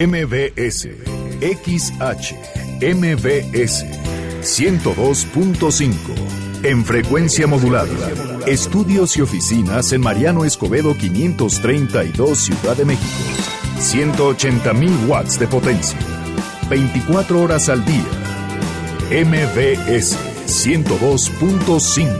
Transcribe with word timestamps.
MBS, 0.00 0.88
XH, 1.40 2.34
MBS, 2.82 3.84
102.5, 4.42 5.94
en 6.64 6.84
frecuencia 6.84 7.46
modulada. 7.46 7.94
Estudios 8.44 9.16
y 9.16 9.20
oficinas 9.20 9.92
en 9.92 10.00
Mariano 10.00 10.44
Escobedo 10.44 10.96
532, 10.96 12.36
Ciudad 12.36 12.76
de 12.76 12.86
México. 12.86 13.06
180.000 13.78 15.06
watts 15.06 15.38
de 15.38 15.46
potencia. 15.46 16.00
24 16.68 17.40
horas 17.40 17.68
al 17.68 17.84
día. 17.84 18.02
MBS 19.12 20.18
102.5. 20.48 22.18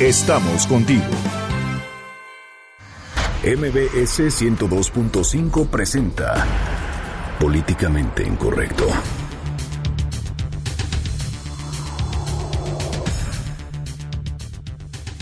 Estamos 0.00 0.66
contigo. 0.66 1.04
MBS 3.44 4.20
102.5 4.40 5.68
presenta 5.68 6.46
Políticamente 7.40 8.22
Incorrecto. 8.22 8.86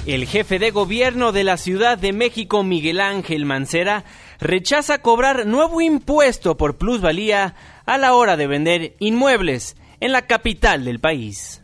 El 0.04 0.26
jefe 0.26 0.58
de 0.58 0.70
gobierno 0.70 1.32
de 1.32 1.44
la 1.44 1.56
Ciudad 1.56 1.96
de 1.96 2.12
México, 2.12 2.62
Miguel 2.62 3.00
Ángel 3.00 3.46
Mancera, 3.46 4.04
rechaza 4.38 5.00
cobrar 5.00 5.46
nuevo 5.46 5.80
impuesto 5.80 6.58
por 6.58 6.76
plusvalía 6.76 7.54
a 7.86 7.96
la 7.96 8.12
hora 8.12 8.36
de 8.36 8.46
vender 8.46 8.96
inmuebles 8.98 9.78
en 9.98 10.12
la 10.12 10.26
capital 10.26 10.84
del 10.84 11.00
país. 11.00 11.59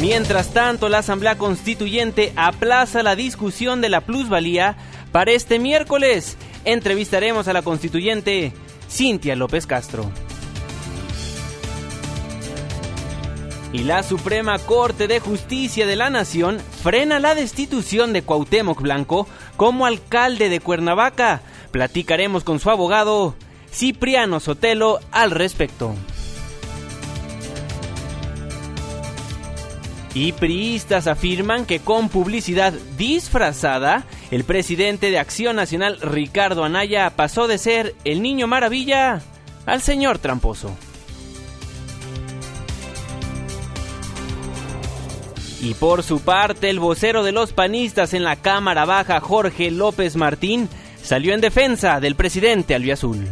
Mientras 0.00 0.54
tanto, 0.54 0.88
la 0.88 0.98
Asamblea 0.98 1.36
Constituyente 1.36 2.32
aplaza 2.34 3.02
la 3.02 3.16
discusión 3.16 3.82
de 3.82 3.90
la 3.90 4.00
plusvalía 4.00 4.76
para 5.12 5.32
este 5.32 5.58
miércoles. 5.58 6.38
Entrevistaremos 6.64 7.48
a 7.48 7.52
la 7.52 7.60
constituyente 7.60 8.54
Cintia 8.88 9.36
López 9.36 9.66
Castro. 9.66 10.10
Y 13.74 13.80
la 13.80 14.02
Suprema 14.02 14.58
Corte 14.58 15.06
de 15.06 15.20
Justicia 15.20 15.86
de 15.86 15.96
la 15.96 16.08
Nación 16.08 16.60
frena 16.82 17.20
la 17.20 17.34
destitución 17.34 18.14
de 18.14 18.22
Cuauhtémoc 18.22 18.80
Blanco 18.80 19.28
como 19.58 19.84
alcalde 19.84 20.48
de 20.48 20.60
Cuernavaca. 20.60 21.42
Platicaremos 21.72 22.42
con 22.42 22.58
su 22.58 22.70
abogado 22.70 23.34
Cipriano 23.70 24.40
Sotelo 24.40 24.98
al 25.12 25.30
respecto. 25.30 25.94
Y 30.12 30.32
priistas 30.32 31.06
afirman 31.06 31.66
que 31.66 31.78
con 31.78 32.08
publicidad 32.08 32.72
disfrazada, 32.98 34.04
el 34.30 34.44
presidente 34.44 35.10
de 35.10 35.18
Acción 35.18 35.56
Nacional 35.56 36.00
Ricardo 36.00 36.64
Anaya 36.64 37.10
pasó 37.10 37.46
de 37.46 37.58
ser 37.58 37.94
el 38.04 38.20
niño 38.20 38.48
maravilla 38.48 39.22
al 39.66 39.80
señor 39.82 40.18
tramposo. 40.18 40.76
Y 45.62 45.74
por 45.74 46.02
su 46.02 46.20
parte, 46.20 46.70
el 46.70 46.80
vocero 46.80 47.22
de 47.22 47.32
los 47.32 47.52
panistas 47.52 48.14
en 48.14 48.24
la 48.24 48.36
Cámara 48.36 48.86
Baja, 48.86 49.20
Jorge 49.20 49.70
López 49.70 50.16
Martín, 50.16 50.68
salió 51.02 51.34
en 51.34 51.40
defensa 51.40 52.00
del 52.00 52.16
presidente 52.16 52.74
albiazul. 52.74 53.28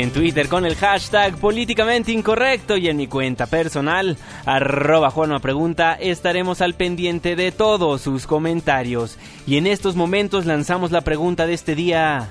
En 0.00 0.10
Twitter 0.10 0.48
con 0.48 0.64
el 0.64 0.74
hashtag 0.74 1.36
políticamente 1.36 2.12
incorrecto 2.12 2.78
y 2.78 2.88
en 2.88 2.96
mi 2.96 3.08
cuenta 3.08 3.46
personal, 3.46 4.16
arroba 4.46 5.10
Juanma 5.10 5.38
Pregunta, 5.40 5.92
estaremos 5.92 6.62
al 6.62 6.72
pendiente 6.72 7.36
de 7.36 7.52
todos 7.52 8.00
sus 8.00 8.26
comentarios. 8.26 9.18
Y 9.46 9.58
en 9.58 9.66
estos 9.66 9.94
momentos 9.94 10.46
lanzamos 10.46 10.92
la 10.92 11.02
pregunta 11.02 11.46
de 11.46 11.52
este 11.52 11.74
día. 11.74 12.30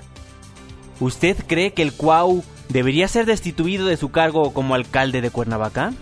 ¿Usted 0.99 1.37
cree 1.45 1.73
que 1.73 1.83
el 1.83 1.93
Cuau 1.93 2.43
debería 2.69 3.07
ser 3.07 3.27
destituido 3.27 3.85
de 3.85 3.97
su 3.97 4.09
cargo 4.09 4.53
como 4.53 4.73
alcalde 4.73 5.21
de 5.21 5.29
Cuernavaca? 5.29 5.93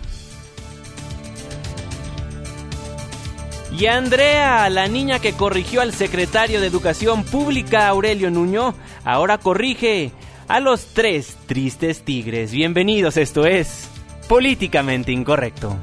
Y 3.78 3.84
Andrea, 3.84 4.70
la 4.70 4.88
niña 4.88 5.18
que 5.18 5.34
corrigió 5.34 5.82
al 5.82 5.92
secretario 5.92 6.60
de 6.62 6.68
Educación 6.68 7.22
Pública 7.22 7.86
Aurelio 7.86 8.30
Nuño, 8.30 8.74
ahora 9.04 9.36
corrige 9.36 10.12
a 10.50 10.58
los 10.58 10.86
tres 10.86 11.36
tristes 11.46 12.02
tigres. 12.02 12.50
Bienvenidos, 12.50 13.16
esto 13.16 13.46
es 13.46 13.88
Políticamente 14.28 15.12
Incorrecto. 15.12 15.76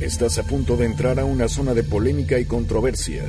Estás 0.00 0.38
a 0.38 0.42
punto 0.44 0.78
de 0.78 0.86
entrar 0.86 1.20
a 1.20 1.26
una 1.26 1.48
zona 1.48 1.74
de 1.74 1.82
polémica 1.82 2.38
y 2.38 2.46
controversia. 2.46 3.24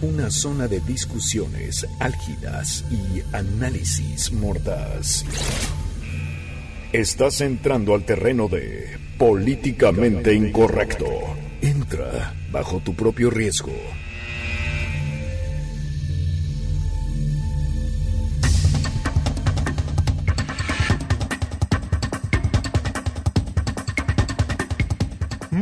Una 0.00 0.30
zona 0.30 0.68
de 0.68 0.78
discusiones 0.78 1.88
álgidas 1.98 2.84
y 2.92 3.20
análisis 3.34 4.30
mordaz. 4.30 5.24
Estás 6.92 7.40
entrando 7.40 7.96
al 7.96 8.04
terreno 8.04 8.46
de 8.46 9.07
Políticamente 9.18 10.32
incorrecto. 10.32 11.06
Entra 11.60 12.32
bajo 12.52 12.78
tu 12.78 12.94
propio 12.94 13.30
riesgo. 13.30 13.72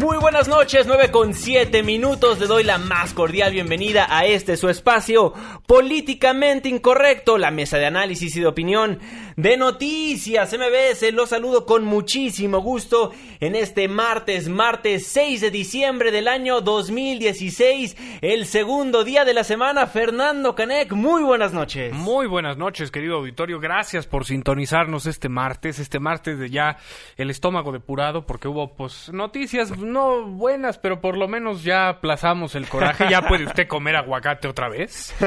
Muy 0.07 0.19
buenas 0.19 0.47
noches, 0.47 0.87
9 0.87 1.11
con 1.11 1.35
7 1.35 1.83
minutos. 1.83 2.39
Le 2.39 2.47
doy 2.47 2.63
la 2.63 2.79
más 2.79 3.13
cordial 3.13 3.51
bienvenida 3.51 4.07
a 4.09 4.25
este 4.25 4.57
su 4.57 4.69
espacio 4.69 5.35
políticamente 5.67 6.69
incorrecto, 6.69 7.39
la 7.39 7.51
mesa 7.51 7.77
de 7.79 7.87
análisis 7.87 8.37
y 8.37 8.41
de 8.41 8.47
opinión 8.47 9.01
de 9.37 9.57
noticias 9.57 10.57
MBS. 10.57 11.13
Los 11.13 11.31
saludo 11.31 11.67
con 11.67 11.85
muchísimo 11.85 12.61
gusto 12.61 13.11
en 13.41 13.57
este 13.57 13.89
martes, 13.89 14.49
martes 14.49 15.09
6 15.09 15.41
de 15.41 15.51
diciembre 15.51 16.13
del 16.13 16.29
año 16.29 16.61
2016, 16.61 17.97
el 18.21 18.47
segundo 18.47 19.03
día 19.03 19.25
de 19.25 19.35
la 19.35 19.43
semana. 19.43 19.89
Fernando 19.89 20.55
Canek, 20.55 20.93
muy 20.93 21.25
buenas 21.25 21.53
noches. 21.53 21.93
Muy 21.93 22.29
buenas 22.29 22.57
noches, 22.57 22.93
querido 22.93 23.17
auditorio. 23.17 23.59
Gracias 23.59 24.07
por 24.07 24.25
sintonizarnos 24.25 25.07
este 25.07 25.29
martes, 25.29 25.81
este 25.81 25.99
martes 25.99 26.39
de 26.39 26.49
ya 26.49 26.79
el 27.17 27.31
estómago 27.31 27.73
depurado, 27.73 28.25
porque 28.25 28.47
hubo 28.47 28.75
pues 28.77 29.13
noticias 29.13 29.77
no 29.97 30.27
buenas, 30.27 30.77
pero 30.79 31.01
por 31.01 31.17
lo 31.17 31.27
menos 31.27 31.65
ya 31.65 31.89
aplazamos 31.89 32.55
el 32.55 32.69
coraje. 32.69 33.07
Ya 33.09 33.23
puede 33.23 33.45
usted 33.45 33.67
comer 33.67 33.97
aguacate 33.97 34.49
otra 34.49 34.69
vez. 34.69 35.15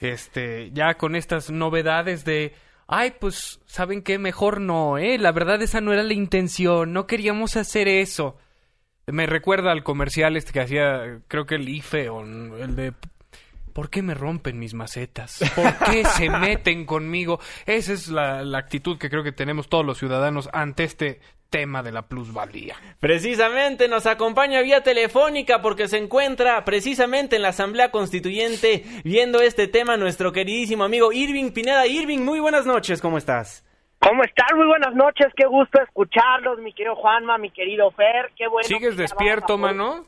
Este, 0.00 0.70
ya 0.72 0.94
con 0.94 1.16
estas 1.16 1.50
novedades 1.50 2.26
de 2.26 2.52
ay, 2.86 3.14
pues, 3.18 3.60
¿saben 3.64 4.02
qué? 4.02 4.18
Mejor 4.18 4.60
no, 4.60 4.98
¿eh? 4.98 5.16
La 5.16 5.32
verdad 5.32 5.62
esa 5.62 5.80
no 5.80 5.94
era 5.94 6.02
la 6.02 6.12
intención, 6.12 6.92
no 6.92 7.06
queríamos 7.06 7.56
hacer 7.56 7.88
eso. 7.88 8.36
Me 9.06 9.24
recuerda 9.24 9.72
al 9.72 9.82
comercial 9.82 10.36
este 10.36 10.52
que 10.52 10.60
hacía, 10.60 11.20
creo 11.28 11.46
que 11.46 11.54
el 11.54 11.70
IFE 11.70 12.10
o 12.10 12.20
el 12.22 12.76
de 12.76 12.92
¿Por 13.72 13.90
qué 13.90 14.02
me 14.02 14.14
rompen 14.14 14.58
mis 14.58 14.74
macetas? 14.74 15.40
¿Por 15.56 15.76
qué 15.90 16.04
se 16.04 16.30
meten 16.30 16.84
conmigo? 16.86 17.40
Esa 17.66 17.92
es 17.92 18.08
la, 18.08 18.42
la, 18.44 18.58
actitud 18.58 18.98
que 18.98 19.10
creo 19.10 19.24
que 19.24 19.32
tenemos 19.32 19.68
todos 19.68 19.84
los 19.84 19.98
ciudadanos 19.98 20.48
ante 20.52 20.84
este 20.84 21.20
tema 21.54 21.84
de 21.84 21.92
la 21.92 22.02
plusvalía. 22.02 22.74
Precisamente 22.98 23.86
nos 23.86 24.06
acompaña 24.06 24.60
vía 24.60 24.82
telefónica 24.82 25.62
porque 25.62 25.86
se 25.86 25.98
encuentra 25.98 26.64
precisamente 26.64 27.36
en 27.36 27.42
la 27.42 27.50
Asamblea 27.50 27.92
Constituyente 27.92 28.82
viendo 29.04 29.40
este 29.40 29.68
tema 29.68 29.96
nuestro 29.96 30.32
queridísimo 30.32 30.82
amigo 30.82 31.12
Irving 31.12 31.52
Pineda. 31.52 31.86
Irving, 31.86 32.24
muy 32.24 32.40
buenas 32.40 32.66
noches, 32.66 33.00
¿cómo 33.00 33.18
estás? 33.18 33.64
¿Cómo 34.00 34.24
están? 34.24 34.48
Muy 34.56 34.66
buenas 34.66 34.96
noches, 34.96 35.28
qué 35.36 35.46
gusto 35.46 35.80
escucharlos, 35.80 36.58
mi 36.58 36.72
querido 36.72 36.96
Juanma, 36.96 37.38
mi 37.38 37.50
querido 37.52 37.88
Fer, 37.92 38.32
qué 38.36 38.48
bueno. 38.48 38.66
¿Sigues 38.66 38.96
despierto, 38.96 39.56
mano? 39.56 40.06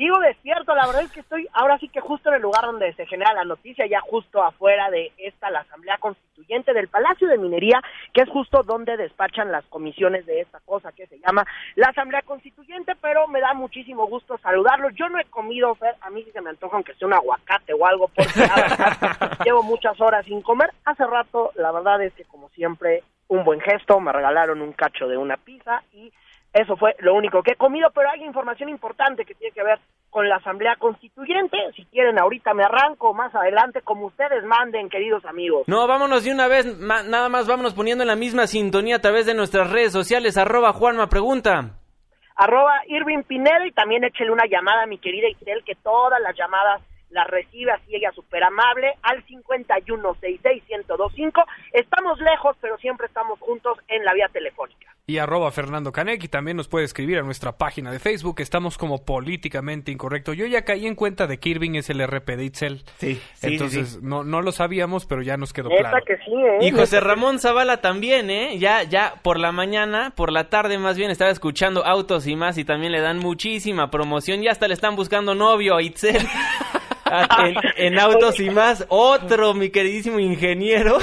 Sigo 0.00 0.18
despierto, 0.18 0.74
la 0.74 0.86
verdad 0.86 1.02
es 1.02 1.12
que 1.12 1.20
estoy 1.20 1.46
ahora 1.52 1.76
sí 1.76 1.86
que 1.90 2.00
justo 2.00 2.30
en 2.30 2.36
el 2.36 2.40
lugar 2.40 2.64
donde 2.64 2.90
se 2.94 3.04
genera 3.04 3.34
la 3.34 3.44
noticia, 3.44 3.84
ya 3.86 4.00
justo 4.00 4.42
afuera 4.42 4.88
de 4.88 5.12
esta, 5.18 5.50
la 5.50 5.60
Asamblea 5.60 5.98
Constituyente 5.98 6.72
del 6.72 6.88
Palacio 6.88 7.28
de 7.28 7.36
Minería, 7.36 7.82
que 8.14 8.22
es 8.22 8.28
justo 8.30 8.62
donde 8.62 8.96
despachan 8.96 9.52
las 9.52 9.62
comisiones 9.66 10.24
de 10.24 10.40
esta 10.40 10.58
cosa 10.60 10.90
que 10.92 11.06
se 11.06 11.18
llama 11.18 11.44
la 11.74 11.88
Asamblea 11.88 12.22
Constituyente, 12.22 12.94
pero 13.02 13.28
me 13.28 13.42
da 13.42 13.52
muchísimo 13.52 14.06
gusto 14.06 14.38
saludarlo. 14.38 14.88
Yo 14.88 15.06
no 15.10 15.20
he 15.20 15.26
comido, 15.26 15.76
a 16.00 16.08
mí 16.08 16.24
sí 16.24 16.30
se 16.30 16.40
me 16.40 16.48
antoja 16.48 16.76
aunque 16.76 16.94
sea 16.94 17.06
un 17.06 17.12
aguacate 17.12 17.74
o 17.74 17.84
algo, 17.84 18.08
porque 18.08 18.32
llevo 19.44 19.62
muchas 19.62 20.00
horas 20.00 20.24
sin 20.24 20.40
comer. 20.40 20.70
Hace 20.86 21.04
rato, 21.06 21.52
la 21.56 21.72
verdad 21.72 22.02
es 22.02 22.14
que 22.14 22.24
como 22.24 22.48
siempre, 22.54 23.02
un 23.28 23.44
buen 23.44 23.60
gesto, 23.60 24.00
me 24.00 24.12
regalaron 24.12 24.62
un 24.62 24.72
cacho 24.72 25.06
de 25.08 25.18
una 25.18 25.36
pizza 25.36 25.82
y 25.92 26.10
eso 26.52 26.76
fue 26.76 26.96
lo 26.98 27.14
único 27.14 27.42
que 27.42 27.52
he 27.52 27.56
comido, 27.56 27.90
pero 27.94 28.10
hay 28.10 28.24
información 28.24 28.68
importante 28.68 29.24
que 29.24 29.34
tiene 29.34 29.54
que 29.54 29.62
ver 29.62 29.78
con 30.10 30.28
la 30.28 30.36
Asamblea 30.36 30.74
Constituyente. 30.76 31.56
Si 31.76 31.84
quieren, 31.86 32.18
ahorita 32.18 32.54
me 32.54 32.64
arranco, 32.64 33.14
más 33.14 33.32
adelante, 33.34 33.82
como 33.82 34.06
ustedes 34.06 34.44
manden, 34.44 34.88
queridos 34.88 35.24
amigos. 35.24 35.62
No, 35.68 35.86
vámonos 35.86 36.24
de 36.24 36.32
una 36.32 36.48
vez, 36.48 36.66
nada 36.78 37.28
más 37.28 37.46
vámonos 37.46 37.74
poniendo 37.74 38.02
en 38.02 38.08
la 38.08 38.16
misma 38.16 38.48
sintonía 38.48 38.96
a 38.96 39.00
través 39.00 39.26
de 39.26 39.34
nuestras 39.34 39.70
redes 39.70 39.92
sociales, 39.92 40.36
arroba 40.36 40.72
Juanma 40.72 41.08
Pregunta. 41.08 41.76
Arroba 42.34 42.80
Irving 42.88 43.22
Pineda 43.22 43.66
y 43.66 43.72
también 43.72 44.02
échele 44.02 44.32
una 44.32 44.46
llamada 44.46 44.82
a 44.82 44.86
mi 44.86 44.98
querida 44.98 45.28
Isel, 45.28 45.62
que 45.64 45.74
todas 45.76 46.20
las 46.20 46.36
llamadas 46.36 46.82
la 47.10 47.24
recibe 47.24 47.72
así 47.72 47.94
ella 47.94 48.10
súper 48.12 48.42
amable 48.44 48.94
al 49.02 49.22
5166125. 49.26 51.44
Estamos 51.72 52.18
lejos, 52.20 52.56
pero 52.60 52.78
siempre 52.78 53.06
estamos 53.06 53.38
juntos 53.40 53.78
en 53.88 54.04
la 54.04 54.14
vía 54.14 54.28
telefónica. 54.32 54.86
Y 55.06 55.18
arroba 55.18 55.50
Fernando 55.50 55.90
Canec 55.90 56.22
y 56.22 56.28
también 56.28 56.56
nos 56.56 56.68
puede 56.68 56.84
escribir 56.84 57.18
a 57.18 57.22
nuestra 57.22 57.58
página 57.58 57.90
de 57.90 57.98
Facebook. 57.98 58.40
Estamos 58.40 58.78
como 58.78 59.04
políticamente 59.04 59.90
incorrecto. 59.90 60.34
Yo 60.34 60.46
ya 60.46 60.62
caí 60.62 60.86
en 60.86 60.94
cuenta 60.94 61.26
de 61.26 61.40
que 61.40 61.48
Irving 61.48 61.74
es 61.74 61.90
el 61.90 62.00
RP 62.06 62.36
de 62.36 62.44
Itzel. 62.44 62.84
Sí, 62.98 63.20
Entonces 63.42 64.00
No, 64.02 64.22
no 64.22 64.40
lo 64.40 64.52
sabíamos, 64.52 65.06
pero 65.06 65.22
ya 65.22 65.36
nos 65.36 65.52
quedó 65.52 65.68
claro. 65.68 65.98
Que 66.06 66.16
sí, 66.18 66.32
¿eh? 66.32 66.58
Y 66.60 66.70
José 66.70 67.00
Ramón 67.00 67.40
Zavala 67.40 67.80
también, 67.80 68.30
¿eh? 68.30 68.56
Ya, 68.58 68.84
ya 68.84 69.14
por 69.22 69.40
la 69.40 69.50
mañana, 69.50 70.12
por 70.14 70.30
la 70.30 70.48
tarde 70.48 70.78
más 70.78 70.96
bien, 70.96 71.10
estaba 71.10 71.32
escuchando 71.32 71.84
Autos 71.84 72.28
y 72.28 72.36
más 72.36 72.56
y 72.56 72.64
también 72.64 72.92
le 72.92 73.00
dan 73.00 73.18
muchísima 73.18 73.90
promoción. 73.90 74.42
Ya 74.42 74.52
hasta 74.52 74.68
le 74.68 74.74
están 74.74 74.94
buscando 74.94 75.34
novio 75.34 75.74
a 75.74 75.82
Itzel. 75.82 76.22
en, 77.76 77.98
autos 77.98 78.40
y 78.40 78.50
más, 78.50 78.86
otro, 78.88 79.54
mi 79.54 79.70
queridísimo 79.70 80.18
ingeniero. 80.18 80.98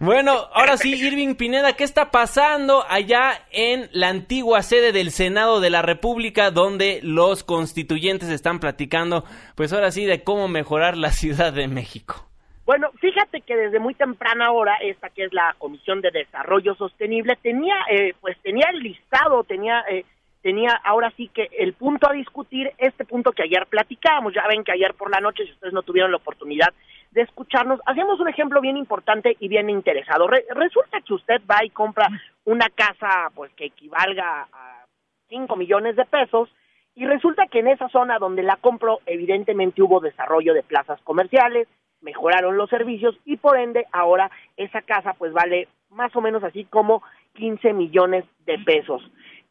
bueno, 0.00 0.32
ahora 0.52 0.76
sí, 0.76 0.94
Irving 0.94 1.34
Pineda, 1.34 1.74
¿qué 1.74 1.84
está 1.84 2.10
pasando 2.10 2.84
allá 2.88 3.46
en 3.50 3.88
la 3.92 4.08
antigua 4.08 4.62
sede 4.62 4.92
del 4.92 5.10
Senado 5.10 5.60
de 5.60 5.70
la 5.70 5.82
República, 5.82 6.50
donde 6.50 7.00
los 7.02 7.44
constituyentes 7.44 8.28
están 8.28 8.60
platicando, 8.60 9.24
pues 9.54 9.72
ahora 9.72 9.90
sí, 9.90 10.04
de 10.04 10.22
cómo 10.22 10.48
mejorar 10.48 10.96
la 10.96 11.10
Ciudad 11.10 11.52
de 11.52 11.68
México? 11.68 12.26
Bueno, 12.64 12.90
fíjate 13.00 13.40
que 13.40 13.56
desde 13.56 13.80
muy 13.80 13.94
temprana 13.94 14.52
hora, 14.52 14.76
esta 14.82 15.10
que 15.10 15.24
es 15.24 15.32
la 15.32 15.54
Comisión 15.58 16.00
de 16.00 16.10
Desarrollo 16.12 16.74
Sostenible, 16.76 17.36
tenía, 17.42 17.74
eh, 17.90 18.14
pues 18.20 18.36
tenía 18.42 18.68
el 18.72 18.78
listado, 18.78 19.42
tenía 19.42 19.80
eh, 19.90 20.04
tenía 20.42 20.72
ahora 20.84 21.12
sí 21.16 21.28
que 21.28 21.48
el 21.58 21.72
punto 21.72 22.10
a 22.10 22.12
discutir, 22.12 22.72
este 22.78 23.04
punto 23.04 23.32
que 23.32 23.44
ayer 23.44 23.66
platicábamos, 23.66 24.34
ya 24.34 24.46
ven 24.48 24.64
que 24.64 24.72
ayer 24.72 24.92
por 24.94 25.10
la 25.10 25.20
noche, 25.20 25.44
si 25.44 25.52
ustedes 25.52 25.72
no 25.72 25.82
tuvieron 25.82 26.10
la 26.10 26.18
oportunidad 26.18 26.74
de 27.12 27.22
escucharnos, 27.22 27.80
hacemos 27.86 28.18
un 28.20 28.28
ejemplo 28.28 28.60
bien 28.60 28.76
importante 28.76 29.36
y 29.38 29.48
bien 29.48 29.70
interesado. 29.70 30.26
resulta 30.26 31.00
que 31.00 31.14
usted 31.14 31.40
va 31.50 31.64
y 31.64 31.70
compra 31.70 32.08
una 32.44 32.68
casa 32.70 33.30
pues 33.34 33.52
que 33.52 33.66
equivalga 33.66 34.48
a 34.52 34.84
5 35.28 35.56
millones 35.56 35.96
de 35.96 36.04
pesos 36.04 36.48
y 36.94 37.06
resulta 37.06 37.46
que 37.46 37.60
en 37.60 37.68
esa 37.68 37.88
zona 37.88 38.18
donde 38.18 38.42
la 38.42 38.56
compró 38.56 39.00
evidentemente 39.06 39.82
hubo 39.82 40.00
desarrollo 40.00 40.52
de 40.54 40.62
plazas 40.62 41.00
comerciales, 41.02 41.68
mejoraron 42.00 42.56
los 42.56 42.68
servicios 42.68 43.16
y 43.24 43.36
por 43.36 43.56
ende 43.56 43.86
ahora 43.92 44.30
esa 44.56 44.82
casa 44.82 45.14
pues 45.14 45.32
vale 45.32 45.68
más 45.90 46.14
o 46.16 46.20
menos 46.20 46.42
así 46.42 46.64
como 46.64 47.02
15 47.34 47.72
millones 47.72 48.24
de 48.46 48.58
pesos. 48.58 49.02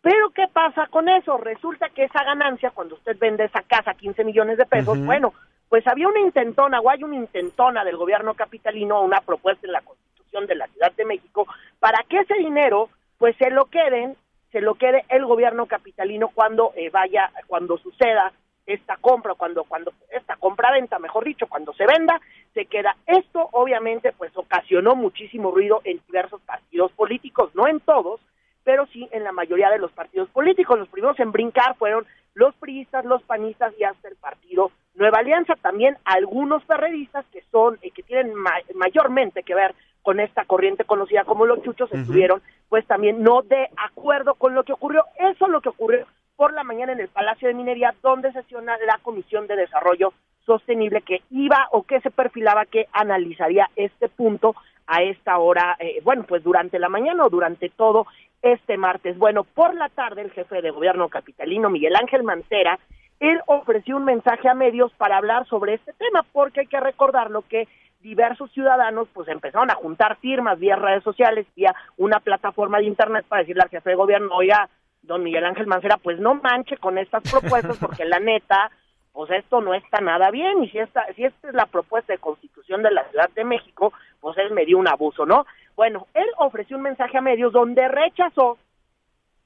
Pero 0.01 0.31
¿qué 0.31 0.48
pasa 0.51 0.88
con 0.88 1.07
eso? 1.09 1.38
Resulta 1.38 1.89
que 1.89 2.06
esa 2.06 2.24
ganancia, 2.24 2.71
cuando 2.71 2.95
usted 2.95 3.18
vende 3.19 3.45
esa 3.45 3.62
casa, 3.62 3.94
15 3.94 4.24
millones 4.24 4.57
de 4.57 4.65
pesos, 4.65 5.00
bueno, 5.06 5.33
pues 5.69 5.86
había 5.88 6.07
una 6.07 6.19
intentona 6.19 6.80
o 6.80 6.89
hay 6.89 7.03
una 7.03 7.15
intentona 7.15 7.83
del 7.83 7.98
gobierno 7.98 8.33
capitalino, 8.33 9.01
una 9.01 9.21
propuesta 9.21 9.68
en 9.68 9.74
la 9.74 9.81
Constitución 9.81 10.48
de 10.48 10.56
la 10.56 10.68
Ciudad 10.68 10.92
de 10.94 11.06
México, 11.06 11.48
para 11.80 12.03
que 12.09 12.19
ese 12.19 12.33
dinero, 12.36 12.89
pues 13.19 13.36
se 13.38 13.51
lo 13.51 13.65
queden, 13.65 14.15
se 14.51 14.59
lo 14.59 14.75
quede 14.75 15.06
el 15.09 15.25
gobierno 15.25 15.68
capitalino 15.68 16.30
cuando 16.33 16.74
eh, 16.75 16.89
vaya, 16.89 17.31
cuando 17.48 17.77
suceda 17.77 18.33
esta 18.65 18.98
compra, 18.98 19.36
cuando, 19.36 19.63
cuando 19.65 19.94
esta 20.09 20.36
compra-venta, 20.36 20.98
mejor 21.00 21.25
dicho, 21.25 21.48
cuando 21.48 21.74
se 21.74 21.86
venda, 21.86 22.19
se 22.53 22.65
queda. 22.65 22.95
Esto 23.06 23.50
obviamente 23.51 24.13
pues 24.13 24.31
ocasionó 24.36 24.95
muchísimo 24.95 25.51
ruido 25.51 25.81
en 25.83 26.01
diversos 26.07 26.42
partidos 26.42 26.92
políticos, 26.94 27.51
no 27.53 27.68
en 27.68 27.80
todos, 27.80 28.19
pero 28.63 28.85
sí 28.87 29.07
en 29.11 29.23
la 29.23 29.31
mayoría 29.31 29.69
de 29.69 29.79
los 29.79 29.91
partidos 29.91 30.29
políticos. 30.29 30.79
Los 30.79 30.89
primeros 30.89 31.19
en 31.19 31.31
brincar 31.31 31.75
fueron 31.77 32.05
los 32.33 32.55
priistas, 32.55 33.05
los 33.05 33.21
panistas 33.23 33.73
y 33.79 33.83
hasta 33.83 34.07
el 34.07 34.15
partido 34.15 34.71
Nueva 34.95 35.19
Alianza. 35.19 35.55
También 35.55 35.97
algunos 36.05 36.63
perredistas 36.65 37.25
que 37.31 37.43
son, 37.51 37.77
y 37.81 37.87
eh, 37.87 37.91
que 37.91 38.03
tienen 38.03 38.33
mayormente 38.75 39.43
que 39.43 39.55
ver 39.55 39.75
con 40.01 40.19
esta 40.19 40.45
corriente 40.45 40.83
conocida 40.83 41.25
como 41.25 41.45
los 41.45 41.61
chuchos, 41.61 41.91
estuvieron 41.91 42.41
pues 42.69 42.87
también 42.87 43.21
no 43.21 43.41
de 43.43 43.69
acuerdo 43.77 44.35
con 44.35 44.55
lo 44.55 44.63
que 44.63 44.73
ocurrió. 44.73 45.05
Eso 45.19 45.45
es 45.45 45.51
lo 45.51 45.61
que 45.61 45.69
ocurrió 45.69 46.07
por 46.35 46.53
la 46.53 46.63
mañana 46.63 46.93
en 46.93 46.99
el 46.99 47.09
Palacio 47.09 47.47
de 47.47 47.53
Minería, 47.53 47.93
donde 48.01 48.31
sesiona 48.31 48.77
la 48.87 48.97
Comisión 49.03 49.45
de 49.47 49.55
Desarrollo 49.55 50.13
Sostenible 50.45 51.01
que 51.01 51.21
iba 51.29 51.67
o 51.71 51.83
que 51.83 52.01
se 52.01 52.09
perfilaba 52.09 52.65
que 52.65 52.87
analizaría 52.93 53.69
este 53.75 54.09
punto 54.09 54.55
a 54.91 55.01
esta 55.03 55.38
hora, 55.38 55.77
eh, 55.79 56.01
bueno, 56.03 56.25
pues 56.27 56.43
durante 56.43 56.77
la 56.77 56.89
mañana 56.89 57.25
o 57.25 57.29
durante 57.29 57.69
todo 57.69 58.07
este 58.41 58.77
martes. 58.77 59.17
Bueno, 59.17 59.45
por 59.45 59.73
la 59.73 59.88
tarde 59.88 60.21
el 60.21 60.31
jefe 60.31 60.61
de 60.61 60.69
gobierno 60.69 61.07
capitalino, 61.07 61.69
Miguel 61.69 61.95
Ángel 61.95 62.23
Mancera, 62.23 62.77
él 63.21 63.39
ofreció 63.45 63.95
un 63.95 64.03
mensaje 64.03 64.49
a 64.49 64.53
medios 64.53 64.91
para 64.97 65.15
hablar 65.15 65.47
sobre 65.47 65.75
este 65.75 65.93
tema, 65.93 66.25
porque 66.33 66.61
hay 66.61 66.67
que 66.67 66.79
recordarlo 66.81 67.43
que 67.47 67.69
diversos 68.01 68.51
ciudadanos 68.51 69.07
pues 69.13 69.29
empezaron 69.29 69.71
a 69.71 69.75
juntar 69.75 70.17
firmas 70.17 70.59
vía 70.59 70.75
redes 70.75 71.03
sociales, 71.03 71.47
vía 71.55 71.73
una 71.95 72.19
plataforma 72.19 72.79
de 72.79 72.85
internet 72.85 73.25
para 73.29 73.43
decirle 73.43 73.61
al 73.63 73.69
jefe 73.69 73.91
de 73.91 73.95
gobierno, 73.95 74.35
oiga, 74.35 74.67
don 75.03 75.23
Miguel 75.23 75.45
Ángel 75.45 75.67
Mancera, 75.67 75.97
pues 75.97 76.19
no 76.19 76.35
manche 76.35 76.75
con 76.77 76.97
estas 76.97 77.23
propuestas 77.31 77.77
porque 77.79 78.03
la 78.03 78.19
neta, 78.19 78.69
pues 79.13 79.31
esto 79.31 79.61
no 79.61 79.73
está 79.73 79.99
nada 80.01 80.31
bien 80.31 80.63
y 80.63 80.69
si 80.69 80.79
esta, 80.79 81.05
si 81.15 81.25
esta 81.25 81.49
es 81.49 81.53
la 81.53 81.65
propuesta 81.65 82.13
de 82.13 82.19
constitución 82.19 82.81
de 82.81 82.91
la 82.91 83.03
Ciudad 83.09 83.29
de 83.35 83.43
México, 83.43 83.93
pues 84.19 84.37
él 84.37 84.51
me 84.51 84.65
dio 84.65 84.77
un 84.77 84.87
abuso, 84.87 85.25
¿no? 85.25 85.45
Bueno, 85.75 86.07
él 86.13 86.27
ofreció 86.37 86.77
un 86.77 86.83
mensaje 86.83 87.17
a 87.17 87.21
medios 87.21 87.51
donde 87.51 87.87
rechazó, 87.87 88.57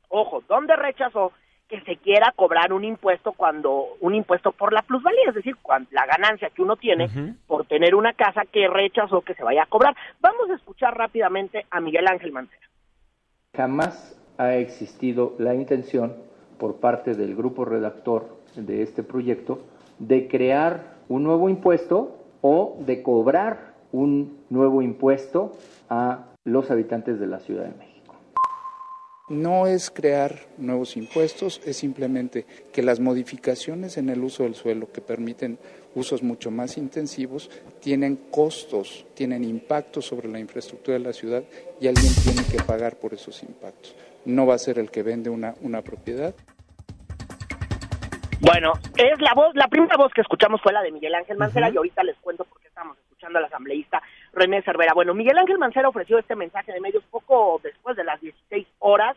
ojo, 0.09 0.44
donde 0.47 0.75
rechazó 0.75 1.31
que 1.67 1.81
se 1.81 1.97
quiera 1.97 2.31
cobrar 2.35 2.73
un 2.73 2.83
impuesto 2.83 3.31
cuando 3.31 3.95
un 4.00 4.13
impuesto 4.13 4.51
por 4.51 4.71
la 4.71 4.83
plusvalía, 4.83 5.29
es 5.29 5.35
decir, 5.35 5.56
cuando, 5.62 5.89
la 5.91 6.06
ganancia 6.06 6.51
que 6.51 6.61
uno 6.61 6.75
tiene 6.75 7.09
por 7.47 7.65
tener 7.65 7.95
una 7.95 8.13
casa 8.13 8.44
que 8.51 8.68
rechazó 8.68 9.21
que 9.21 9.33
se 9.33 9.44
vaya 9.44 9.63
a 9.63 9.68
cobrar. 9.68 9.95
Vamos 10.21 10.50
a 10.51 10.56
escuchar 10.56 10.95
rápidamente 10.95 11.65
a 11.71 11.79
Miguel 11.79 12.07
Ángel 12.07 12.31
Mancera. 12.31 12.68
Jamás 13.56 14.15
ha 14.38 14.56
existido 14.56 15.33
la 15.39 15.56
intención 15.56 16.15
por 16.59 16.79
parte 16.79 17.15
del 17.15 17.35
grupo 17.35 17.65
redactor 17.65 18.34
de 18.56 18.81
este 18.81 19.04
proyecto 19.04 19.60
de 20.00 20.28
crear 20.28 20.96
un 21.10 21.24
nuevo 21.24 21.50
impuesto 21.50 22.18
o 22.42 22.78
de 22.86 23.02
cobrar 23.02 23.75
un 23.92 24.38
nuevo 24.50 24.81
impuesto 24.81 25.54
a 25.90 26.25
los 26.44 26.69
habitantes 26.69 27.19
de 27.19 27.28
la 27.28 27.40
Ciudad 27.40 27.63
de 27.63 27.78
México. 27.78 27.96
No 29.30 29.66
es 29.66 29.90
crear 29.90 30.35
nuevos 30.59 30.97
impuestos, 30.97 31.59
es 31.66 31.78
simplemente 31.78 32.45
que 32.71 32.83
las 32.83 33.00
modificaciones 33.00 33.97
en 33.97 34.09
el 34.09 34.24
uso 34.24 34.44
del 34.44 34.54
suelo 34.54 34.92
que 34.92 35.02
permiten 35.02 35.57
usos 35.95 36.21
mucho 36.21 36.52
más 36.52 36.78
intensivos 36.78 37.50
tienen 37.80 38.18
costos, 38.30 39.07
tienen 39.16 39.44
impactos 39.44 40.06
sobre 40.06 40.28
la 40.28 40.40
infraestructura 40.40 41.00
de 41.00 41.04
la 41.04 41.14
ciudad 41.14 41.44
y 41.81 41.88
alguien 41.88 42.14
tiene 42.24 42.44
que 42.44 42.62
pagar 42.62 42.97
por 42.97 43.16
esos 43.16 43.42
impactos. 43.42 43.95
No 44.26 44.45
va 44.45 44.54
a 44.54 44.59
ser 44.59 44.78
el 44.78 44.92
que 44.92 45.02
vende 45.02 45.31
una, 45.31 45.56
una 45.62 45.81
propiedad. 45.81 46.35
Bueno, 48.42 48.73
es 48.97 49.21
la 49.21 49.33
voz, 49.33 49.56
la 49.56 49.68
primera 49.68 49.97
voz 49.97 50.13
que 50.13 50.21
escuchamos 50.21 50.61
fue 50.61 50.73
la 50.73 50.81
de 50.81 50.92
Miguel 50.92 51.15
Ángel 51.15 51.37
Mancera 51.37 51.69
y 51.69 51.77
ahorita 51.77 52.04
les 52.04 52.18
cuento 52.18 52.44
por 52.45 52.61
qué 52.61 52.68
estamos 52.68 52.97
escuchando 52.97 53.39
al 53.39 53.45
asambleísta 53.45 54.01
René 54.33 54.61
Cervera. 54.61 54.94
Bueno, 54.94 55.13
Miguel 55.13 55.37
Ángel 55.37 55.57
Mancera 55.57 55.89
ofreció 55.89 56.19
este 56.19 56.35
mensaje 56.35 56.71
de 56.71 56.81
medios 56.81 57.04
poco 57.09 57.59
después 57.63 57.95
de 57.95 58.04
las 58.04 58.19
16 58.21 58.68
horas 58.80 59.15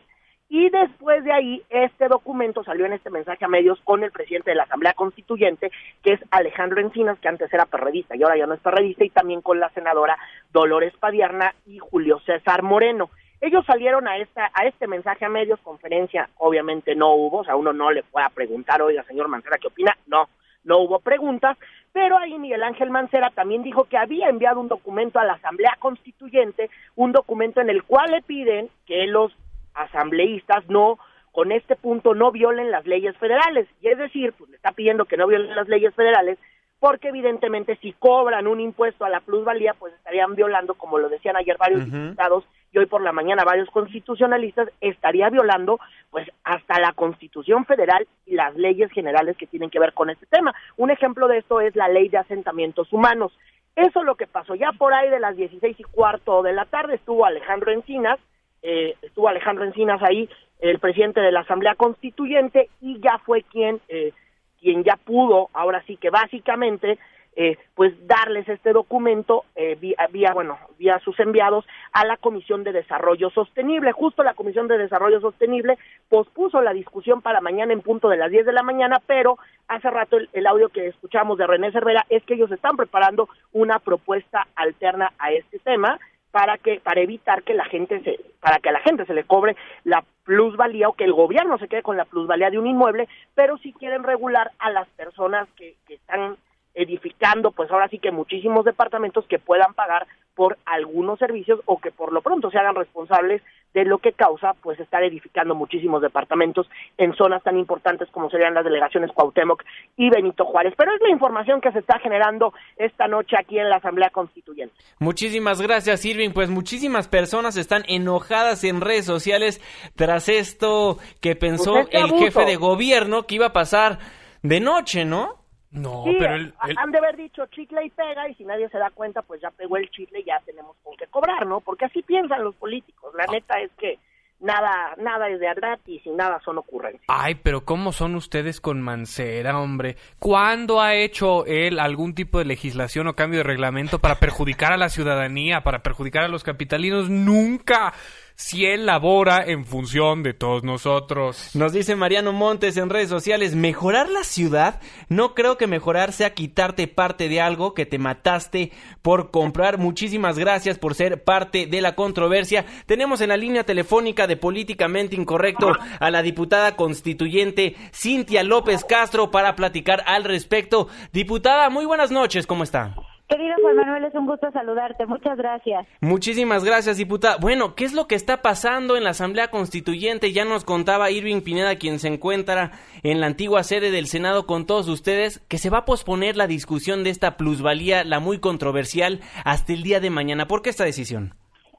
y 0.49 0.69
después 0.69 1.23
de 1.23 1.31
ahí 1.31 1.61
este 1.69 2.07
documento 2.07 2.63
salió 2.63 2.85
en 2.85 2.93
este 2.93 3.11
mensaje 3.11 3.45
a 3.45 3.47
medios 3.47 3.79
con 3.83 4.03
el 4.03 4.11
presidente 4.11 4.49
de 4.49 4.55
la 4.55 4.63
Asamblea 4.63 4.93
Constituyente, 4.93 5.71
que 6.01 6.13
es 6.13 6.19
Alejandro 6.31 6.81
Encinas, 6.81 7.19
que 7.19 7.27
antes 7.27 7.53
era 7.53 7.65
perredista 7.65 8.15
y 8.15 8.23
ahora 8.23 8.37
ya 8.37 8.47
no 8.47 8.55
es 8.55 8.59
perredista, 8.59 9.05
y 9.05 9.11
también 9.11 9.41
con 9.41 9.59
la 9.59 9.69
senadora 9.69 10.17
Dolores 10.51 10.93
Padierna 10.99 11.53
y 11.67 11.77
Julio 11.77 12.19
César 12.25 12.63
Moreno. 12.63 13.11
Ellos 13.41 13.65
salieron 13.65 14.07
a 14.07 14.17
esta 14.17 14.51
a 14.53 14.65
este 14.65 14.87
mensaje 14.87 15.25
a 15.25 15.29
medios, 15.29 15.59
conferencia 15.61 16.29
obviamente 16.37 16.95
no 16.95 17.13
hubo, 17.13 17.39
o 17.39 17.43
sea, 17.43 17.55
uno 17.55 17.71
no 17.71 17.91
le 17.91 18.03
pueda 18.03 18.29
preguntar, 18.29 18.81
oiga, 18.81 19.03
señor 19.03 19.27
Mancera, 19.29 19.57
¿qué 19.57 19.67
opina? 19.67 19.95
No, 20.07 20.27
no 20.65 20.79
hubo 20.79 20.99
preguntas, 20.99 21.57
pero 21.93 22.17
ahí 22.17 22.37
Miguel 22.37 22.63
Ángel 22.63 22.89
Mancera 22.89 23.29
también 23.29 23.63
dijo 23.63 23.85
que 23.85 23.97
había 23.97 24.27
enviado 24.27 24.59
un 24.59 24.67
documento 24.67 25.19
a 25.19 25.25
la 25.25 25.33
Asamblea 25.33 25.77
Constituyente, 25.79 26.69
un 26.95 27.11
documento 27.11 27.61
en 27.61 27.69
el 27.69 27.83
cual 27.83 28.11
le 28.11 28.21
piden 28.21 28.69
que 28.85 29.07
los 29.07 29.33
asambleístas 29.73 30.67
no 30.67 30.99
con 31.31 31.51
este 31.51 31.75
punto 31.75 32.15
no 32.15 32.31
violen 32.31 32.71
las 32.71 32.85
leyes 32.85 33.15
federales, 33.17 33.67
y 33.81 33.87
es 33.87 33.97
decir, 33.97 34.33
pues 34.33 34.49
le 34.49 34.57
está 34.57 34.71
pidiendo 34.71 35.05
que 35.05 35.15
no 35.15 35.27
violen 35.27 35.55
las 35.55 35.67
leyes 35.69 35.93
federales 35.95 36.37
porque 36.79 37.09
evidentemente 37.09 37.77
si 37.81 37.93
cobran 37.93 38.47
un 38.47 38.61
impuesto 38.61 39.03
a 39.05 39.09
la 39.09 39.19
plusvalía, 39.19 39.73
pues 39.77 39.93
estarían 39.93 40.35
violando, 40.35 40.75
como 40.75 40.97
lo 40.97 41.09
decían 41.09 41.35
ayer 41.35 41.57
varios 41.57 41.85
diputados 41.85 42.45
y 42.71 42.77
hoy 42.77 42.85
por 42.85 43.01
la 43.01 43.11
mañana 43.11 43.43
varios 43.43 43.69
constitucionalistas, 43.69 44.69
estaría 44.79 45.29
violando 45.29 45.79
pues 46.09 46.27
hasta 46.43 46.79
la 46.79 46.93
Constitución 46.93 47.65
Federal 47.65 48.07
y 48.25 48.35
las 48.35 48.55
leyes 48.55 48.91
generales 48.91 49.35
que 49.37 49.47
tienen 49.47 49.69
que 49.69 49.79
ver 49.79 49.93
con 49.93 50.09
este 50.09 50.25
tema. 50.27 50.53
Un 50.77 50.91
ejemplo 50.91 51.27
de 51.27 51.39
esto 51.39 51.61
es 51.61 51.75
la 51.75 51.87
ley 51.87 52.09
de 52.09 52.19
asentamientos 52.19 52.93
humanos. 52.93 53.33
Eso 53.75 53.99
es 53.99 54.05
lo 54.05 54.15
que 54.15 54.27
pasó. 54.27 54.55
Ya 54.55 54.71
por 54.71 54.93
ahí 54.93 55.09
de 55.09 55.19
las 55.19 55.35
16 55.35 55.79
y 55.79 55.83
cuarto 55.83 56.43
de 56.43 56.53
la 56.53 56.65
tarde 56.65 56.95
estuvo 56.95 57.25
Alejandro 57.25 57.71
Encinas, 57.71 58.19
eh, 58.61 58.95
estuvo 59.01 59.27
Alejandro 59.27 59.65
Encinas 59.65 60.01
ahí, 60.03 60.29
el 60.59 60.79
presidente 60.79 61.21
de 61.21 61.31
la 61.31 61.41
Asamblea 61.41 61.75
Constituyente, 61.75 62.69
y 62.81 62.99
ya 62.99 63.19
fue 63.19 63.43
quien 63.43 63.79
eh, 63.87 64.11
quien 64.61 64.83
ya 64.83 64.95
pudo, 64.97 65.49
ahora 65.53 65.83
sí 65.87 65.97
que 65.97 66.09
básicamente, 66.09 66.97
eh, 67.35 67.57
pues 67.75 67.93
darles 68.05 68.49
este 68.49 68.73
documento 68.73 69.45
eh, 69.55 69.77
vía, 70.11 70.33
bueno, 70.33 70.57
vía 70.77 70.99
sus 70.99 71.17
enviados 71.19 71.65
a 71.93 72.05
la 72.05 72.17
Comisión 72.17 72.63
de 72.63 72.73
Desarrollo 72.73 73.29
Sostenible. 73.29 73.91
Justo 73.91 74.23
la 74.23 74.33
Comisión 74.33 74.67
de 74.67 74.77
Desarrollo 74.77 75.21
Sostenible 75.21 75.77
pospuso 76.09 76.61
la 76.61 76.73
discusión 76.73 77.21
para 77.21 77.39
mañana 77.39 77.71
en 77.71 77.81
punto 77.81 78.09
de 78.09 78.17
las 78.17 78.31
10 78.31 78.45
de 78.45 78.53
la 78.53 78.63
mañana, 78.63 78.99
pero 79.05 79.37
hace 79.67 79.89
rato 79.89 80.17
el, 80.17 80.29
el 80.33 80.47
audio 80.47 80.69
que 80.69 80.87
escuchamos 80.87 81.37
de 81.37 81.47
René 81.47 81.71
Cervera 81.71 82.05
es 82.09 82.23
que 82.23 82.33
ellos 82.33 82.51
están 82.51 82.75
preparando 82.75 83.29
una 83.53 83.79
propuesta 83.79 84.47
alterna 84.55 85.13
a 85.17 85.31
este 85.31 85.59
tema 85.59 85.99
para 86.31 86.57
que 86.57 86.79
para 86.79 87.01
evitar 87.01 87.43
que 87.43 87.53
la 87.53 87.65
gente 87.65 88.01
se 88.01 88.19
para 88.39 88.59
que 88.59 88.69
a 88.69 88.73
la 88.73 88.79
gente 88.81 89.05
se 89.05 89.13
le 89.13 89.23
cobre 89.23 89.55
la 89.83 90.03
plusvalía 90.23 90.89
o 90.89 90.93
que 90.93 91.03
el 91.03 91.13
gobierno 91.13 91.57
se 91.57 91.67
quede 91.67 91.83
con 91.83 91.97
la 91.97 92.05
plusvalía 92.05 92.49
de 92.49 92.59
un 92.59 92.67
inmueble, 92.67 93.07
pero 93.35 93.57
si 93.57 93.73
quieren 93.73 94.03
regular 94.03 94.51
a 94.59 94.69
las 94.69 94.87
personas 94.89 95.47
que, 95.57 95.75
que 95.87 95.95
están 95.95 96.37
edificando, 96.79 97.51
pues 97.51 97.69
ahora 97.71 97.89
sí 97.89 97.99
que 97.99 98.11
muchísimos 98.11 98.65
departamentos 98.65 99.25
que 99.27 99.37
puedan 99.37 99.73
pagar 99.73 100.07
por 100.35 100.57
algunos 100.65 101.19
servicios 101.19 101.59
o 101.65 101.79
que 101.79 101.91
por 101.91 102.13
lo 102.13 102.21
pronto 102.21 102.49
se 102.49 102.57
hagan 102.57 102.75
responsables 102.75 103.41
de 103.73 103.83
lo 103.83 103.97
que 103.97 104.13
causa 104.13 104.53
pues 104.63 104.79
estar 104.79 105.03
edificando 105.03 105.53
muchísimos 105.53 106.01
departamentos 106.01 106.69
en 106.97 107.13
zonas 107.15 107.43
tan 107.43 107.57
importantes 107.57 108.07
como 108.11 108.29
serían 108.29 108.53
las 108.53 108.63
delegaciones 108.63 109.11
Cuauhtémoc 109.11 109.63
y 109.97 110.09
Benito 110.09 110.45
Juárez. 110.45 110.73
Pero 110.77 110.93
es 110.95 111.01
la 111.01 111.09
información 111.09 111.59
que 111.59 111.73
se 111.73 111.79
está 111.79 111.99
generando 111.99 112.53
esta 112.77 113.07
noche 113.07 113.35
aquí 113.37 113.59
en 113.59 113.69
la 113.69 113.75
Asamblea 113.75 114.09
Constituyente. 114.11 114.73
Muchísimas 114.99 115.61
gracias, 115.61 116.05
Irving. 116.05 116.31
Pues 116.31 116.49
muchísimas 116.49 117.09
personas 117.09 117.57
están 117.57 117.83
enojadas 117.89 118.63
en 118.63 118.79
redes 118.79 119.05
sociales 119.05 119.61
tras 119.97 120.29
esto 120.29 120.99
que 121.21 121.35
pensó 121.35 121.73
Pues 121.73 121.87
este 121.91 121.99
el 121.99 122.11
jefe 122.11 122.45
de 122.45 122.55
gobierno 122.55 123.23
que 123.23 123.35
iba 123.35 123.47
a 123.47 123.53
pasar 123.53 123.99
de 124.41 124.61
noche, 124.61 125.03
¿no? 125.03 125.39
No, 125.71 126.03
Sí, 126.05 126.15
pero 126.17 126.35
el, 126.35 126.53
el- 126.67 126.77
han 126.77 126.91
de 126.91 126.97
haber 126.97 127.15
dicho 127.15 127.45
chicle 127.47 127.85
y 127.85 127.89
pega 127.91 128.27
y 128.27 128.33
si 128.35 128.43
nadie 128.43 128.67
se 128.69 128.77
da 128.79 128.89
cuenta 128.89 129.21
pues 129.21 129.39
ya 129.41 129.51
pegó 129.51 129.77
el 129.77 129.89
chicle 129.91 130.21
y 130.21 130.23
ya 130.25 130.39
tenemos 130.45 130.75
con 130.83 130.95
qué 130.97 131.05
cobrar, 131.07 131.45
¿no? 131.45 131.59
Porque 131.61 131.85
así 131.85 132.01
piensan 132.01 132.43
los 132.43 132.55
políticos. 132.55 133.13
La 133.15 133.25
neta 133.27 133.59
es 133.61 133.69
que 133.79 133.99
nada 134.39 134.95
nada 134.97 135.27
es 135.29 135.39
de 135.39 135.53
gratis 135.53 136.01
y 136.05 136.09
nada 136.11 136.39
son 136.43 136.57
ocurrencias. 136.57 137.03
Ay, 137.07 137.35
pero 137.35 137.65
¿cómo 137.65 137.91
son 137.91 138.15
ustedes 138.15 138.61
con 138.61 138.81
Mancera, 138.81 139.59
hombre? 139.59 139.95
¿Cuándo 140.17 140.81
ha 140.81 140.95
hecho 140.95 141.45
él 141.45 141.79
algún 141.79 142.15
tipo 142.15 142.39
de 142.39 142.45
legislación 142.45 143.07
o 143.07 143.15
cambio 143.15 143.39
de 143.39 143.43
reglamento 143.43 143.99
para 143.99 144.15
perjudicar 144.15 144.71
a 144.73 144.77
la 144.77 144.89
ciudadanía, 144.89 145.61
para 145.61 145.83
perjudicar 145.83 146.23
a 146.23 146.29
los 146.29 146.43
capitalinos? 146.43 147.09
Nunca. 147.09 147.93
Si 148.41 148.65
él 148.65 148.85
labora 148.85 149.43
en 149.45 149.65
función 149.65 150.23
de 150.23 150.33
todos 150.33 150.63
nosotros. 150.63 151.53
Nos 151.55 151.73
dice 151.73 151.97
Mariano 151.97 152.31
Montes 152.31 152.77
en 152.77 152.89
redes 152.89 153.09
sociales, 153.09 153.53
mejorar 153.53 154.09
la 154.09 154.23
ciudad, 154.23 154.79
no 155.09 155.35
creo 155.35 155.57
que 155.57 155.67
mejorar 155.67 156.13
sea 156.13 156.33
quitarte 156.33 156.87
parte 156.87 157.27
de 157.27 157.41
algo 157.41 157.73
que 157.73 157.85
te 157.85 157.99
mataste 157.99 158.71
por 159.01 159.29
comprar. 159.29 159.77
Muchísimas 159.77 160.39
gracias 160.39 160.77
por 160.77 160.95
ser 160.95 161.25
parte 161.25 161.65
de 161.65 161.81
la 161.81 161.95
controversia. 161.95 162.65
Tenemos 162.85 163.19
en 163.19 163.27
la 163.27 163.37
línea 163.37 163.65
telefónica 163.65 164.25
de 164.25 164.37
Políticamente 164.37 165.17
Incorrecto 165.17 165.73
a 165.99 166.09
la 166.09 166.21
diputada 166.21 166.77
constituyente 166.77 167.75
Cintia 167.93 168.43
López 168.43 168.85
Castro 168.85 169.31
para 169.31 169.57
platicar 169.57 170.01
al 170.05 170.23
respecto. 170.23 170.87
Diputada, 171.11 171.69
muy 171.69 171.83
buenas 171.83 172.09
noches, 172.09 172.47
¿cómo 172.47 172.63
está? 172.63 172.95
Querido 173.29 173.53
Juan 173.61 173.75
Manuel, 173.75 174.05
es 174.05 174.15
un 174.15 174.25
gusto 174.25 174.51
saludarte. 174.51 175.05
Muchas 175.05 175.37
gracias. 175.37 175.85
Muchísimas 176.01 176.65
gracias, 176.65 176.97
diputada. 176.97 177.37
Bueno, 177.39 177.75
¿qué 177.75 177.85
es 177.85 177.93
lo 177.93 178.07
que 178.07 178.15
está 178.15 178.41
pasando 178.41 178.97
en 178.97 179.03
la 179.03 179.11
Asamblea 179.11 179.49
Constituyente? 179.51 180.33
Ya 180.33 180.45
nos 180.45 180.65
contaba 180.65 181.11
Irving 181.11 181.41
Pineda, 181.41 181.75
quien 181.75 181.99
se 181.99 182.07
encuentra 182.07 182.71
en 183.03 183.19
la 183.21 183.27
antigua 183.27 183.61
sede 183.61 183.91
del 183.91 184.07
Senado 184.07 184.47
con 184.47 184.65
todos 184.65 184.89
ustedes, 184.89 185.39
que 185.47 185.59
se 185.59 185.69
va 185.69 185.79
a 185.79 185.85
posponer 185.85 186.37
la 186.37 186.47
discusión 186.47 187.03
de 187.03 187.11
esta 187.11 187.37
plusvalía, 187.37 188.03
la 188.03 188.19
muy 188.19 188.39
controversial, 188.39 189.19
hasta 189.45 189.73
el 189.73 189.83
día 189.83 189.99
de 189.99 190.09
mañana. 190.09 190.47
¿Por 190.47 190.63
qué 190.63 190.71
esta 190.71 190.83
decisión? 190.85 191.35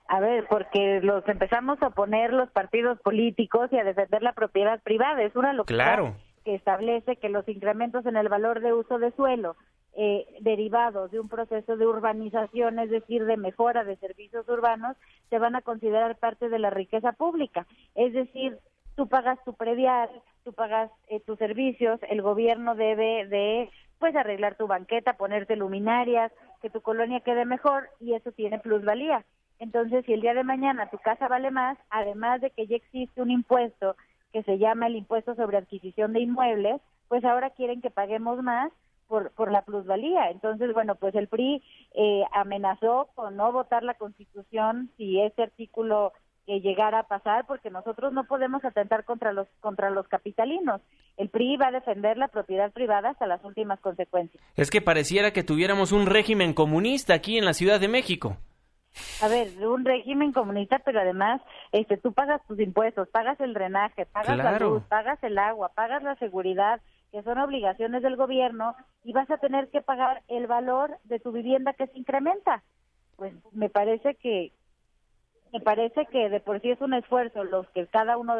A 0.06 0.20
ver, 0.20 0.46
porque 0.48 1.00
los 1.02 1.26
empezamos 1.28 1.82
a 1.82 1.88
oponer 1.88 2.32
los 2.32 2.48
partidos 2.50 3.00
políticos 3.00 3.70
y 3.72 3.76
a 3.78 3.84
defender 3.84 4.22
la 4.22 4.34
propiedad 4.34 4.80
privada. 4.82 5.20
Es 5.22 5.34
una 5.34 5.52
locura 5.52 5.74
Claro. 5.84 6.14
que 6.44 6.54
establece 6.54 7.16
que 7.16 7.28
los 7.28 7.48
incrementos 7.48 8.06
en 8.06 8.16
el 8.16 8.28
valor 8.28 8.60
de 8.60 8.72
uso 8.72 8.98
de 9.00 9.10
suelo 9.12 9.56
eh, 9.96 10.26
derivados 10.40 11.10
de 11.10 11.20
un 11.20 11.28
proceso 11.28 11.76
de 11.76 11.86
urbanización, 11.86 12.78
es 12.78 12.90
decir, 12.90 13.24
de 13.24 13.36
mejora 13.36 13.84
de 13.84 13.96
servicios 13.96 14.48
urbanos, 14.48 14.96
se 15.30 15.38
van 15.38 15.56
a 15.56 15.62
considerar 15.62 16.16
parte 16.16 16.48
de 16.48 16.58
la 16.58 16.70
riqueza 16.70 17.12
pública. 17.12 17.66
Es 17.94 18.12
decir, 18.12 18.58
tú 18.96 19.08
pagas 19.08 19.42
tu 19.44 19.54
predial, 19.54 20.08
tú 20.44 20.52
pagas 20.52 20.90
eh, 21.08 21.20
tus 21.20 21.38
servicios, 21.38 22.00
el 22.08 22.22
gobierno 22.22 22.74
debe 22.74 23.26
de 23.26 23.70
pues 23.98 24.16
arreglar 24.16 24.54
tu 24.54 24.66
banqueta, 24.66 25.14
ponerte 25.14 25.56
luminarias, 25.56 26.32
que 26.62 26.70
tu 26.70 26.80
colonia 26.80 27.20
quede 27.20 27.44
mejor 27.44 27.90
y 28.00 28.14
eso 28.14 28.32
tiene 28.32 28.58
plusvalía. 28.58 29.24
Entonces, 29.58 30.06
si 30.06 30.14
el 30.14 30.22
día 30.22 30.32
de 30.32 30.44
mañana 30.44 30.88
tu 30.88 30.98
casa 30.98 31.28
vale 31.28 31.50
más, 31.50 31.76
además 31.90 32.40
de 32.40 32.50
que 32.50 32.66
ya 32.66 32.76
existe 32.76 33.20
un 33.20 33.30
impuesto 33.30 33.96
que 34.32 34.42
se 34.44 34.58
llama 34.58 34.86
el 34.86 34.96
impuesto 34.96 35.34
sobre 35.34 35.58
adquisición 35.58 36.12
de 36.12 36.20
inmuebles, 36.20 36.80
pues 37.08 37.24
ahora 37.24 37.50
quieren 37.50 37.82
que 37.82 37.90
paguemos 37.90 38.42
más 38.42 38.72
por, 39.10 39.32
por 39.32 39.50
la 39.50 39.62
plusvalía. 39.62 40.30
Entonces, 40.30 40.72
bueno, 40.72 40.94
pues 40.94 41.14
el 41.16 41.26
PRI 41.26 41.62
eh, 41.94 42.22
amenazó 42.32 43.08
con 43.16 43.36
no 43.36 43.50
votar 43.50 43.82
la 43.82 43.94
Constitución 43.94 44.88
si 44.96 45.20
ese 45.20 45.42
artículo 45.42 46.12
que 46.46 46.60
llegara 46.60 47.00
a 47.00 47.08
pasar, 47.08 47.44
porque 47.46 47.70
nosotros 47.70 48.12
no 48.12 48.24
podemos 48.24 48.64
atentar 48.64 49.04
contra 49.04 49.32
los 49.32 49.48
contra 49.60 49.90
los 49.90 50.06
capitalinos. 50.06 50.80
El 51.16 51.28
PRI 51.28 51.56
va 51.56 51.66
a 51.66 51.72
defender 51.72 52.16
la 52.16 52.28
propiedad 52.28 52.70
privada 52.72 53.10
hasta 53.10 53.26
las 53.26 53.44
últimas 53.44 53.80
consecuencias. 53.80 54.42
Es 54.56 54.70
que 54.70 54.80
pareciera 54.80 55.32
que 55.32 55.42
tuviéramos 55.42 55.90
un 55.90 56.06
régimen 56.06 56.54
comunista 56.54 57.12
aquí 57.12 57.36
en 57.36 57.44
la 57.44 57.52
Ciudad 57.52 57.80
de 57.80 57.88
México. 57.88 58.36
A 59.22 59.28
ver, 59.28 59.48
un 59.66 59.84
régimen 59.84 60.32
comunista, 60.32 60.80
pero 60.84 61.00
además, 61.00 61.40
este, 61.72 61.96
tú 61.96 62.12
pagas 62.12 62.44
tus 62.46 62.58
impuestos, 62.58 63.08
pagas 63.08 63.40
el 63.40 63.54
drenaje, 63.54 64.06
pagas 64.06 64.36
la 64.36 64.58
luz, 64.58 64.82
pagas 64.88 65.22
el 65.22 65.38
agua, 65.38 65.70
pagas 65.74 66.02
la 66.02 66.16
seguridad, 66.16 66.80
que 67.10 67.22
son 67.22 67.38
obligaciones 67.38 68.02
del 68.02 68.16
gobierno, 68.16 68.74
y 69.04 69.12
vas 69.12 69.30
a 69.30 69.38
tener 69.38 69.68
que 69.68 69.82
pagar 69.82 70.22
el 70.28 70.46
valor 70.46 70.98
de 71.04 71.18
tu 71.18 71.32
vivienda 71.32 71.72
que 71.72 71.86
se 71.86 71.98
incrementa. 71.98 72.62
Pues 73.16 73.34
me 73.52 73.68
parece 73.68 74.14
que, 74.14 74.52
me 75.52 75.60
parece 75.60 76.06
que 76.06 76.28
de 76.28 76.40
por 76.40 76.60
sí 76.60 76.70
es 76.70 76.80
un 76.80 76.94
esfuerzo 76.94 77.44
los 77.44 77.68
que 77.70 77.86
cada 77.86 78.16
uno 78.16 78.36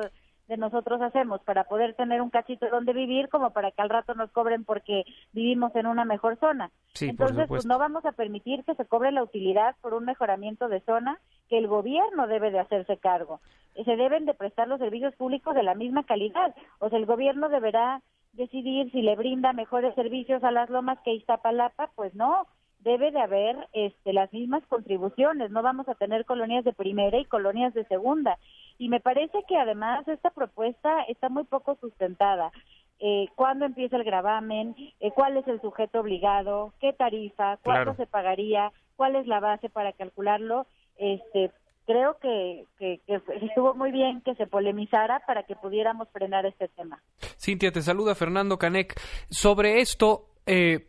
de 0.50 0.57
nosotros 0.57 1.00
hacemos 1.00 1.41
para 1.43 1.65
poder 1.65 1.95
tener 1.95 2.21
un 2.21 2.29
cachito 2.29 2.69
donde 2.69 2.93
vivir, 2.93 3.29
como 3.29 3.50
para 3.50 3.71
que 3.71 3.83
al 3.83 3.89
rato 3.89 4.15
nos 4.15 4.33
cobren 4.33 4.65
porque 4.65 5.05
vivimos 5.33 5.75
en 5.77 5.87
una 5.87 6.05
mejor 6.05 6.39
zona. 6.39 6.71
Sí, 6.93 7.09
Entonces, 7.09 7.47
pues 7.47 7.65
no 7.67 7.79
vamos 7.79 8.05
a 8.05 8.12
permitir 8.12 8.65
que 8.65 8.75
se 8.75 8.85
cobre 8.85 9.12
la 9.12 9.23
utilidad 9.23 9.77
por 9.81 9.95
un 9.95 10.05
mejoramiento 10.05 10.69
de 10.69 10.81
zona 10.81 11.21
que 11.49 11.57
el 11.57 11.69
gobierno 11.69 12.27
debe 12.27 12.50
de 12.50 12.59
hacerse 12.59 12.97
cargo. 12.97 13.41
Se 13.85 13.97
deben 13.97 14.27
de 14.27 14.35
prestar 14.35 14.67
los 14.67 14.81
servicios 14.81 15.15
públicos 15.15 15.55
de 15.55 15.62
la 15.62 15.77
misma 15.77 16.03
calidad. 16.03 16.55
O 16.81 16.89
sea, 16.89 16.99
el 16.99 17.07
gobierno 17.07 17.49
deberá 17.49 18.03
decidir 18.33 18.91
si 18.93 19.03
le 19.03 19.17
brinda 19.17 19.53
mejores 19.53 19.95
servicios 19.95 20.43
a 20.45 20.51
las 20.51 20.71
lomas 20.71 20.99
que 21.05 21.13
Iztapalapa, 21.15 21.91
pues 21.95 22.15
no, 22.15 22.47
debe 22.81 23.11
de 23.11 23.21
haber 23.21 23.69
este, 23.73 24.13
las 24.13 24.33
mismas 24.33 24.65
contribuciones, 24.67 25.51
no 25.51 25.63
vamos 25.63 25.89
a 25.89 25.95
tener 25.95 26.25
colonias 26.25 26.65
de 26.65 26.73
primera 26.73 27.19
y 27.19 27.25
colonias 27.27 27.75
de 27.75 27.85
segunda. 27.85 28.39
Y 28.79 28.89
me 28.89 29.01
parece 29.01 29.45
que 29.47 29.57
además 29.57 30.07
esta 30.09 30.31
propuesta 30.31 31.03
está 31.03 31.29
muy 31.29 31.45
poco 31.45 31.77
sustentada. 31.81 32.51
Eh, 32.99 33.29
¿Cuándo 33.35 33.65
empieza 33.67 33.97
el 33.97 34.05
gravamen? 34.05 34.75
Eh, 35.01 35.11
¿Cuál 35.13 35.37
es 35.37 35.47
el 35.49 35.61
sujeto 35.61 36.01
obligado? 36.01 36.73
¿Qué 36.81 36.93
tarifa? 36.93 37.59
¿Cuánto 37.59 37.95
Claro. 37.95 37.95
se 37.97 38.07
pagaría? 38.07 38.73
¿Cuál 38.97 39.17
es 39.17 39.27
la 39.27 39.41
base 39.41 39.69
para 39.69 39.93
calcularlo? 39.93 40.67
Este, 40.97 41.51
creo 41.87 42.17
que, 42.21 42.65
que, 42.79 43.01
que 43.07 43.21
estuvo 43.47 43.75
muy 43.75 43.93
bien 43.93 44.21
que 44.23 44.35
se 44.35 44.47
polemizara 44.47 45.21
para 45.27 45.45
que 45.45 45.57
pudiéramos 45.57 46.09
frenar 46.11 46.47
este 46.47 46.69
tema. 46.69 47.03
Cintia, 47.39 47.73
te 47.73 47.83
saluda 47.83 48.15
Fernando 48.15 48.59
Canec. 48.59 49.01
Sobre 49.29 49.81
esto, 49.81 50.27
eh, 50.47 50.87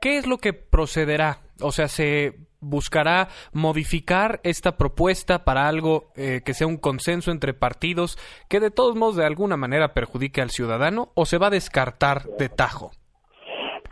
¿qué 0.00 0.18
es 0.18 0.26
lo 0.26 0.38
que 0.38 0.52
procederá? 0.52 1.38
O 1.60 1.72
sea, 1.72 1.88
¿se 1.88 2.34
buscará 2.62 3.28
modificar 3.52 4.40
esta 4.44 4.76
propuesta 4.76 5.44
para 5.44 5.68
algo 5.68 6.12
eh, 6.16 6.40
que 6.44 6.54
sea 6.54 6.66
un 6.66 6.78
consenso 6.78 7.30
entre 7.30 7.54
partidos 7.54 8.16
que 8.48 8.60
de 8.60 8.70
todos 8.70 8.96
modos 8.96 9.16
de 9.16 9.26
alguna 9.26 9.56
manera 9.56 9.92
perjudique 9.92 10.40
al 10.40 10.50
ciudadano 10.50 11.10
o 11.14 11.26
se 11.26 11.38
va 11.38 11.48
a 11.48 11.50
descartar 11.50 12.22
de 12.38 12.48
tajo? 12.48 12.92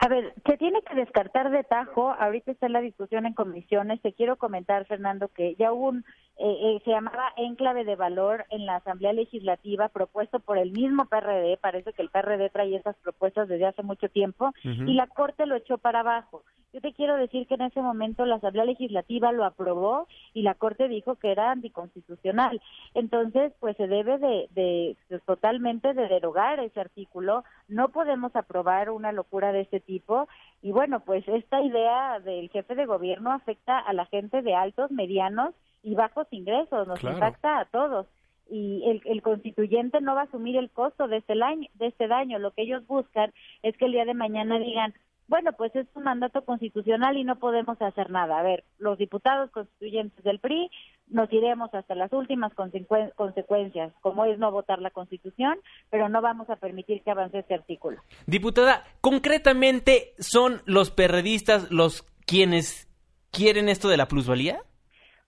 A 0.03 0.09
ver, 0.09 0.33
se 0.47 0.57
tiene 0.57 0.81
que 0.81 0.95
descartar 0.95 1.51
de 1.51 1.63
tajo, 1.63 2.11
ahorita 2.11 2.53
está 2.53 2.71
la 2.71 2.81
discusión 2.81 3.27
en 3.27 3.35
comisiones, 3.35 4.01
te 4.01 4.15
quiero 4.15 4.37
comentar, 4.37 4.87
Fernando, 4.87 5.29
que 5.29 5.57
ya 5.57 5.73
hubo 5.73 5.89
un, 5.89 6.05
eh, 6.43 6.57
eh, 6.63 6.81
se 6.87 6.91
llamaba 6.91 7.35
enclave 7.37 7.85
de 7.85 7.97
valor 7.97 8.47
en 8.49 8.65
la 8.65 8.77
Asamblea 8.77 9.13
Legislativa 9.13 9.91
propuesto 9.91 10.41
por 10.41 10.57
el 10.57 10.73
mismo 10.73 11.05
PRD, 11.05 11.59
parece 11.59 11.93
que 11.93 12.01
el 12.01 12.09
PRD 12.09 12.49
trae 12.49 12.75
esas 12.75 12.97
propuestas 12.97 13.47
desde 13.47 13.67
hace 13.67 13.83
mucho 13.83 14.09
tiempo, 14.09 14.55
y 14.65 14.95
la 14.95 15.07
Corte 15.07 15.45
lo 15.45 15.57
echó 15.57 15.77
para 15.77 16.01
abajo. 16.01 16.43
Yo 16.73 16.81
te 16.81 16.95
quiero 16.95 17.17
decir 17.17 17.47
que 17.47 17.55
en 17.55 17.63
ese 17.63 17.83
momento 17.83 18.25
la 18.25 18.37
Asamblea 18.37 18.65
Legislativa 18.65 19.33
lo 19.33 19.45
aprobó 19.45 20.07
y 20.33 20.43
la 20.43 20.55
Corte 20.55 20.89
dijo 20.89 21.17
que 21.17 21.31
era 21.31 21.51
anticonstitucional. 21.51 22.63
Entonces, 22.95 23.53
pues 23.61 23.77
se 23.77 23.87
debe 23.87 24.19
de, 24.19 24.49
de, 24.55 25.21
totalmente 25.27 25.93
de 25.93 26.09
derogar 26.09 26.61
ese 26.61 26.81
artículo. 26.81 27.45
No 27.69 27.89
podemos 27.89 28.35
aprobar 28.37 28.89
una 28.91 29.11
locura 29.13 29.53
de 29.53 29.63
este 29.63 29.81
tipo. 29.81 30.29
Y 30.63 30.71
bueno, 30.71 31.01
pues 31.01 31.27
esta 31.27 31.61
idea 31.61 32.21
del 32.21 32.49
jefe 32.51 32.77
de 32.77 32.87
gobierno 32.87 33.33
afecta 33.33 33.79
a 33.79 33.93
la 33.93 34.07
gente 34.07 34.41
de 34.41 34.55
altos, 34.55 34.93
medianos 34.93 35.55
y 35.83 35.95
bajos 35.95 36.27
ingresos. 36.31 36.87
Nos 36.87 37.03
impacta 37.03 37.61
a 37.61 37.65
todos 37.67 38.07
y 38.51 38.83
el, 38.87 39.01
el, 39.05 39.23
constituyente 39.23 40.01
no 40.01 40.15
va 40.15 40.23
a 40.23 40.25
asumir 40.25 40.57
el 40.57 40.71
costo 40.71 41.07
de 41.07 41.19
este, 41.19 41.37
daño, 41.39 41.69
de 41.75 41.87
este 41.87 42.09
daño. 42.09 42.39
Lo 42.39 42.51
que 42.51 42.63
ellos 42.63 42.87
buscan 42.87 43.33
es 43.63 43.77
que 43.77 43.85
el 43.85 43.93
día 43.93 44.05
de 44.05 44.15
mañana 44.15 44.59
digan, 44.59 44.93
bueno, 45.31 45.53
pues 45.53 45.75
es 45.77 45.87
un 45.95 46.03
mandato 46.03 46.45
constitucional 46.45 47.17
y 47.17 47.23
no 47.23 47.39
podemos 47.39 47.81
hacer 47.81 48.11
nada. 48.11 48.41
A 48.41 48.43
ver, 48.43 48.65
los 48.79 48.99
diputados 48.99 49.49
constituyentes 49.53 50.25
del 50.25 50.41
PRI 50.41 50.69
nos 51.07 51.33
iremos 51.33 51.73
hasta 51.73 51.95
las 51.95 52.13
últimas 52.13 52.53
consecuencias, 52.55 53.93
como 54.01 54.25
es 54.25 54.41
no 54.41 54.51
votar 54.51 54.81
la 54.81 54.91
Constitución, 54.91 55.61
pero 55.89 56.09
no 56.09 56.21
vamos 56.21 56.51
a 56.51 56.57
permitir 56.57 57.03
que 57.03 57.13
avance 57.13 57.39
este 57.39 57.55
artículo. 57.55 58.01
Diputada, 58.27 58.85
concretamente, 59.01 60.15
¿son 60.19 60.63
los 60.67 60.91
perredistas 60.91 61.71
los 61.71 62.03
quienes 62.27 62.89
quieren 63.31 63.69
esto 63.69 63.89
de 63.89 63.99
la 63.99 64.09
plusvalía? 64.09 64.63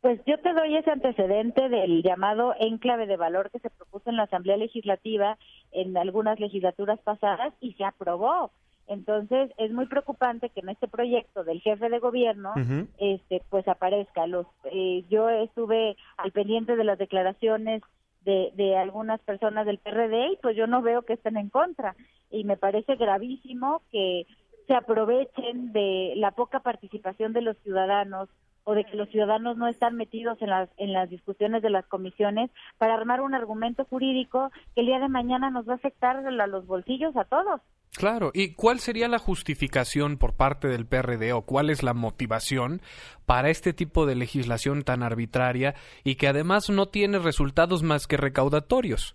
Pues 0.02 0.20
yo 0.26 0.36
te 0.38 0.52
doy 0.52 0.76
ese 0.76 0.90
antecedente 0.90 1.68
del 1.68 2.02
llamado 2.02 2.56
enclave 2.58 3.06
de 3.06 3.16
valor 3.16 3.52
que 3.52 3.60
se 3.60 3.70
propuso 3.70 4.10
en 4.10 4.16
la 4.16 4.24
Asamblea 4.24 4.56
Legislativa 4.56 5.38
en 5.70 5.96
algunas 5.96 6.40
legislaturas 6.40 6.98
pasadas 7.00 7.54
y 7.60 7.74
se 7.74 7.84
aprobó. 7.84 8.50
Entonces 8.88 9.52
es 9.58 9.70
muy 9.70 9.86
preocupante 9.86 10.50
que 10.50 10.58
en 10.58 10.70
este 10.70 10.88
proyecto 10.88 11.44
del 11.44 11.60
jefe 11.60 11.88
de 11.88 12.00
gobierno, 12.00 12.52
este, 12.98 13.42
pues 13.48 13.68
aparezca. 13.68 14.26
Los, 14.26 14.48
eh, 14.64 15.04
yo 15.08 15.30
estuve 15.30 15.96
al 16.16 16.32
pendiente 16.32 16.74
de 16.74 16.82
las 16.82 16.98
declaraciones 16.98 17.80
de, 18.24 18.50
de 18.56 18.76
algunas 18.76 19.20
personas 19.20 19.66
del 19.66 19.78
PRD 19.78 20.32
y 20.32 20.36
pues 20.42 20.56
yo 20.56 20.66
no 20.66 20.82
veo 20.82 21.02
que 21.02 21.12
estén 21.12 21.36
en 21.36 21.48
contra 21.48 21.94
y 22.28 22.42
me 22.42 22.56
parece 22.56 22.96
gravísimo 22.96 23.82
que 23.92 24.26
se 24.66 24.74
aprovechen 24.74 25.72
de 25.72 26.14
la 26.16 26.32
poca 26.32 26.58
participación 26.58 27.32
de 27.32 27.42
los 27.42 27.56
ciudadanos 27.58 28.28
o 28.64 28.74
de 28.74 28.84
que 28.84 28.96
los 28.96 29.08
ciudadanos 29.08 29.56
no 29.56 29.68
están 29.68 29.96
metidos 29.96 30.40
en 30.40 30.50
las, 30.50 30.68
en 30.76 30.92
las 30.92 31.10
discusiones 31.10 31.62
de 31.62 31.70
las 31.70 31.86
comisiones 31.86 32.50
para 32.78 32.94
armar 32.94 33.20
un 33.20 33.34
argumento 33.34 33.84
jurídico 33.84 34.50
que 34.74 34.82
el 34.82 34.86
día 34.86 35.00
de 35.00 35.08
mañana 35.08 35.50
nos 35.50 35.68
va 35.68 35.72
a 35.72 35.76
afectar 35.76 36.16
a 36.16 36.46
los 36.46 36.66
bolsillos 36.66 37.16
a 37.16 37.24
todos. 37.24 37.60
Claro, 37.96 38.30
¿y 38.32 38.54
cuál 38.54 38.78
sería 38.78 39.06
la 39.06 39.18
justificación 39.18 40.16
por 40.16 40.34
parte 40.34 40.68
del 40.68 40.86
PRD 40.86 41.34
o 41.34 41.42
cuál 41.42 41.68
es 41.68 41.82
la 41.82 41.92
motivación 41.92 42.80
para 43.26 43.50
este 43.50 43.74
tipo 43.74 44.06
de 44.06 44.14
legislación 44.14 44.82
tan 44.82 45.02
arbitraria 45.02 45.74
y 46.02 46.14
que 46.14 46.26
además 46.26 46.70
no 46.70 46.86
tiene 46.86 47.18
resultados 47.18 47.82
más 47.82 48.06
que 48.06 48.16
recaudatorios? 48.16 49.14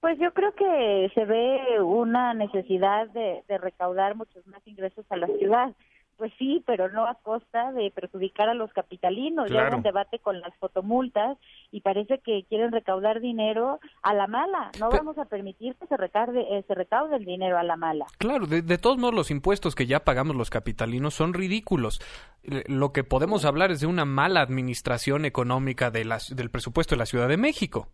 Pues 0.00 0.18
yo 0.18 0.32
creo 0.32 0.54
que 0.54 1.10
se 1.14 1.26
ve 1.26 1.82
una 1.82 2.32
necesidad 2.32 3.06
de, 3.08 3.42
de 3.46 3.58
recaudar 3.58 4.14
muchos 4.16 4.46
más 4.46 4.66
ingresos 4.66 5.04
a 5.10 5.16
la 5.16 5.26
ciudad. 5.26 5.74
Pues 6.20 6.34
sí, 6.38 6.62
pero 6.66 6.90
no 6.90 7.06
a 7.06 7.14
costa 7.14 7.72
de 7.72 7.90
perjudicar 7.92 8.50
a 8.50 8.52
los 8.52 8.70
capitalinos. 8.74 9.50
Ya 9.50 9.68
hay 9.68 9.74
un 9.74 9.82
debate 9.82 10.18
con 10.18 10.38
las 10.38 10.54
fotomultas 10.58 11.38
y 11.72 11.80
parece 11.80 12.18
que 12.18 12.44
quieren 12.46 12.72
recaudar 12.72 13.22
dinero 13.22 13.80
a 14.02 14.12
la 14.12 14.26
mala. 14.26 14.70
No 14.78 14.90
vamos 14.90 15.16
a 15.16 15.24
permitir 15.24 15.76
que 15.76 15.86
se, 15.86 15.96
recarde, 15.96 16.42
eh, 16.42 16.62
se 16.68 16.74
recaude 16.74 17.16
el 17.16 17.24
dinero 17.24 17.56
a 17.56 17.62
la 17.62 17.76
mala. 17.76 18.04
Claro, 18.18 18.46
de, 18.46 18.60
de, 18.60 18.76
todos 18.76 18.98
modos 18.98 19.14
los 19.14 19.30
impuestos 19.30 19.74
que 19.74 19.86
ya 19.86 20.00
pagamos 20.00 20.36
los 20.36 20.50
capitalinos 20.50 21.14
son 21.14 21.32
ridículos. 21.32 22.02
Lo 22.42 22.92
que 22.92 23.02
podemos 23.02 23.46
hablar 23.46 23.70
es 23.70 23.80
de 23.80 23.86
una 23.86 24.04
mala 24.04 24.42
administración 24.42 25.24
económica 25.24 25.90
de 25.90 26.04
del 26.34 26.50
presupuesto 26.50 26.96
de 26.96 26.98
la 26.98 27.06
Ciudad 27.06 27.28
de 27.28 27.38
México. 27.38 27.88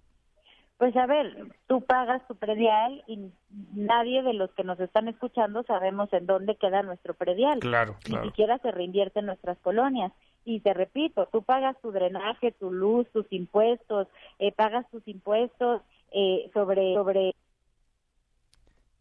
Pues 0.79 0.95
a 0.97 1.07
ver, 1.07 1.35
tú 1.67 1.81
pagas 1.81 2.27
tu 2.29 2.37
predial 2.37 3.03
y 3.07 3.31
nadie 3.75 4.23
de 4.23 4.35
los 4.35 4.53
que 4.53 4.63
nos 4.63 4.79
están 4.79 5.09
escuchando 5.09 5.63
sabemos 5.63 6.13
en 6.13 6.27
dónde 6.27 6.57
queda 6.57 6.83
nuestro 6.83 7.15
predial. 7.15 7.61
Claro, 7.61 7.97
Ni 8.11 8.29
siquiera 8.29 8.59
se 8.59 8.71
reinvierte 8.73 9.21
en 9.21 9.27
nuestras 9.27 9.59
colonias. 9.61 10.13
Y 10.45 10.61
te 10.61 10.75
repito, 10.75 11.29
tú 11.33 11.43
pagas 11.43 11.77
tu 11.81 11.93
drenaje, 11.93 12.53
tu 12.53 12.71
luz, 12.71 13.09
tus 13.13 13.27
impuestos, 13.33 14.07
eh, 14.39 14.53
pagas 14.53 14.89
tus 14.91 15.07
impuestos 15.09 15.81
eh, 16.13 16.51
sobre 16.53 16.95
sobre 16.95 17.35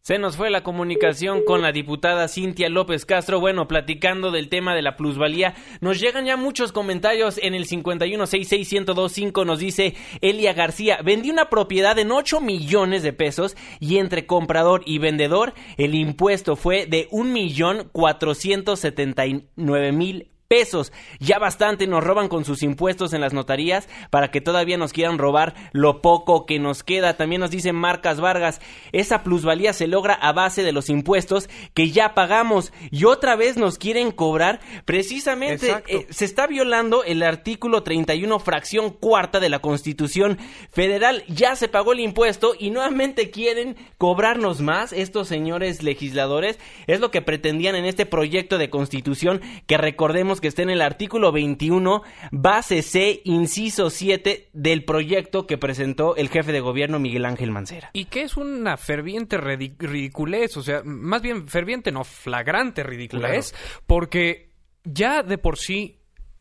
se 0.06 0.18
nos 0.20 0.36
fue 0.36 0.50
la 0.50 0.62
comunicación 0.62 1.42
con 1.44 1.62
la 1.62 1.72
diputada 1.72 2.28
Cintia 2.28 2.68
López 2.68 3.04
Castro. 3.04 3.40
Bueno, 3.40 3.66
platicando 3.66 4.30
del 4.30 4.48
tema 4.48 4.76
de 4.76 4.82
la 4.82 4.96
plusvalía, 4.96 5.56
nos 5.80 5.98
llegan 5.98 6.26
ya 6.26 6.36
muchos 6.36 6.70
comentarios 6.70 7.40
en 7.42 7.54
el 7.54 7.66
5166125. 7.66 9.44
Nos 9.44 9.58
dice 9.58 9.96
Elia 10.20 10.52
García, 10.52 11.00
vendí 11.04 11.30
una 11.30 11.50
propiedad 11.50 11.98
en 11.98 12.12
8 12.12 12.40
millones 12.40 13.02
de 13.02 13.12
pesos 13.12 13.56
y 13.80 13.98
entre 13.98 14.26
comprador 14.26 14.82
y 14.86 14.98
vendedor 14.98 15.54
el 15.76 15.96
impuesto 15.96 16.54
fue 16.54 16.86
de 16.86 17.08
un 17.10 17.32
millón 17.32 17.88
cuatrocientos 17.90 18.78
setenta 18.78 19.26
y 19.26 19.48
nueve 19.56 19.90
mil 19.90 20.35
pesos. 20.48 20.92
Ya 21.20 21.38
bastante 21.38 21.86
nos 21.86 22.04
roban 22.04 22.28
con 22.28 22.44
sus 22.44 22.62
impuestos 22.62 23.12
en 23.12 23.20
las 23.20 23.32
notarías 23.32 23.88
para 24.10 24.30
que 24.30 24.40
todavía 24.40 24.76
nos 24.76 24.92
quieran 24.92 25.18
robar 25.18 25.54
lo 25.72 26.02
poco 26.02 26.46
que 26.46 26.58
nos 26.58 26.82
queda. 26.82 27.16
También 27.16 27.40
nos 27.40 27.50
dice 27.50 27.72
Marcas 27.72 28.20
Vargas, 28.20 28.60
esa 28.92 29.22
plusvalía 29.22 29.72
se 29.72 29.86
logra 29.86 30.14
a 30.14 30.32
base 30.32 30.62
de 30.62 30.72
los 30.72 30.88
impuestos 30.88 31.48
que 31.74 31.90
ya 31.90 32.14
pagamos 32.14 32.72
y 32.90 33.04
otra 33.04 33.36
vez 33.36 33.56
nos 33.56 33.78
quieren 33.78 34.10
cobrar. 34.10 34.60
Precisamente 34.84 35.82
eh, 35.86 36.06
se 36.10 36.24
está 36.24 36.46
violando 36.46 37.04
el 37.04 37.22
artículo 37.22 37.82
31 37.82 38.38
fracción 38.38 38.90
cuarta 38.90 39.40
de 39.40 39.48
la 39.48 39.58
Constitución 39.58 40.38
Federal. 40.70 41.24
Ya 41.28 41.56
se 41.56 41.68
pagó 41.68 41.92
el 41.92 42.00
impuesto 42.00 42.54
y 42.58 42.70
nuevamente 42.70 43.30
quieren 43.30 43.76
cobrarnos 43.98 44.60
más 44.60 44.92
estos 44.92 45.28
señores 45.28 45.82
legisladores. 45.82 46.58
Es 46.86 47.00
lo 47.00 47.10
que 47.10 47.22
pretendían 47.22 47.74
en 47.74 47.84
este 47.84 48.06
proyecto 48.06 48.58
de 48.58 48.70
constitución 48.70 49.40
que 49.66 49.76
recordemos 49.78 50.35
que 50.40 50.48
está 50.48 50.62
en 50.62 50.70
el 50.70 50.82
artículo 50.82 51.32
21, 51.32 52.02
base 52.32 52.82
C, 52.82 53.20
inciso 53.24 53.90
7 53.90 54.50
del 54.52 54.84
proyecto 54.84 55.46
que 55.46 55.58
presentó 55.58 56.16
el 56.16 56.28
jefe 56.28 56.52
de 56.52 56.60
gobierno 56.60 56.98
Miguel 56.98 57.24
Ángel 57.24 57.50
Mancera. 57.50 57.90
Y 57.92 58.06
que 58.06 58.22
es 58.22 58.36
una 58.36 58.76
ferviente 58.76 59.36
ridiculez, 59.38 60.56
o 60.56 60.62
sea, 60.62 60.82
más 60.84 61.22
bien 61.22 61.48
ferviente, 61.48 61.92
no 61.92 62.04
flagrante 62.04 62.82
ridiculez, 62.82 63.54
porque 63.86 64.50
ya 64.84 65.22
de 65.22 65.38
por 65.38 65.58
sí 65.58 66.00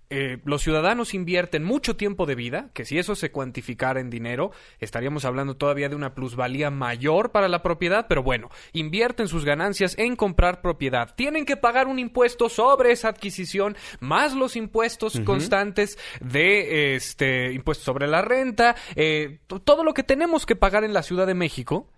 eh, 0.09 0.37
los 0.45 0.61
ciudadanos 0.61 1.13
invierten 1.13 1.63
mucho 1.63 1.95
tiempo 1.95 2.25
de 2.25 2.35
vida, 2.35 2.69
que 2.73 2.85
si 2.85 2.99
eso 2.99 3.15
se 3.15 3.31
cuantificara 3.31 3.99
en 3.99 4.09
dinero, 4.09 4.51
estaríamos 4.79 5.25
hablando 5.25 5.57
todavía 5.57 5.89
de 5.89 5.95
una 5.95 6.13
plusvalía 6.13 6.69
mayor 6.69 7.31
para 7.31 7.47
la 7.47 7.63
propiedad, 7.63 8.05
pero 8.07 8.21
bueno, 8.21 8.49
invierten 8.73 9.27
sus 9.27 9.45
ganancias 9.45 9.97
en 9.97 10.15
comprar 10.15 10.61
propiedad. 10.61 11.15
Tienen 11.15 11.45
que 11.45 11.57
pagar 11.57 11.87
un 11.87 11.97
impuesto 11.97 12.49
sobre 12.49 12.91
esa 12.91 13.09
adquisición, 13.09 13.75
más 13.99 14.35
los 14.35 14.55
impuestos 14.55 15.19
constantes 15.21 15.97
de 16.21 16.95
este 16.95 17.53
impuesto 17.53 17.83
sobre 17.83 18.07
la 18.07 18.21
renta, 18.21 18.75
eh, 18.95 19.39
todo 19.63 19.83
lo 19.83 19.93
que 19.93 20.03
tenemos 20.03 20.45
que 20.45 20.55
pagar 20.55 20.83
en 20.83 20.93
la 20.93 21.03
Ciudad 21.03 21.25
de 21.25 21.33
México 21.33 21.89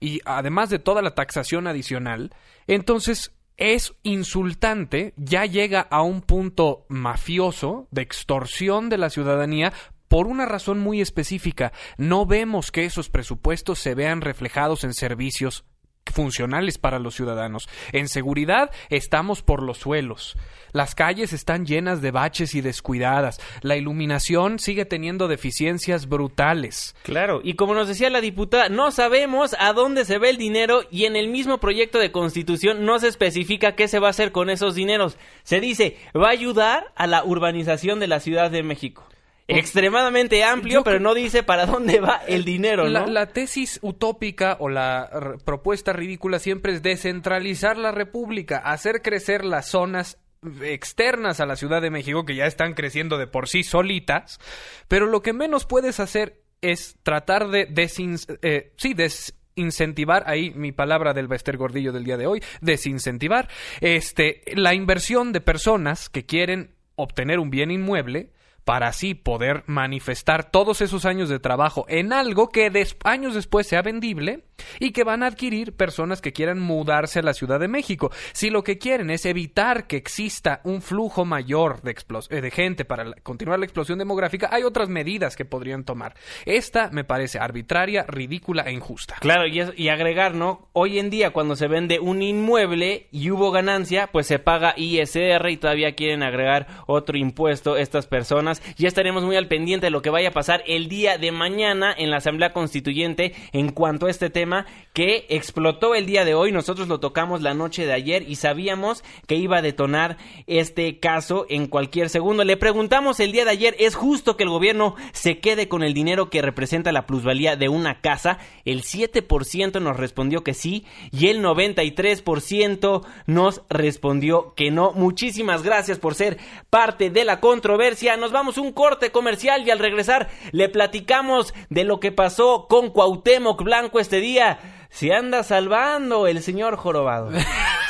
y 0.00 0.20
además 0.24 0.68
de 0.68 0.80
toda 0.80 1.00
la 1.00 1.14
taxación 1.14 1.68
adicional, 1.68 2.34
entonces 2.66 3.32
es 3.56 3.94
insultante, 4.02 5.14
ya 5.16 5.46
llega 5.46 5.80
a 5.80 6.02
un 6.02 6.22
punto 6.22 6.86
mafioso 6.88 7.88
de 7.90 8.02
extorsión 8.02 8.88
de 8.88 8.98
la 8.98 9.10
ciudadanía 9.10 9.72
por 10.08 10.26
una 10.26 10.44
razón 10.44 10.78
muy 10.78 11.00
específica. 11.00 11.72
No 11.96 12.26
vemos 12.26 12.70
que 12.70 12.84
esos 12.84 13.08
presupuestos 13.08 13.78
se 13.78 13.94
vean 13.94 14.20
reflejados 14.20 14.84
en 14.84 14.92
servicios 14.92 15.64
funcionales 16.10 16.78
para 16.78 16.98
los 16.98 17.14
ciudadanos. 17.14 17.68
En 17.92 18.08
seguridad 18.08 18.70
estamos 18.90 19.42
por 19.42 19.62
los 19.62 19.78
suelos. 19.78 20.36
Las 20.72 20.94
calles 20.94 21.32
están 21.32 21.66
llenas 21.66 22.00
de 22.00 22.10
baches 22.10 22.54
y 22.54 22.62
descuidadas. 22.62 23.40
La 23.60 23.76
iluminación 23.76 24.58
sigue 24.58 24.86
teniendo 24.86 25.28
deficiencias 25.28 26.08
brutales. 26.08 26.94
Claro, 27.02 27.40
y 27.44 27.54
como 27.54 27.74
nos 27.74 27.88
decía 27.88 28.08
la 28.08 28.22
diputada, 28.22 28.68
no 28.70 28.90
sabemos 28.90 29.54
a 29.58 29.72
dónde 29.74 30.04
se 30.04 30.18
ve 30.18 30.30
el 30.30 30.38
dinero 30.38 30.82
y 30.90 31.04
en 31.04 31.16
el 31.16 31.28
mismo 31.28 31.58
proyecto 31.58 31.98
de 31.98 32.10
constitución 32.12 32.86
no 32.86 32.98
se 32.98 33.08
especifica 33.08 33.74
qué 33.74 33.86
se 33.86 33.98
va 33.98 34.06
a 34.06 34.10
hacer 34.10 34.32
con 34.32 34.48
esos 34.48 34.74
dineros. 34.74 35.18
Se 35.42 35.60
dice, 35.60 35.98
va 36.16 36.28
a 36.28 36.32
ayudar 36.32 36.92
a 36.96 37.06
la 37.06 37.22
urbanización 37.24 38.00
de 38.00 38.08
la 38.08 38.20
Ciudad 38.20 38.50
de 38.50 38.62
México. 38.62 39.06
Extremadamente 39.48 40.42
amplio, 40.44 40.80
Yo 40.80 40.84
pero 40.84 41.00
no 41.00 41.14
dice 41.14 41.42
para 41.42 41.66
dónde 41.66 42.00
va 42.00 42.20
el 42.28 42.44
dinero, 42.44 42.88
La, 42.88 43.00
¿no? 43.00 43.06
la 43.06 43.26
tesis 43.26 43.78
utópica 43.82 44.56
o 44.60 44.68
la 44.68 45.36
propuesta 45.44 45.92
ridícula 45.92 46.38
siempre 46.38 46.72
es 46.74 46.82
descentralizar 46.82 47.76
la 47.76 47.92
república, 47.92 48.58
hacer 48.58 49.02
crecer 49.02 49.44
las 49.44 49.68
zonas 49.68 50.18
externas 50.62 51.40
a 51.40 51.46
la 51.46 51.56
Ciudad 51.56 51.80
de 51.82 51.90
México 51.90 52.24
que 52.24 52.34
ya 52.34 52.46
están 52.46 52.74
creciendo 52.74 53.16
de 53.18 53.26
por 53.26 53.48
sí 53.48 53.62
solitas, 53.62 54.40
pero 54.88 55.06
lo 55.06 55.22
que 55.22 55.32
menos 55.32 55.66
puedes 55.66 56.00
hacer 56.00 56.40
es 56.60 56.96
tratar 57.02 57.48
de 57.48 57.68
desin- 57.68 58.38
eh, 58.42 58.72
sí, 58.76 58.94
desincentivar, 58.94 60.24
ahí 60.26 60.50
mi 60.54 60.72
palabra 60.72 61.12
del 61.12 61.28
Bester 61.28 61.56
Gordillo 61.56 61.92
del 61.92 62.04
día 62.04 62.16
de 62.16 62.26
hoy, 62.26 62.42
desincentivar 62.60 63.48
este, 63.80 64.42
la 64.54 64.74
inversión 64.74 65.32
de 65.32 65.40
personas 65.40 66.08
que 66.08 66.24
quieren 66.26 66.74
obtener 66.96 67.38
un 67.38 67.50
bien 67.50 67.70
inmueble 67.70 68.30
para 68.64 68.88
así 68.88 69.14
poder 69.14 69.64
manifestar 69.66 70.50
todos 70.50 70.80
esos 70.80 71.04
años 71.04 71.28
de 71.28 71.38
trabajo 71.40 71.84
en 71.88 72.12
algo 72.12 72.48
que 72.48 72.70
des- 72.70 72.96
años 73.04 73.34
después 73.34 73.66
sea 73.66 73.82
vendible 73.82 74.44
y 74.80 74.92
que 74.92 75.04
van 75.04 75.22
a 75.22 75.26
adquirir 75.26 75.72
personas 75.74 76.20
que 76.20 76.32
quieran 76.32 76.58
mudarse 76.60 77.18
a 77.18 77.22
la 77.22 77.34
Ciudad 77.34 77.60
de 77.60 77.68
México. 77.68 78.10
Si 78.32 78.50
lo 78.50 78.62
que 78.62 78.78
quieren 78.78 79.10
es 79.10 79.24
evitar 79.26 79.86
que 79.86 79.96
exista 79.96 80.60
un 80.64 80.82
flujo 80.82 81.24
mayor 81.24 81.80
de, 81.82 81.94
eh, 82.30 82.50
gente 82.50 82.84
para 82.84 83.12
continuar 83.22 83.58
la 83.58 83.64
explosión 83.66 83.98
demográfica, 83.98 84.48
hay 84.52 84.62
otras 84.62 84.88
medidas 84.88 85.36
que 85.36 85.44
podrían 85.44 85.84
tomar. 85.84 86.14
Esta 86.46 86.90
me 86.90 87.04
parece 87.04 87.38
arbitraria, 87.38 88.04
ridícula 88.06 88.62
e 88.62 88.72
injusta. 88.72 89.16
Claro, 89.20 89.46
y, 89.46 89.60
es- 89.60 89.72
y 89.76 89.88
agregar, 89.88 90.34
¿no? 90.34 90.68
Hoy 90.72 90.98
en 90.98 91.10
día 91.10 91.30
cuando 91.30 91.56
se 91.56 91.68
vende 91.68 92.00
un 92.00 92.22
inmueble 92.22 93.06
y 93.10 93.30
hubo 93.30 93.50
ganancia, 93.50 94.08
pues 94.12 94.26
se 94.26 94.38
paga 94.38 94.74
ISR 94.76 95.48
y 95.50 95.56
todavía 95.56 95.94
quieren 95.94 96.22
agregar 96.22 96.66
otro 96.86 97.16
impuesto 97.16 97.76
estas 97.76 98.06
personas. 98.06 98.62
Ya 98.76 98.88
estaremos 98.88 99.22
muy 99.24 99.36
al 99.36 99.48
pendiente 99.48 99.86
de 99.86 99.90
lo 99.90 100.02
que 100.02 100.10
vaya 100.10 100.28
a 100.28 100.32
pasar 100.32 100.62
el 100.66 100.88
día 100.88 101.18
de 101.18 101.32
mañana 101.32 101.94
en 101.96 102.10
la 102.10 102.18
Asamblea 102.18 102.52
Constituyente 102.52 103.32
en 103.52 103.70
cuanto 103.72 104.06
a 104.06 104.10
este 104.10 104.30
tema 104.30 104.51
que 104.92 105.26
explotó 105.28 105.94
el 105.94 106.06
día 106.06 106.24
de 106.24 106.34
hoy. 106.34 106.52
Nosotros 106.52 106.88
lo 106.88 107.00
tocamos 107.00 107.42
la 107.42 107.54
noche 107.54 107.86
de 107.86 107.92
ayer 107.92 108.24
y 108.28 108.36
sabíamos 108.36 109.02
que 109.26 109.36
iba 109.36 109.58
a 109.58 109.62
detonar 109.62 110.18
este 110.46 110.98
caso 110.98 111.46
en 111.48 111.66
cualquier 111.66 112.08
segundo. 112.08 112.44
Le 112.44 112.56
preguntamos 112.56 113.20
el 113.20 113.32
día 113.32 113.44
de 113.44 113.50
ayer, 113.50 113.76
¿es 113.78 113.94
justo 113.94 114.36
que 114.36 114.44
el 114.44 114.50
gobierno 114.50 114.94
se 115.12 115.38
quede 115.38 115.68
con 115.68 115.82
el 115.82 115.94
dinero 115.94 116.30
que 116.30 116.42
representa 116.42 116.92
la 116.92 117.06
plusvalía 117.06 117.56
de 117.56 117.68
una 117.68 118.00
casa? 118.00 118.38
El 118.64 118.82
7% 118.82 119.80
nos 119.80 119.96
respondió 119.96 120.44
que 120.44 120.54
sí 120.54 120.84
y 121.10 121.28
el 121.28 121.42
93% 121.42 123.06
nos 123.26 123.62
respondió 123.70 124.54
que 124.54 124.70
no. 124.70 124.92
Muchísimas 124.92 125.62
gracias 125.62 125.98
por 125.98 126.14
ser 126.14 126.38
parte 126.70 127.10
de 127.10 127.24
la 127.24 127.40
controversia. 127.40 128.16
Nos 128.16 128.32
vamos 128.32 128.58
un 128.58 128.72
corte 128.72 129.10
comercial 129.10 129.66
y 129.66 129.70
al 129.70 129.78
regresar 129.78 130.28
le 130.52 130.68
platicamos 130.68 131.54
de 131.70 131.84
lo 131.84 132.00
que 132.00 132.12
pasó 132.12 132.66
con 132.68 132.90
Cuauhtémoc 132.90 133.62
Blanco 133.62 134.00
este 134.00 134.20
día. 134.20 134.41
Se 134.90 135.14
anda 135.14 135.42
salvando 135.42 136.26
el 136.26 136.42
señor 136.42 136.76
jorobado. 136.76 137.30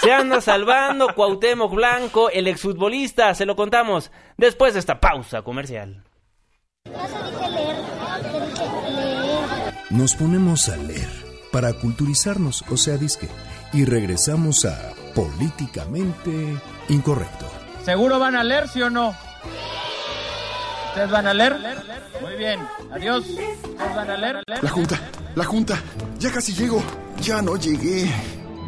Se 0.00 0.12
anda 0.12 0.40
salvando 0.40 1.14
Cuauhtémoc 1.14 1.74
Blanco, 1.74 2.30
el 2.30 2.46
exfutbolista. 2.46 3.34
Se 3.34 3.46
lo 3.46 3.56
contamos 3.56 4.10
después 4.36 4.74
de 4.74 4.80
esta 4.80 5.00
pausa 5.00 5.42
comercial. 5.42 6.04
Nos 9.90 10.14
ponemos 10.14 10.68
a 10.68 10.76
leer 10.76 11.08
para 11.52 11.72
culturizarnos, 11.74 12.64
o 12.70 12.76
sea, 12.76 12.96
disque, 12.96 13.28
y 13.72 13.84
regresamos 13.84 14.64
a 14.64 14.94
Políticamente 15.14 16.56
Incorrecto. 16.88 17.46
¿Seguro 17.84 18.18
van 18.18 18.36
a 18.36 18.42
leer, 18.42 18.68
sí 18.68 18.80
o 18.80 18.88
no? 18.88 19.14
¿Ustedes 20.88 21.10
van 21.10 21.26
a 21.26 21.34
leer? 21.34 21.56
Muy 22.20 22.36
bien, 22.36 22.60
adiós. 22.90 23.26
¿Ustedes 23.26 23.94
van 23.94 24.10
a 24.10 24.16
leer? 24.16 24.42
La 24.46 24.70
junta, 24.70 25.00
la 25.34 25.44
junta. 25.44 25.82
Ya 26.22 26.30
casi 26.30 26.52
llego. 26.52 26.80
Ya 27.20 27.42
no 27.42 27.56
llegué. 27.56 28.08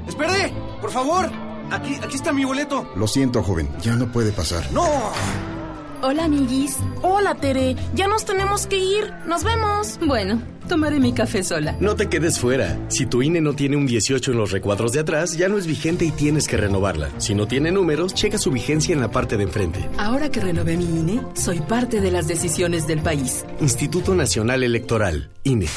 ¡Espere! 0.08 0.52
¡Por 0.80 0.90
favor! 0.90 1.30
Aquí, 1.70 1.94
aquí 2.02 2.16
está 2.16 2.32
mi 2.32 2.44
boleto. 2.44 2.84
Lo 2.96 3.06
siento, 3.06 3.44
joven. 3.44 3.68
Ya 3.80 3.94
no 3.94 4.10
puede 4.10 4.32
pasar. 4.32 4.64
¡No! 4.72 4.84
Hola, 6.02 6.24
amiguis. 6.24 6.78
Hola, 7.02 7.36
Tere. 7.36 7.76
Ya 7.94 8.08
nos 8.08 8.24
tenemos 8.24 8.66
que 8.66 8.78
ir. 8.78 9.08
Nos 9.28 9.44
vemos. 9.44 10.00
Bueno, 10.04 10.42
tomaré 10.68 10.98
mi 10.98 11.12
café 11.12 11.44
sola. 11.44 11.76
No 11.78 11.94
te 11.94 12.08
quedes 12.08 12.40
fuera. 12.40 12.76
Si 12.88 13.06
tu 13.06 13.22
INE 13.22 13.40
no 13.40 13.54
tiene 13.54 13.76
un 13.76 13.86
18 13.86 14.32
en 14.32 14.38
los 14.38 14.50
recuadros 14.50 14.90
de 14.90 14.98
atrás, 14.98 15.36
ya 15.36 15.48
no 15.48 15.56
es 15.56 15.68
vigente 15.68 16.04
y 16.04 16.10
tienes 16.10 16.48
que 16.48 16.56
renovarla. 16.56 17.08
Si 17.18 17.36
no 17.36 17.46
tiene 17.46 17.70
números, 17.70 18.14
checa 18.14 18.36
su 18.36 18.50
vigencia 18.50 18.92
en 18.92 19.00
la 19.00 19.12
parte 19.12 19.36
de 19.36 19.44
enfrente. 19.44 19.88
Ahora 19.96 20.28
que 20.28 20.40
renové 20.40 20.76
mi 20.76 20.86
INE, 20.86 21.22
soy 21.34 21.60
parte 21.60 22.00
de 22.00 22.10
las 22.10 22.26
decisiones 22.26 22.88
del 22.88 23.00
país. 23.00 23.44
Instituto 23.60 24.12
Nacional 24.16 24.64
Electoral, 24.64 25.30
INE. 25.44 25.68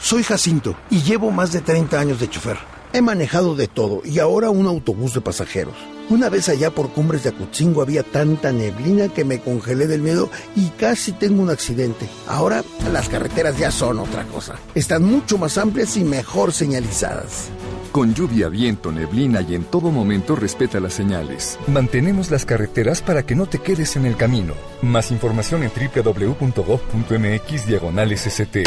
Soy 0.00 0.22
Jacinto 0.22 0.76
y 0.90 1.02
llevo 1.02 1.30
más 1.30 1.52
de 1.52 1.60
30 1.60 1.98
años 1.98 2.20
de 2.20 2.30
chofer. 2.30 2.56
He 2.92 3.02
manejado 3.02 3.54
de 3.54 3.68
todo 3.68 4.00
y 4.04 4.18
ahora 4.18 4.50
un 4.50 4.66
autobús 4.66 5.12
de 5.14 5.20
pasajeros. 5.20 5.74
Una 6.08 6.30
vez 6.30 6.48
allá 6.48 6.70
por 6.70 6.88
Cumbres 6.90 7.24
de 7.24 7.30
Acutzingo 7.30 7.82
había 7.82 8.02
tanta 8.02 8.50
neblina 8.50 9.08
que 9.08 9.26
me 9.26 9.40
congelé 9.40 9.86
del 9.86 10.00
miedo 10.00 10.30
y 10.56 10.68
casi 10.70 11.12
tengo 11.12 11.42
un 11.42 11.50
accidente. 11.50 12.08
Ahora 12.26 12.64
las 12.92 13.10
carreteras 13.10 13.58
ya 13.58 13.70
son 13.70 13.98
otra 13.98 14.24
cosa. 14.24 14.54
Están 14.74 15.04
mucho 15.04 15.36
más 15.36 15.58
amplias 15.58 15.98
y 15.98 16.04
mejor 16.04 16.52
señalizadas. 16.52 17.50
Con 17.92 18.14
lluvia, 18.14 18.48
viento, 18.48 18.90
neblina 18.90 19.42
y 19.42 19.54
en 19.54 19.64
todo 19.64 19.90
momento 19.90 20.34
respeta 20.34 20.80
las 20.80 20.94
señales. 20.94 21.58
Mantenemos 21.66 22.30
las 22.30 22.46
carreteras 22.46 23.02
para 23.02 23.24
que 23.26 23.34
no 23.34 23.46
te 23.46 23.58
quedes 23.58 23.96
en 23.96 24.06
el 24.06 24.16
camino. 24.16 24.54
Más 24.80 25.10
información 25.10 25.62
en 25.62 25.72
www.gov.mx 25.94 27.66
diagonal 27.66 28.16
SST. 28.16 28.58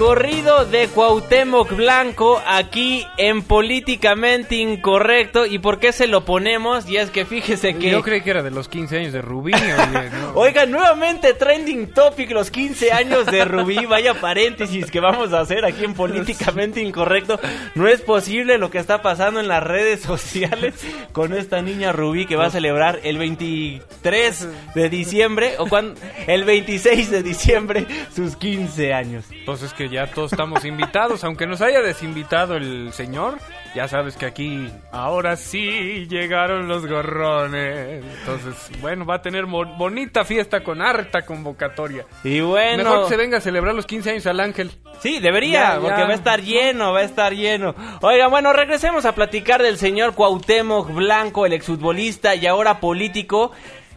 Corrido 0.00 0.64
de 0.64 0.88
Cuauhtémoc 0.88 1.76
Blanco 1.76 2.40
aquí 2.46 3.06
en 3.18 3.42
Políticamente 3.42 4.54
Incorrecto. 4.54 5.44
¿Y 5.44 5.58
por 5.58 5.78
qué 5.78 5.92
se 5.92 6.06
lo 6.06 6.24
ponemos? 6.24 6.88
Y 6.88 6.96
es 6.96 7.10
que 7.10 7.26
fíjese 7.26 7.74
que... 7.74 7.90
Yo 7.90 8.00
creí 8.00 8.22
que 8.22 8.30
era 8.30 8.42
de 8.42 8.50
los 8.50 8.70
15 8.70 8.96
años 8.96 9.12
de 9.12 9.20
Rubí. 9.20 9.52
oye, 9.52 10.10
¿no? 10.18 10.30
Oigan, 10.36 10.70
nuevamente 10.70 11.34
trending 11.34 11.92
topic 11.92 12.30
los 12.30 12.50
15 12.50 12.92
años 12.92 13.26
de 13.26 13.44
Rubí. 13.44 13.84
Vaya 13.84 14.14
paréntesis 14.14 14.90
que 14.90 15.00
vamos 15.00 15.34
a 15.34 15.40
hacer 15.40 15.66
aquí 15.66 15.84
en 15.84 15.92
Políticamente 15.92 16.80
Incorrecto. 16.80 17.38
No 17.74 17.86
es 17.86 18.00
posible 18.00 18.56
lo 18.56 18.70
que 18.70 18.78
está 18.78 19.02
pasando 19.02 19.38
en 19.38 19.48
las 19.48 19.62
redes 19.62 20.00
sociales 20.00 20.76
con 21.12 21.34
esta 21.34 21.60
niña 21.60 21.92
Rubí 21.92 22.24
que 22.24 22.36
va 22.36 22.46
a 22.46 22.50
celebrar 22.50 23.00
el 23.02 23.18
23 23.18 24.48
de 24.74 24.88
diciembre 24.88 25.56
o 25.58 25.66
cuando 25.66 26.00
el 26.26 26.44
26 26.44 27.10
de 27.10 27.22
diciembre 27.22 27.86
sus 28.16 28.36
15 28.36 28.94
años. 28.94 29.26
Pues 29.44 29.60
es 29.60 29.74
que 29.74 29.89
ya 29.90 30.06
todos 30.06 30.32
estamos 30.32 30.64
invitados, 30.64 31.24
aunque 31.24 31.46
nos 31.46 31.60
haya 31.60 31.80
desinvitado 31.80 32.56
el 32.56 32.92
señor, 32.92 33.38
ya 33.74 33.88
sabes 33.88 34.16
que 34.16 34.26
aquí 34.26 34.70
ahora 34.92 35.36
sí 35.36 36.06
llegaron 36.08 36.68
los 36.68 36.86
gorrones. 36.86 38.04
Entonces, 38.20 38.80
bueno, 38.80 39.04
va 39.04 39.16
a 39.16 39.22
tener 39.22 39.46
bonita 39.46 40.24
fiesta 40.24 40.62
con 40.62 40.80
harta 40.80 41.22
convocatoria. 41.22 42.06
Y 42.24 42.40
bueno, 42.40 42.84
mejor 42.84 43.02
que 43.04 43.08
se 43.10 43.16
venga 43.16 43.38
a 43.38 43.40
celebrar 43.40 43.74
los 43.74 43.86
15 43.86 44.10
años 44.10 44.26
al 44.26 44.40
Ángel. 44.40 44.70
Sí, 45.00 45.18
debería, 45.18 45.78
porque 45.80 46.02
va 46.02 46.10
a 46.10 46.14
estar 46.14 46.42
lleno, 46.42 46.92
va 46.92 47.00
a 47.00 47.04
estar 47.04 47.34
lleno. 47.34 47.74
Oigan, 48.02 48.30
bueno, 48.30 48.52
regresemos 48.52 49.04
a 49.04 49.14
platicar 49.14 49.62
del 49.62 49.78
señor 49.78 50.14
Cuauhtémoc 50.14 50.92
Blanco, 50.92 51.46
el 51.46 51.52
exfutbolista 51.52 52.34
y 52.34 52.46
ahora 52.46 52.80
político 52.80 53.52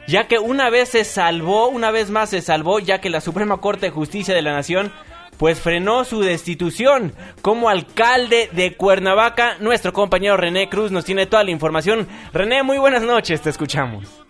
ya 0.08 0.28
que 0.28 0.38
una 0.38 0.70
vez 0.70 0.90
se 0.90 1.06
salvó, 1.06 1.68
una 1.70 1.92
vez 1.92 2.10
más 2.10 2.30
se 2.30 2.42
salvó, 2.42 2.80
ya 2.80 3.00
que 3.00 3.10
la 3.10 3.22
Suprema 3.22 3.58
Corte 3.62 3.86
de 3.86 3.92
Justicia 3.92 4.36
de 4.36 4.42
la 4.42 4.54
Nación 4.54 4.92
pues 5.38 5.60
frenó 5.60 6.06
su 6.06 6.22
destitución 6.22 7.14
como 7.42 7.70
alcalde 7.70 8.50
de 8.52 8.76
Cuernavaca. 8.76 9.58
Nuestro 9.60 9.94
compañero 9.94 10.38
René 10.38 10.70
Cruz 10.70 10.92
nos 10.92 11.06
tiene 11.06 11.26
toda 11.26 11.44
la 11.44 11.52
información. 11.52 12.08
René, 12.32 12.64
muy 12.64 12.78
buenas 12.78 13.04
noches, 13.04 13.42
te 13.42 13.50
escuchamos. 13.50 14.23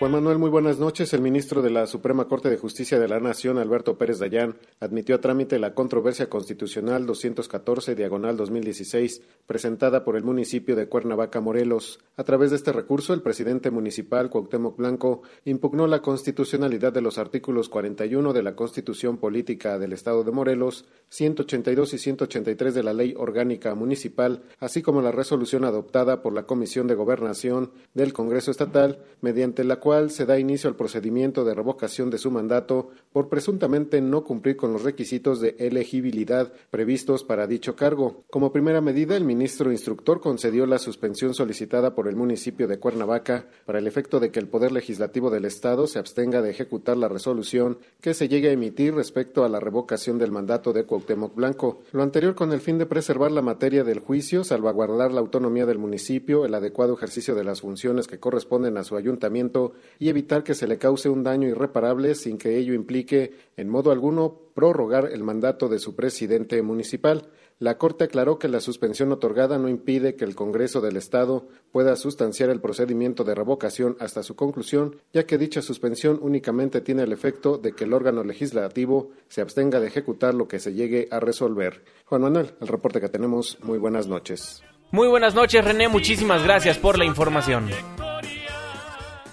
Juan 0.00 0.10
Manuel, 0.10 0.38
muy 0.38 0.50
buenas 0.50 0.80
noches. 0.80 1.14
El 1.14 1.20
ministro 1.20 1.62
de 1.62 1.70
la 1.70 1.86
Suprema 1.86 2.26
Corte 2.26 2.50
de 2.50 2.58
Justicia 2.58 2.98
de 2.98 3.06
la 3.06 3.20
Nación, 3.20 3.58
Alberto 3.58 3.96
Pérez 3.96 4.18
Dayán, 4.18 4.56
admitió 4.80 5.14
a 5.14 5.20
trámite 5.20 5.60
la 5.60 5.72
controversia 5.72 6.28
constitucional 6.28 7.06
214 7.06 7.94
diagonal 7.94 8.36
2016 8.36 9.22
presentada 9.46 10.04
por 10.04 10.16
el 10.16 10.24
municipio 10.24 10.74
de 10.74 10.88
Cuernavaca, 10.88 11.40
Morelos. 11.40 12.00
A 12.16 12.24
través 12.24 12.50
de 12.50 12.56
este 12.56 12.72
recurso, 12.72 13.14
el 13.14 13.22
presidente 13.22 13.70
municipal 13.70 14.30
Cuauhtémoc 14.30 14.76
Blanco 14.76 15.22
impugnó 15.44 15.86
la 15.86 16.02
constitucionalidad 16.02 16.92
de 16.92 17.00
los 17.00 17.16
artículos 17.16 17.68
41 17.68 18.32
de 18.32 18.42
la 18.42 18.56
Constitución 18.56 19.18
Política 19.18 19.78
del 19.78 19.92
Estado 19.92 20.24
de 20.24 20.32
Morelos, 20.32 20.86
182 21.10 21.94
y 21.94 21.98
183 21.98 22.74
de 22.74 22.82
la 22.82 22.94
Ley 22.94 23.14
Orgánica 23.16 23.76
Municipal, 23.76 24.42
así 24.58 24.82
como 24.82 25.02
la 25.02 25.12
resolución 25.12 25.64
adoptada 25.64 26.20
por 26.20 26.32
la 26.32 26.46
Comisión 26.46 26.88
de 26.88 26.96
Gobernación 26.96 27.70
del 27.94 28.12
Congreso 28.12 28.50
Estatal, 28.50 28.98
mediante 29.20 29.62
la 29.62 29.83
cual 29.84 30.10
se 30.10 30.24
da 30.24 30.38
inicio 30.38 30.70
al 30.70 30.76
procedimiento 30.76 31.44
de 31.44 31.52
revocación 31.52 32.08
de 32.08 32.16
su 32.16 32.30
mandato 32.30 32.88
por 33.12 33.28
presuntamente 33.28 34.00
no 34.00 34.24
cumplir 34.24 34.56
con 34.56 34.72
los 34.72 34.82
requisitos 34.82 35.42
de 35.42 35.56
elegibilidad 35.58 36.50
previstos 36.70 37.22
para 37.22 37.46
dicho 37.46 37.76
cargo. 37.76 38.24
Como 38.30 38.50
primera 38.50 38.80
medida, 38.80 39.14
el 39.14 39.24
ministro 39.24 39.70
instructor 39.70 40.22
concedió 40.22 40.64
la 40.64 40.78
suspensión 40.78 41.34
solicitada 41.34 41.94
por 41.94 42.08
el 42.08 42.16
municipio 42.16 42.66
de 42.66 42.78
Cuernavaca 42.78 43.46
para 43.66 43.78
el 43.78 43.86
efecto 43.86 44.20
de 44.20 44.30
que 44.30 44.40
el 44.40 44.48
Poder 44.48 44.72
Legislativo 44.72 45.28
del 45.28 45.44
Estado 45.44 45.86
se 45.86 45.98
abstenga 45.98 46.40
de 46.40 46.48
ejecutar 46.48 46.96
la 46.96 47.08
resolución 47.08 47.76
que 48.00 48.14
se 48.14 48.28
llegue 48.28 48.48
a 48.48 48.52
emitir 48.52 48.94
respecto 48.94 49.44
a 49.44 49.50
la 49.50 49.60
revocación 49.60 50.16
del 50.16 50.32
mandato 50.32 50.72
de 50.72 50.84
Cuauhtémoc 50.86 51.34
Blanco. 51.34 51.82
Lo 51.92 52.02
anterior 52.02 52.34
con 52.34 52.54
el 52.54 52.60
fin 52.60 52.78
de 52.78 52.86
preservar 52.86 53.32
la 53.32 53.42
materia 53.42 53.84
del 53.84 53.98
juicio, 53.98 54.44
salvaguardar 54.44 55.12
la 55.12 55.20
autonomía 55.20 55.66
del 55.66 55.78
municipio, 55.78 56.46
el 56.46 56.54
adecuado 56.54 56.94
ejercicio 56.94 57.34
de 57.34 57.44
las 57.44 57.60
funciones 57.60 58.06
que 58.06 58.18
corresponden 58.18 58.78
a 58.78 58.84
su 58.84 58.96
ayuntamiento 58.96 59.73
y 59.98 60.08
evitar 60.08 60.44
que 60.44 60.54
se 60.54 60.66
le 60.66 60.78
cause 60.78 61.08
un 61.08 61.22
daño 61.22 61.48
irreparable 61.48 62.14
sin 62.14 62.38
que 62.38 62.56
ello 62.56 62.74
implique 62.74 63.32
en 63.56 63.68
modo 63.68 63.90
alguno 63.90 64.40
prorrogar 64.54 65.10
el 65.12 65.22
mandato 65.22 65.68
de 65.68 65.78
su 65.78 65.94
presidente 65.94 66.60
municipal. 66.62 67.28
La 67.60 67.78
Corte 67.78 68.04
aclaró 68.04 68.38
que 68.38 68.48
la 68.48 68.60
suspensión 68.60 69.12
otorgada 69.12 69.58
no 69.58 69.68
impide 69.68 70.16
que 70.16 70.24
el 70.24 70.34
Congreso 70.34 70.80
del 70.80 70.96
Estado 70.96 71.46
pueda 71.70 71.94
sustanciar 71.94 72.50
el 72.50 72.60
procedimiento 72.60 73.22
de 73.22 73.34
revocación 73.34 73.96
hasta 74.00 74.22
su 74.22 74.34
conclusión, 74.34 74.96
ya 75.12 75.24
que 75.24 75.38
dicha 75.38 75.62
suspensión 75.62 76.18
únicamente 76.20 76.80
tiene 76.80 77.04
el 77.04 77.12
efecto 77.12 77.56
de 77.56 77.72
que 77.72 77.84
el 77.84 77.94
órgano 77.94 78.24
legislativo 78.24 79.10
se 79.28 79.40
abstenga 79.40 79.80
de 79.80 79.86
ejecutar 79.86 80.34
lo 80.34 80.48
que 80.48 80.58
se 80.58 80.74
llegue 80.74 81.06
a 81.10 81.20
resolver. 81.20 81.84
Juan 82.06 82.22
Manuel, 82.22 82.54
el 82.60 82.68
reporte 82.68 83.00
que 83.00 83.08
tenemos, 83.08 83.58
muy 83.62 83.78
buenas 83.78 84.08
noches. 84.08 84.62
Muy 84.90 85.08
buenas 85.08 85.34
noches, 85.34 85.64
René, 85.64 85.88
muchísimas 85.88 86.44
gracias 86.44 86.78
por 86.78 86.98
la 86.98 87.04
información. 87.04 87.68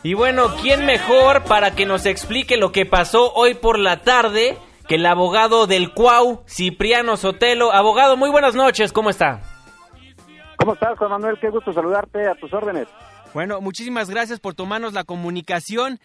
Y 0.03 0.15
bueno, 0.15 0.47
¿quién 0.61 0.87
mejor 0.87 1.43
para 1.43 1.75
que 1.75 1.85
nos 1.85 2.07
explique 2.07 2.57
lo 2.57 2.71
que 2.71 2.87
pasó 2.87 3.31
hoy 3.33 3.53
por 3.53 3.77
la 3.77 4.01
tarde 4.01 4.57
que 4.87 4.95
el 4.95 5.05
abogado 5.05 5.67
del 5.67 5.93
Cuau, 5.93 6.43
Cipriano 6.47 7.17
Sotelo? 7.17 7.71
Abogado, 7.71 8.17
muy 8.17 8.31
buenas 8.31 8.55
noches, 8.55 8.91
¿cómo 8.91 9.11
está? 9.11 9.41
¿Cómo 10.57 10.73
estás, 10.73 10.97
Juan 10.97 11.11
Manuel? 11.11 11.37
Qué 11.39 11.49
gusto 11.49 11.71
saludarte 11.71 12.27
a 12.27 12.33
tus 12.33 12.51
órdenes. 12.51 12.87
Bueno, 13.35 13.61
muchísimas 13.61 14.09
gracias 14.09 14.39
por 14.39 14.55
tomarnos 14.55 14.93
la 14.93 15.03
comunicación. 15.03 15.99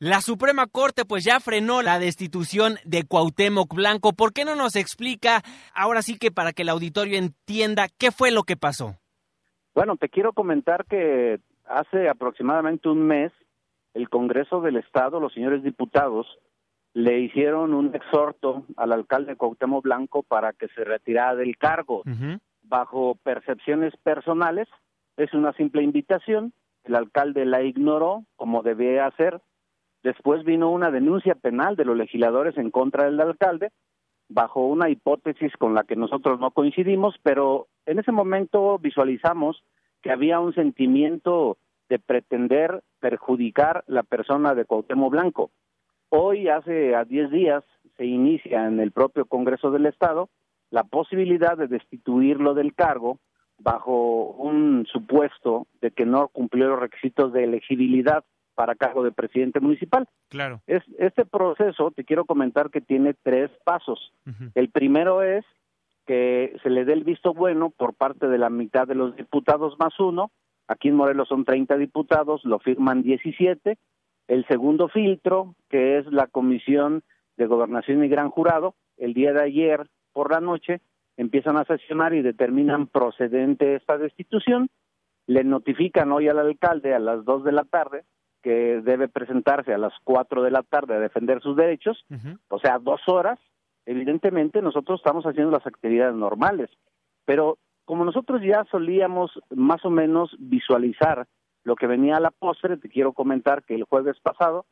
La 0.00 0.20
Suprema 0.22 0.66
Corte 0.66 1.04
pues 1.04 1.22
ya 1.22 1.38
frenó 1.38 1.82
la 1.82 2.00
destitución 2.00 2.78
de 2.84 3.04
Cuauhtémoc 3.04 3.72
Blanco. 3.72 4.12
¿Por 4.12 4.32
qué 4.32 4.44
no 4.44 4.56
nos 4.56 4.74
explica 4.74 5.42
ahora 5.72 6.02
sí 6.02 6.18
que 6.18 6.32
para 6.32 6.52
que 6.52 6.62
el 6.62 6.68
auditorio 6.68 7.16
entienda 7.16 7.86
qué 7.96 8.10
fue 8.10 8.32
lo 8.32 8.42
que 8.42 8.56
pasó? 8.56 8.96
Bueno, 9.72 9.96
te 9.96 10.08
quiero 10.08 10.32
comentar 10.32 10.84
que 10.84 11.38
hace 11.68 12.08
aproximadamente 12.08 12.88
un 12.88 13.06
mes, 13.06 13.32
el 13.94 14.08
Congreso 14.08 14.60
del 14.60 14.76
Estado, 14.76 15.20
los 15.20 15.32
señores 15.32 15.62
diputados, 15.62 16.26
le 16.92 17.20
hicieron 17.20 17.74
un 17.74 17.94
exhorto 17.94 18.64
al 18.76 18.92
alcalde 18.92 19.36
Cuauhtémoc 19.36 19.82
Blanco 19.84 20.22
para 20.22 20.52
que 20.52 20.68
se 20.68 20.84
retirara 20.84 21.34
del 21.34 21.56
cargo. 21.58 22.02
Bajo 22.62 23.16
percepciones 23.22 23.94
personales, 23.98 24.66
es 25.16 25.32
una 25.34 25.52
simple 25.52 25.82
invitación, 25.82 26.52
el 26.84 26.94
alcalde 26.94 27.44
la 27.44 27.62
ignoró 27.62 28.24
como 28.36 28.62
debía 28.62 29.06
hacer. 29.06 29.40
Después 30.02 30.44
vino 30.44 30.70
una 30.70 30.90
denuncia 30.90 31.34
penal 31.34 31.76
de 31.76 31.84
los 31.84 31.96
legisladores 31.96 32.56
en 32.56 32.70
contra 32.70 33.04
del 33.04 33.20
alcalde, 33.20 33.72
bajo 34.28 34.66
una 34.66 34.88
hipótesis 34.88 35.52
con 35.58 35.74
la 35.74 35.84
que 35.84 35.96
nosotros 35.96 36.40
no 36.40 36.50
coincidimos, 36.50 37.16
pero 37.22 37.66
en 37.86 37.98
ese 37.98 38.12
momento 38.12 38.78
visualizamos 38.78 39.62
que 40.06 40.12
había 40.12 40.38
un 40.38 40.54
sentimiento 40.54 41.58
de 41.88 41.98
pretender 41.98 42.84
perjudicar 43.00 43.82
la 43.88 44.04
persona 44.04 44.54
de 44.54 44.64
Cuauhtémoc 44.64 45.10
Blanco. 45.10 45.50
Hoy, 46.10 46.46
hace 46.46 46.94
a 46.94 47.04
10 47.04 47.30
días, 47.32 47.64
se 47.96 48.06
inicia 48.06 48.66
en 48.68 48.78
el 48.78 48.92
propio 48.92 49.24
Congreso 49.24 49.72
del 49.72 49.86
Estado 49.86 50.28
la 50.70 50.84
posibilidad 50.84 51.56
de 51.56 51.66
destituirlo 51.66 52.54
del 52.54 52.72
cargo 52.72 53.18
bajo 53.58 54.26
un 54.30 54.86
supuesto 54.92 55.66
de 55.80 55.90
que 55.90 56.06
no 56.06 56.28
cumplió 56.28 56.68
los 56.68 56.78
requisitos 56.78 57.32
de 57.32 57.42
elegibilidad 57.42 58.24
para 58.54 58.76
cargo 58.76 59.02
de 59.02 59.10
presidente 59.10 59.58
municipal. 59.58 60.06
Claro. 60.28 60.60
Es, 60.68 60.84
este 61.00 61.24
proceso, 61.24 61.90
te 61.90 62.04
quiero 62.04 62.26
comentar 62.26 62.70
que 62.70 62.80
tiene 62.80 63.14
tres 63.24 63.50
pasos. 63.64 64.12
El 64.54 64.70
primero 64.70 65.22
es 65.22 65.44
que 66.06 66.56
se 66.62 66.70
le 66.70 66.84
dé 66.84 66.92
el 66.92 67.04
visto 67.04 67.34
bueno 67.34 67.70
por 67.70 67.94
parte 67.94 68.28
de 68.28 68.38
la 68.38 68.50
mitad 68.50 68.86
de 68.86 68.94
los 68.94 69.16
diputados 69.16 69.76
más 69.78 69.98
uno. 69.98 70.30
Aquí 70.68 70.88
en 70.88 70.96
Morelos 70.96 71.28
son 71.28 71.44
30 71.44 71.76
diputados, 71.76 72.44
lo 72.44 72.58
firman 72.58 73.02
17. 73.02 73.76
El 74.28 74.46
segundo 74.46 74.88
filtro, 74.88 75.54
que 75.68 75.98
es 75.98 76.06
la 76.06 76.26
Comisión 76.26 77.02
de 77.36 77.46
Gobernación 77.46 78.04
y 78.04 78.08
Gran 78.08 78.30
Jurado, 78.30 78.74
el 78.96 79.14
día 79.14 79.32
de 79.32 79.42
ayer 79.42 79.88
por 80.12 80.32
la 80.32 80.40
noche 80.40 80.80
empiezan 81.16 81.56
a 81.56 81.64
sesionar 81.64 82.14
y 82.14 82.22
determinan 82.22 82.86
procedente 82.86 83.74
esta 83.74 83.98
destitución. 83.98 84.68
Le 85.26 85.44
notifican 85.44 86.12
hoy 86.12 86.28
al 86.28 86.38
alcalde 86.38 86.94
a 86.94 86.98
las 86.98 87.24
2 87.24 87.44
de 87.44 87.52
la 87.52 87.64
tarde 87.64 88.04
que 88.42 88.80
debe 88.80 89.08
presentarse 89.08 89.74
a 89.74 89.78
las 89.78 89.92
4 90.04 90.42
de 90.42 90.50
la 90.52 90.62
tarde 90.62 90.94
a 90.94 91.00
defender 91.00 91.40
sus 91.42 91.56
derechos, 91.56 92.04
o 92.48 92.60
sea, 92.60 92.78
dos 92.78 93.00
horas, 93.08 93.40
evidentemente 93.86 94.60
nosotros 94.60 95.00
estamos 95.00 95.24
haciendo 95.24 95.52
las 95.52 95.66
actividades 95.66 96.14
normales, 96.14 96.68
pero 97.24 97.58
como 97.84 98.04
nosotros 98.04 98.42
ya 98.42 98.64
solíamos 98.70 99.30
más 99.54 99.84
o 99.84 99.90
menos 99.90 100.34
visualizar 100.38 101.26
lo 101.62 101.76
que 101.76 101.86
venía 101.86 102.16
a 102.16 102.20
la 102.20 102.32
postre, 102.32 102.76
te 102.76 102.88
quiero 102.88 103.12
comentar 103.12 103.64
que 103.64 103.74
el 103.74 103.84
jueves 103.84 104.18
pasado 104.20 104.66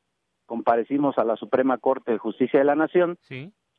comparecimos 0.47 1.17
a 1.19 1.25
la 1.25 1.37
Suprema 1.37 1.79
Corte 1.79 2.13
de 2.13 2.19
Justicia 2.19 2.59
de 2.59 2.67
la 2.67 2.75
Nación 2.75 3.19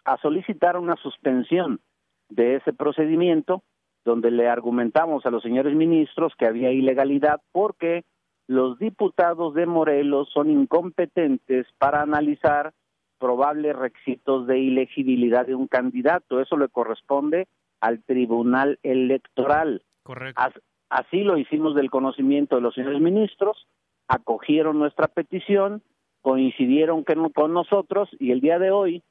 a 0.05 0.17
solicitar 0.17 0.77
una 0.77 0.95
suspensión 0.95 1.81
de 2.29 2.55
ese 2.55 2.73
procedimiento 2.73 3.61
donde 4.03 4.31
le 4.31 4.47
argumentamos 4.47 5.25
a 5.25 5.31
los 5.31 5.43
señores 5.43 5.75
ministros 5.75 6.33
que 6.37 6.45
había 6.45 6.71
ilegalidad 6.71 7.41
porque 7.51 8.03
los 8.47 8.77
diputados 8.77 9.53
de 9.55 9.65
Morelos 9.65 10.29
son 10.31 10.49
incompetentes 10.49 11.67
para 11.77 12.01
analizar 12.01 12.73
probables 13.19 13.75
requisitos 13.75 14.47
de 14.47 14.60
ilegibilidad 14.60 15.45
de 15.45 15.56
un 15.56 15.67
candidato. 15.67 16.39
Eso 16.39 16.58
le 16.58 16.69
corresponde 16.69 17.47
al 17.82 18.04
Tribunal 18.04 18.80
Electoral. 18.84 19.84
Correcto. 20.04 20.41
así 20.89 21.23
lo 21.23 21.38
hicimos 21.38 21.73
del 21.75 21.89
conocimiento 21.89 22.56
de 22.56 22.62
los 22.62 22.75
señores 22.75 23.01
ministros, 23.01 23.67
acogieron 24.08 24.78
nuestra 24.78 25.08
petición, 25.08 25.82
coincidieron 26.21 27.04
con 27.04 27.54
nosotros 27.54 28.10
y 28.19 28.32
el 28.32 28.39
día 28.39 28.60
de 28.60 28.69
hoy 28.69 29.04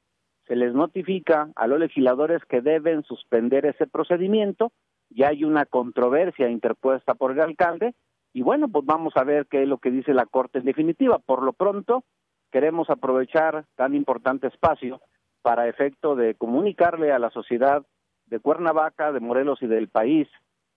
se 0.47 0.55
les 0.55 0.73
notifica 0.73 1.49
a 1.55 1.67
los 1.67 1.79
legisladores 1.79 2.43
que 2.45 2.61
deben 2.61 3.03
suspender 3.03 3.65
ese 3.65 3.87
procedimiento. 3.87 4.71
Ya 5.09 5.29
hay 5.29 5.43
una 5.43 5.65
controversia 5.65 6.49
interpuesta 6.49 7.15
por 7.15 7.31
el 7.31 7.41
alcalde 7.41 7.93
y 8.33 8.41
bueno, 8.41 8.67
pues 8.67 8.85
vamos 8.85 9.13
a 9.15 9.23
ver 9.23 9.47
qué 9.47 9.63
es 9.63 9.67
lo 9.67 9.77
que 9.77 9.91
dice 9.91 10.13
la 10.13 10.25
Corte 10.25 10.59
en 10.59 10.65
definitiva. 10.65 11.19
Por 11.19 11.41
lo 11.41 11.53
pronto, 11.53 12.03
queremos 12.51 12.89
aprovechar 12.89 13.65
tan 13.75 13.95
importante 13.95 14.47
espacio 14.47 15.01
para 15.41 15.67
efecto 15.67 16.15
de 16.15 16.35
comunicarle 16.35 17.11
a 17.11 17.19
la 17.19 17.29
sociedad 17.29 17.85
de 18.27 18.39
Cuernavaca, 18.39 19.11
de 19.11 19.19
Morelos 19.19 19.61
y 19.61 19.67
del 19.67 19.87
país 19.87 20.27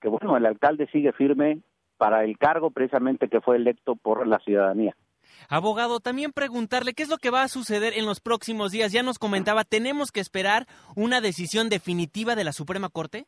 que, 0.01 0.09
bueno, 0.09 0.37
el 0.37 0.47
alcalde 0.47 0.87
sigue 0.93 1.13
firme 1.13 1.61
para 1.97 2.25
el 2.25 2.39
cargo 2.39 2.71
precisamente 2.71 3.29
que 3.29 3.41
fue 3.41 3.57
electo 3.57 3.97
por 3.97 4.27
la 4.27 4.39
ciudadanía. 4.39 4.95
Abogado, 5.49 6.01
también 6.01 6.33
preguntarle 6.33 6.95
qué 6.95 7.03
es 7.03 7.09
lo 7.09 7.19
que 7.19 7.31
va 7.31 7.43
a 7.43 7.49
suceder 7.49 7.93
en 7.97 8.07
los 8.07 8.21
próximos 8.21 8.73
días. 8.73 8.93
Ya 8.93 9.03
nos 9.03 9.19
comentaba, 9.19 9.65
¿tenemos 9.65 10.11
que 10.11 10.21
esperar 10.21 10.67
una 10.97 11.21
decisión 11.21 11.69
definitiva 11.69 12.35
de 12.35 12.45
la 12.45 12.53
Suprema 12.53 12.89
Corte? 12.89 13.27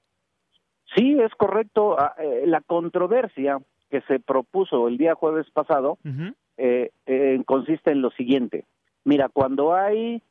Sí, 0.94 1.18
es 1.20 1.32
correcto. 1.36 1.96
Ah, 1.98 2.14
eh, 2.18 2.44
la 2.46 2.60
controversia 2.60 3.58
que 3.90 4.00
se 4.02 4.20
propuso 4.20 4.88
el 4.88 4.98
día 4.98 5.14
jueves 5.14 5.50
pasado 5.50 5.98
eh, 6.62 6.90
eh, 7.06 7.42
consiste 7.46 7.90
en 7.90 8.02
lo 8.02 8.10
siguiente. 8.10 8.66
Mira, 9.04 9.28
cuando 9.28 9.74
hay 9.74 10.22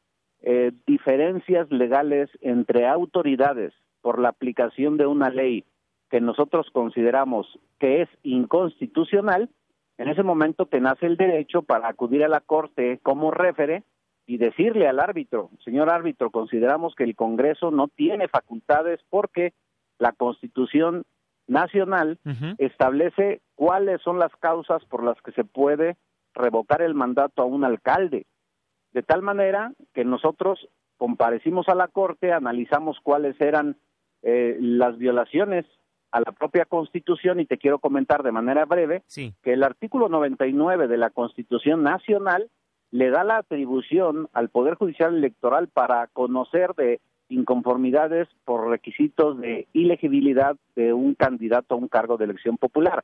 diferencias 0.88 1.70
legales 1.70 2.30
entre 2.40 2.88
autoridades 2.88 3.74
por 4.00 4.20
la 4.20 4.30
aplicación 4.30 4.96
de 4.96 5.06
una 5.06 5.30
ley 5.30 5.66
que 6.10 6.22
nosotros 6.22 6.70
consideramos 6.72 7.60
que 7.78 8.04
es 8.04 8.10
inconstitucional, 8.24 9.50
en 9.98 10.08
ese 10.08 10.24
momento 10.24 10.66
te 10.66 10.80
nace 10.80 11.08
el 11.08 11.18
derecho 11.18 11.62
para 11.64 11.90
acudir 11.90 12.24
a 12.24 12.30
la 12.30 12.40
Corte 12.40 13.00
como 13.04 13.32
refere 13.32 13.84
y 14.26 14.38
decirle 14.38 14.88
al 14.88 15.02
árbitro, 15.02 15.50
señor 15.66 15.92
árbitro, 15.92 16.30
consideramos 16.30 16.96
que 16.96 17.04
el 17.04 17.18
Congreso 17.18 17.70
no 17.70 17.90
tiene 17.90 18.30
facultades 18.30 19.02
porque 19.10 19.54
la 19.98 20.14
Constitución 20.14 21.04
Nacional 21.48 22.20
establece 22.60 23.42
cuáles 23.56 24.02
son 24.04 24.20
las 24.20 24.34
causas 24.38 24.86
por 24.86 25.04
las 25.04 25.20
que 25.22 25.32
se 25.32 25.44
puede 25.44 25.98
revocar 26.40 26.82
el 26.82 26.96
mandato 26.96 27.42
a 27.42 27.46
un 27.46 27.64
alcalde. 27.64 28.26
De 28.92 29.04
tal 29.04 29.22
manera 29.22 29.74
que 29.94 30.04
nosotros 30.04 30.68
comparecimos 30.98 31.70
a 31.70 31.76
la 31.76 31.88
Corte, 31.88 32.34
analizamos 32.34 32.98
cuáles 33.04 33.40
eran 33.40 33.78
eh, 34.24 34.58
las 34.60 34.98
violaciones 34.98 35.66
a 36.12 36.20
la 36.20 36.32
propia 36.32 36.66
Constitución 36.66 37.40
y 37.40 37.46
te 37.46 37.58
quiero 37.58 37.80
comentar 37.80 38.24
de 38.24 38.32
manera 38.32 38.66
breve 38.66 39.04
que 39.16 39.54
el 39.54 39.64
artículo 39.64 40.10
99 40.10 40.88
de 40.88 40.98
la 40.98 41.12
Constitución 41.12 41.84
Nacional 41.84 42.50
le 42.92 43.12
da 43.12 43.24
la 43.24 43.38
atribución 43.38 44.28
al 44.34 44.50
Poder 44.50 44.74
Judicial 44.74 45.16
Electoral 45.16 45.68
para 45.68 46.08
conocer 46.08 46.74
de 46.74 47.00
inconformidades 47.30 48.28
por 48.44 48.68
requisitos 48.70 49.40
de 49.40 49.68
ilegibilidad 49.74 50.58
de 50.76 50.94
un 50.94 51.14
candidato 51.14 51.76
a 51.76 51.78
un 51.78 51.88
cargo 51.88 52.18
de 52.18 52.26
elección 52.26 52.58
popular. 52.58 53.04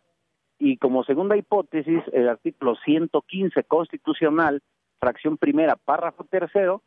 Y 0.58 0.78
como 0.78 1.04
segunda 1.04 1.36
hipótesis, 1.36 2.02
el 2.14 2.30
artículo 2.30 2.76
115 2.84 3.64
constitucional, 3.64 4.62
fracción 5.00 5.38
primera, 5.38 5.76
párrafo 5.76 6.24
tercero, 6.24 6.82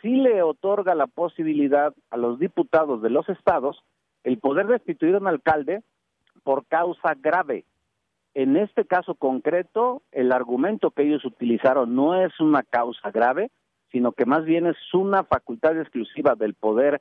sí 0.00 0.08
le 0.08 0.42
otorga 0.42 0.94
la 0.94 1.06
posibilidad 1.06 1.94
a 2.10 2.16
los 2.16 2.38
diputados 2.38 3.02
de 3.02 3.10
los 3.10 3.28
estados 3.28 3.82
el 4.24 4.38
poder 4.38 4.66
destituir 4.66 5.14
a 5.14 5.18
un 5.18 5.26
alcalde 5.26 5.82
por 6.44 6.66
causa 6.66 7.14
grave. 7.14 7.64
En 8.34 8.56
este 8.56 8.84
caso 8.84 9.14
concreto, 9.14 10.02
el 10.12 10.32
argumento 10.32 10.90
que 10.90 11.02
ellos 11.02 11.24
utilizaron 11.24 11.94
no 11.94 12.22
es 12.22 12.38
una 12.40 12.62
causa 12.62 13.10
grave, 13.10 13.50
sino 13.90 14.12
que 14.12 14.26
más 14.26 14.44
bien 14.44 14.66
es 14.66 14.76
una 14.92 15.24
facultad 15.24 15.78
exclusiva 15.78 16.34
del 16.34 16.54
poder 16.54 17.00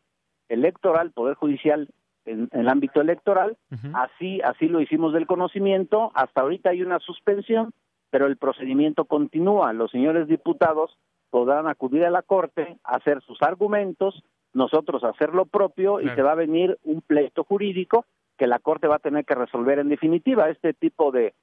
electoral, 0.50 1.12
poder 1.12 1.36
judicial 1.36 1.90
en, 2.28 2.50
el 2.52 2.70
ámbito 2.70 3.02
electoral. 3.02 3.58
Así, 3.94 4.42
así 4.42 4.68
lo 4.68 4.82
hicimos 4.82 5.14
del 5.14 5.28
conocimiento. 5.28 6.12
Hasta 6.14 6.42
ahorita 6.42 6.70
hay 6.70 6.82
una 6.82 7.00
suspensión, 7.00 7.74
pero 8.10 8.28
el 8.28 8.38
procedimiento 8.38 9.06
continúa. 9.06 9.74
Los 9.74 9.92
señores 9.92 10.28
diputados 10.28 10.98
podrán 11.30 11.68
acudir 11.68 12.06
a 12.06 12.12
la 12.12 12.22
corte, 12.22 12.78
hacer 12.84 13.22
sus 13.22 13.42
argumentos, 13.42 14.24
nosotros 14.54 15.04
hacer 15.04 15.34
lo 15.34 15.46
propio 15.46 16.02
y 16.02 16.10
se 16.10 16.22
va 16.22 16.32
a 16.32 16.36
venir 16.36 16.78
un 16.84 17.02
pleito 17.02 17.44
jurídico 17.44 18.06
que 18.38 18.48
la 18.48 18.60
Corte 18.60 18.88
va 18.88 18.96
a 18.96 19.00
tener 19.00 19.26
que 19.26 19.36
resolver 19.36 19.80
en 19.80 19.90
definitiva. 19.90 20.50
Este 20.50 20.74
tipo 20.74 21.12
de, 21.12 21.34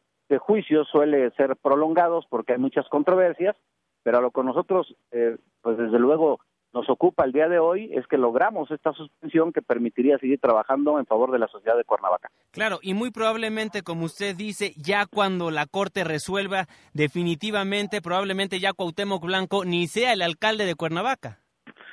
juicios 0.40 0.88
suele 0.90 1.30
ser 1.32 1.54
prolongados 1.56 2.26
porque 2.28 2.54
hay 2.54 2.58
muchas 2.58 2.88
controversias, 2.88 3.54
pero 4.02 4.18
a 4.18 4.20
lo 4.20 4.32
que 4.32 4.42
nosotros, 4.42 4.96
eh, 5.12 5.36
pues 5.62 5.78
desde 5.78 5.98
luego, 6.00 6.40
nos 6.74 6.90
ocupa 6.90 7.24
el 7.24 7.32
día 7.32 7.48
de 7.48 7.60
hoy 7.60 7.90
es 7.94 8.06
que 8.08 8.18
logramos 8.18 8.70
esta 8.72 8.92
suspensión 8.92 9.52
que 9.52 9.62
permitiría 9.62 10.18
seguir 10.18 10.40
trabajando 10.40 10.98
en 10.98 11.06
favor 11.06 11.30
de 11.30 11.38
la 11.38 11.46
sociedad 11.46 11.76
de 11.76 11.84
Cuernavaca. 11.84 12.30
Claro, 12.50 12.80
y 12.82 12.94
muy 12.94 13.12
probablemente, 13.12 13.82
como 13.82 14.04
usted 14.04 14.34
dice, 14.34 14.74
ya 14.76 15.06
cuando 15.06 15.52
la 15.52 15.66
Corte 15.66 16.02
resuelva 16.02 16.66
definitivamente, 16.92 18.02
probablemente 18.02 18.58
ya 18.58 18.72
Cuauhtémoc 18.72 19.24
Blanco 19.24 19.64
ni 19.64 19.86
sea 19.86 20.12
el 20.12 20.22
alcalde 20.22 20.66
de 20.66 20.74
Cuernavaca. 20.74 21.38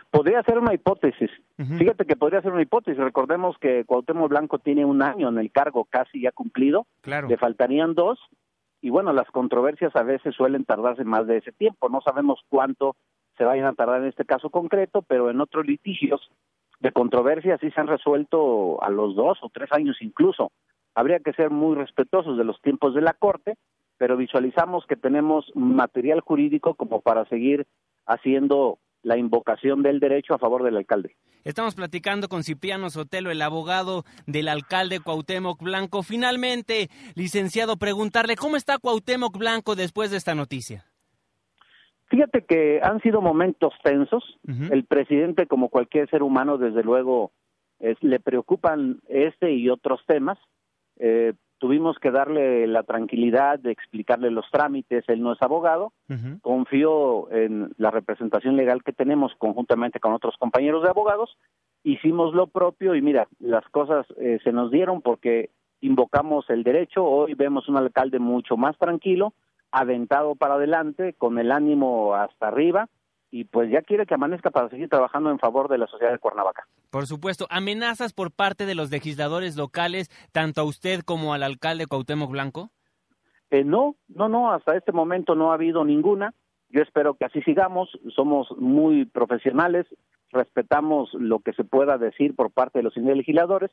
Podría 0.10 0.42
ser 0.44 0.58
una 0.58 0.74
hipótesis. 0.74 1.30
Fíjate 1.78 2.06
que 2.06 2.16
podría 2.16 2.42
ser 2.42 2.52
una 2.52 2.64
hipótesis. 2.64 3.00
Recordemos 3.00 3.56
que 3.62 3.86
Cuauhtémoc 3.86 4.30
Blanco 4.30 4.58
tiene 4.58 4.84
un 4.84 5.04
año 5.04 5.30
en 5.30 5.38
el 5.38 5.52
cargo 5.52 5.86
casi 5.86 6.22
ya 6.22 6.32
cumplido. 6.32 6.88
Claro. 7.02 7.30
Le 7.30 7.38
faltarían 7.38 7.94
dos. 7.94 8.20
Y 8.82 8.90
bueno, 8.90 9.14
las 9.14 9.30
controversias 9.30 9.96
a 9.96 10.02
veces 10.02 10.34
suelen 10.36 10.66
tardarse 10.66 11.04
más 11.04 11.28
de 11.28 11.38
ese 11.38 11.52
tiempo. 11.52 11.88
No 11.88 12.02
sabemos 12.02 12.40
cuánto 12.50 12.96
se 13.42 13.46
vayan 13.46 13.66
a 13.66 13.74
tardar 13.74 14.04
en 14.04 14.10
este 14.10 14.24
caso 14.24 14.52
concreto, 14.52 15.02
pero 15.02 15.32
en 15.32 15.42
otros 15.42 15.66
litigios 15.66 16.22
de 16.80 16.92
controversia 16.92 17.58
sí 17.58 17.72
se 17.72 17.82
han 17.82 17.88
resuelto 17.88 18.80
a 18.84 18.92
los 18.92 19.16
dos 19.16 19.40
o 19.42 19.50
tres 19.50 19.72
años 19.72 19.98
incluso. 20.00 20.52
Habría 20.94 21.22
que 21.22 21.34
ser 21.34 21.50
muy 21.50 21.76
respetuosos 21.76 22.38
de 22.38 22.44
los 22.44 22.62
tiempos 22.62 22.94
de 22.94 23.02
la 23.02 23.14
Corte, 23.14 23.58
pero 23.98 24.16
visualizamos 24.16 24.86
que 24.86 24.96
tenemos 24.96 25.52
material 25.56 26.20
jurídico 26.20 26.76
como 26.76 27.02
para 27.02 27.26
seguir 27.30 27.66
haciendo 28.06 28.78
la 29.02 29.18
invocación 29.18 29.82
del 29.82 30.00
derecho 30.00 30.36
a 30.36 30.38
favor 30.38 30.62
del 30.62 30.78
alcalde. 30.78 31.16
Estamos 31.44 31.74
platicando 31.74 32.28
con 32.28 32.44
Cipriano 32.44 32.92
Sotelo, 32.92 33.32
el 33.32 33.42
abogado 33.42 34.04
del 34.28 34.50
alcalde 34.50 35.00
Cuauhtémoc 35.00 35.60
Blanco. 35.64 36.04
Finalmente, 36.04 36.92
licenciado, 37.16 37.78
preguntarle 37.78 38.36
cómo 38.36 38.56
está 38.56 38.78
Cuauhtémoc 38.78 39.36
Blanco 39.36 39.76
después 39.76 40.12
de 40.12 40.18
esta 40.18 40.36
noticia. 40.36 40.91
Fíjate 42.12 42.44
que 42.44 42.82
han 42.84 43.02
sido 43.02 43.22
momentos 43.22 43.74
tensos. 43.84 44.38
El 44.70 44.84
presidente, 44.84 45.48
como 45.48 45.70
cualquier 45.70 46.10
ser 46.10 46.24
humano, 46.24 46.58
desde 46.58 46.84
luego 46.84 47.32
le 47.80 48.20
preocupan 48.20 49.00
este 49.08 49.54
y 49.54 49.70
otros 49.70 50.02
temas. 50.06 50.38
Eh, 51.00 51.34
tuvimos 51.58 51.98
que 52.00 52.12
darle 52.12 52.68
la 52.68 52.84
tranquilidad 52.84 53.60
de 53.60 53.72
explicarle 53.72 54.30
los 54.30 54.46
trámites, 54.52 55.06
él 55.08 55.22
no 55.22 55.32
es 55.32 55.42
abogado, 55.42 55.94
confío 56.42 57.32
en 57.32 57.72
la 57.78 57.92
representación 57.92 58.58
legal 58.58 58.84
que 58.84 58.92
tenemos 58.92 59.32
conjuntamente 59.38 60.00
con 60.00 60.12
otros 60.12 60.36
compañeros 60.38 60.84
de 60.84 60.90
abogados, 60.90 61.38
hicimos 61.84 62.34
lo 62.34 62.48
propio 62.48 62.96
y 62.96 63.02
mira, 63.02 63.28
las 63.40 63.64
cosas 63.70 64.06
eh, 64.18 64.40
se 64.44 64.52
nos 64.52 64.72
dieron 64.72 65.02
porque 65.02 65.52
invocamos 65.82 66.50
el 66.50 66.64
derecho, 66.64 67.06
hoy 67.06 67.36
vemos 67.36 67.70
un 67.70 67.78
alcalde 67.78 68.20
mucho 68.20 68.58
más 68.58 68.76
tranquilo, 68.78 69.34
aventado 69.72 70.36
para 70.36 70.56
adelante, 70.56 71.14
con 71.18 71.40
el 71.40 71.52
ánimo 71.52 72.16
hasta 72.16 72.48
arriba, 72.48 72.90
y 73.32 73.46
pues 73.46 73.72
ya 73.72 73.82
quiere 73.82 74.06
que 74.06 74.14
amanezca 74.14 74.52
para 74.52 74.70
seguir 74.70 74.90
trabajando 74.90 75.32
en 75.32 75.40
favor 75.40 75.70
de 75.70 75.78
la 75.78 75.88
sociedad 75.88 76.12
de 76.12 76.20
Cuernavaca. 76.20 76.68
Por 76.90 77.08
supuesto, 77.08 77.48
amenazas 77.50 78.12
por 78.14 78.32
parte 78.32 78.66
de 78.66 78.76
los 78.76 78.92
legisladores 78.92 79.56
locales, 79.56 80.10
tanto 80.34 80.62
a 80.62 80.66
usted 80.66 81.00
como 81.02 81.34
al 81.34 81.44
alcalde 81.44 81.88
Cuauhtémoc 81.88 82.30
Blanco. 82.30 82.70
Eh, 83.50 83.64
no, 83.64 83.96
no, 84.10 84.28
no, 84.28 84.52
hasta 84.52 84.76
este 84.76 84.92
momento 84.92 85.36
no 85.36 85.52
ha 85.52 85.56
habido 85.56 85.86
ninguna. 85.86 86.34
Yo 86.70 86.82
espero 86.82 87.16
que 87.16 87.26
así 87.26 87.42
sigamos. 87.42 87.90
Somos 88.16 88.48
muy 88.58 89.06
profesionales, 89.06 89.86
respetamos 90.32 91.14
lo 91.14 91.40
que 91.40 91.54
se 91.54 91.64
pueda 91.64 91.98
decir 91.98 92.36
por 92.36 92.52
parte 92.52 92.80
de 92.80 92.84
los 92.84 92.96
legisladores. 92.96 93.72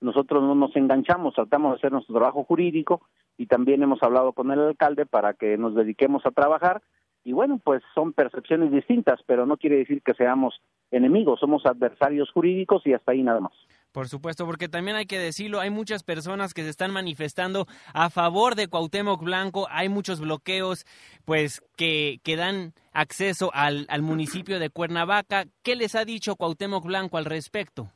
Nosotros 0.00 0.42
no 0.42 0.54
nos 0.54 0.74
enganchamos, 0.76 1.34
tratamos 1.34 1.72
de 1.72 1.76
hacer 1.76 1.92
nuestro 1.92 2.14
trabajo 2.14 2.44
jurídico 2.44 3.02
y 3.36 3.46
también 3.46 3.82
hemos 3.82 4.02
hablado 4.02 4.32
con 4.32 4.50
el 4.50 4.60
alcalde 4.60 5.06
para 5.06 5.34
que 5.34 5.58
nos 5.58 5.74
dediquemos 5.74 6.24
a 6.26 6.30
trabajar 6.30 6.82
y 7.22 7.32
bueno, 7.32 7.60
pues 7.62 7.82
son 7.94 8.12
percepciones 8.12 8.72
distintas, 8.72 9.20
pero 9.26 9.44
no 9.44 9.56
quiere 9.56 9.76
decir 9.76 10.02
que 10.02 10.14
seamos 10.14 10.54
enemigos, 10.90 11.40
somos 11.40 11.66
adversarios 11.66 12.30
jurídicos 12.32 12.82
y 12.86 12.94
hasta 12.94 13.12
ahí 13.12 13.22
nada 13.22 13.40
más. 13.40 13.52
Por 13.92 14.08
supuesto, 14.08 14.46
porque 14.46 14.68
también 14.68 14.96
hay 14.96 15.06
que 15.06 15.18
decirlo, 15.18 15.60
hay 15.60 15.70
muchas 15.70 16.04
personas 16.04 16.54
que 16.54 16.62
se 16.62 16.70
están 16.70 16.92
manifestando 16.92 17.66
a 17.92 18.08
favor 18.08 18.54
de 18.54 18.68
Cuauhtémoc 18.68 19.22
Blanco, 19.22 19.66
hay 19.68 19.88
muchos 19.88 20.20
bloqueos 20.20 20.86
pues 21.24 21.60
que, 21.76 22.20
que 22.22 22.36
dan 22.36 22.72
acceso 22.92 23.50
al, 23.52 23.86
al 23.88 24.02
municipio 24.02 24.58
de 24.58 24.70
Cuernavaca. 24.70 25.44
¿Qué 25.62 25.74
les 25.74 25.96
ha 25.96 26.04
dicho 26.04 26.36
Cuauhtémoc 26.36 26.84
Blanco 26.84 27.18
al 27.18 27.24
respecto? 27.24 27.90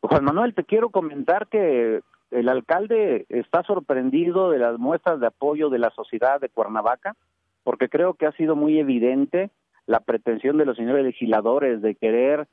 Juan 0.00 0.24
Manuel, 0.24 0.54
te 0.54 0.64
quiero 0.64 0.90
comentar 0.90 1.48
que 1.48 2.00
el 2.30 2.48
alcalde 2.48 3.26
está 3.28 3.62
sorprendido 3.62 4.50
de 4.50 4.58
las 4.58 4.78
muestras 4.78 5.20
de 5.20 5.26
apoyo 5.26 5.70
de 5.70 5.78
la 5.78 5.90
sociedad 5.90 6.40
de 6.40 6.48
Cuernavaca 6.48 7.16
porque 7.64 7.88
creo 7.88 8.14
que 8.14 8.26
ha 8.26 8.32
sido 8.32 8.56
muy 8.56 8.78
evidente 8.78 9.50
la 9.86 10.00
pretensión 10.00 10.56
de 10.56 10.64
los 10.64 10.76
señores 10.76 11.04
legisladores 11.04 11.82
de 11.82 11.94
querer 11.96 12.46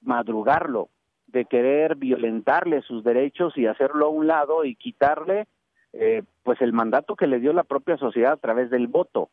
madrugarlo, 0.00 0.88
de 1.26 1.44
querer 1.44 1.96
violentarle 1.96 2.82
sus 2.82 3.04
derechos 3.04 3.56
y 3.58 3.66
hacerlo 3.66 4.06
a 4.06 4.10
un 4.10 4.26
lado 4.26 4.64
y 4.64 4.74
quitarle 4.76 5.46
eh, 5.92 6.22
pues 6.42 6.60
el 6.62 6.72
mandato 6.72 7.16
que 7.16 7.26
le 7.26 7.38
dio 7.38 7.52
la 7.52 7.64
propia 7.64 7.96
sociedad 7.98 8.32
a 8.32 8.36
través 8.38 8.70
del 8.70 8.86
voto. 8.86 9.28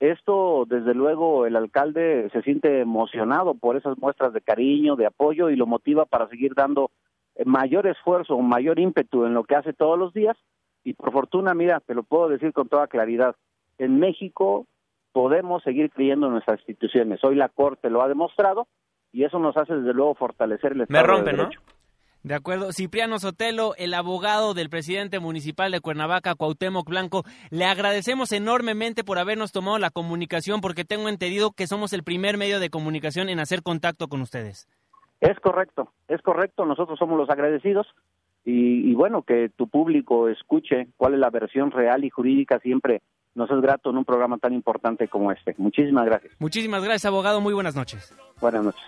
Esto, 0.00 0.64
desde 0.68 0.94
luego, 0.94 1.46
el 1.46 1.54
alcalde 1.54 2.28
se 2.32 2.42
siente 2.42 2.80
emocionado 2.80 3.54
por 3.54 3.76
esas 3.76 3.96
muestras 3.98 4.32
de 4.32 4.40
cariño, 4.40 4.96
de 4.96 5.06
apoyo 5.06 5.48
y 5.48 5.54
lo 5.54 5.66
motiva 5.66 6.06
para 6.06 6.28
seguir 6.28 6.54
dando 6.54 6.90
mayor 7.44 7.86
esfuerzo, 7.86 8.38
mayor 8.38 8.78
ímpetu 8.78 9.24
en 9.24 9.34
lo 9.34 9.44
que 9.44 9.56
hace 9.56 9.72
todos 9.72 9.98
los 9.98 10.12
días. 10.12 10.36
Y 10.84 10.94
por 10.94 11.12
fortuna, 11.12 11.54
mira, 11.54 11.80
te 11.80 11.94
lo 11.94 12.02
puedo 12.02 12.28
decir 12.28 12.52
con 12.52 12.68
toda 12.68 12.88
claridad, 12.88 13.36
en 13.78 13.98
México 13.98 14.66
podemos 15.12 15.62
seguir 15.62 15.90
creyendo 15.90 16.26
en 16.26 16.32
nuestras 16.32 16.60
instituciones. 16.60 17.22
Hoy 17.22 17.36
la 17.36 17.48
Corte 17.48 17.90
lo 17.90 18.02
ha 18.02 18.08
demostrado 18.08 18.66
y 19.12 19.24
eso 19.24 19.38
nos 19.38 19.56
hace 19.56 19.74
desde 19.74 19.92
luego 19.92 20.14
fortalecer 20.14 20.72
el 20.72 20.82
Estado 20.82 21.02
Me 21.02 21.06
rompe, 21.06 21.30
de 21.30 21.36
¿no? 21.36 21.50
De 22.22 22.34
acuerdo. 22.34 22.72
Cipriano 22.72 23.18
Sotelo, 23.18 23.74
el 23.76 23.94
abogado 23.94 24.54
del 24.54 24.70
presidente 24.70 25.18
municipal 25.18 25.72
de 25.72 25.80
Cuernavaca, 25.80 26.36
Cuauhtémoc 26.36 26.88
Blanco, 26.88 27.24
le 27.50 27.64
agradecemos 27.64 28.30
enormemente 28.30 29.02
por 29.02 29.18
habernos 29.18 29.50
tomado 29.50 29.78
la 29.78 29.90
comunicación 29.90 30.60
porque 30.60 30.84
tengo 30.84 31.08
entendido 31.08 31.50
que 31.50 31.66
somos 31.66 31.92
el 31.92 32.04
primer 32.04 32.38
medio 32.38 32.60
de 32.60 32.70
comunicación 32.70 33.28
en 33.28 33.40
hacer 33.40 33.62
contacto 33.62 34.06
con 34.06 34.20
ustedes. 34.20 34.68
Es 35.22 35.38
correcto, 35.38 35.92
es 36.08 36.20
correcto, 36.20 36.66
nosotros 36.66 36.98
somos 36.98 37.16
los 37.16 37.30
agradecidos 37.30 37.86
y, 38.44 38.90
y 38.90 38.94
bueno, 38.94 39.22
que 39.22 39.50
tu 39.50 39.68
público 39.68 40.28
escuche 40.28 40.88
cuál 40.96 41.14
es 41.14 41.20
la 41.20 41.30
versión 41.30 41.70
real 41.70 42.04
y 42.04 42.10
jurídica 42.10 42.58
siempre 42.58 43.02
nos 43.36 43.48
es 43.48 43.60
grato 43.60 43.90
en 43.90 43.98
un 43.98 44.04
programa 44.04 44.38
tan 44.38 44.52
importante 44.52 45.06
como 45.06 45.30
este. 45.30 45.54
Muchísimas 45.58 46.06
gracias. 46.06 46.34
Muchísimas 46.40 46.82
gracias, 46.82 47.06
abogado. 47.06 47.40
Muy 47.40 47.54
buenas 47.54 47.76
noches. 47.76 48.12
Buenas 48.40 48.64
noches. 48.64 48.82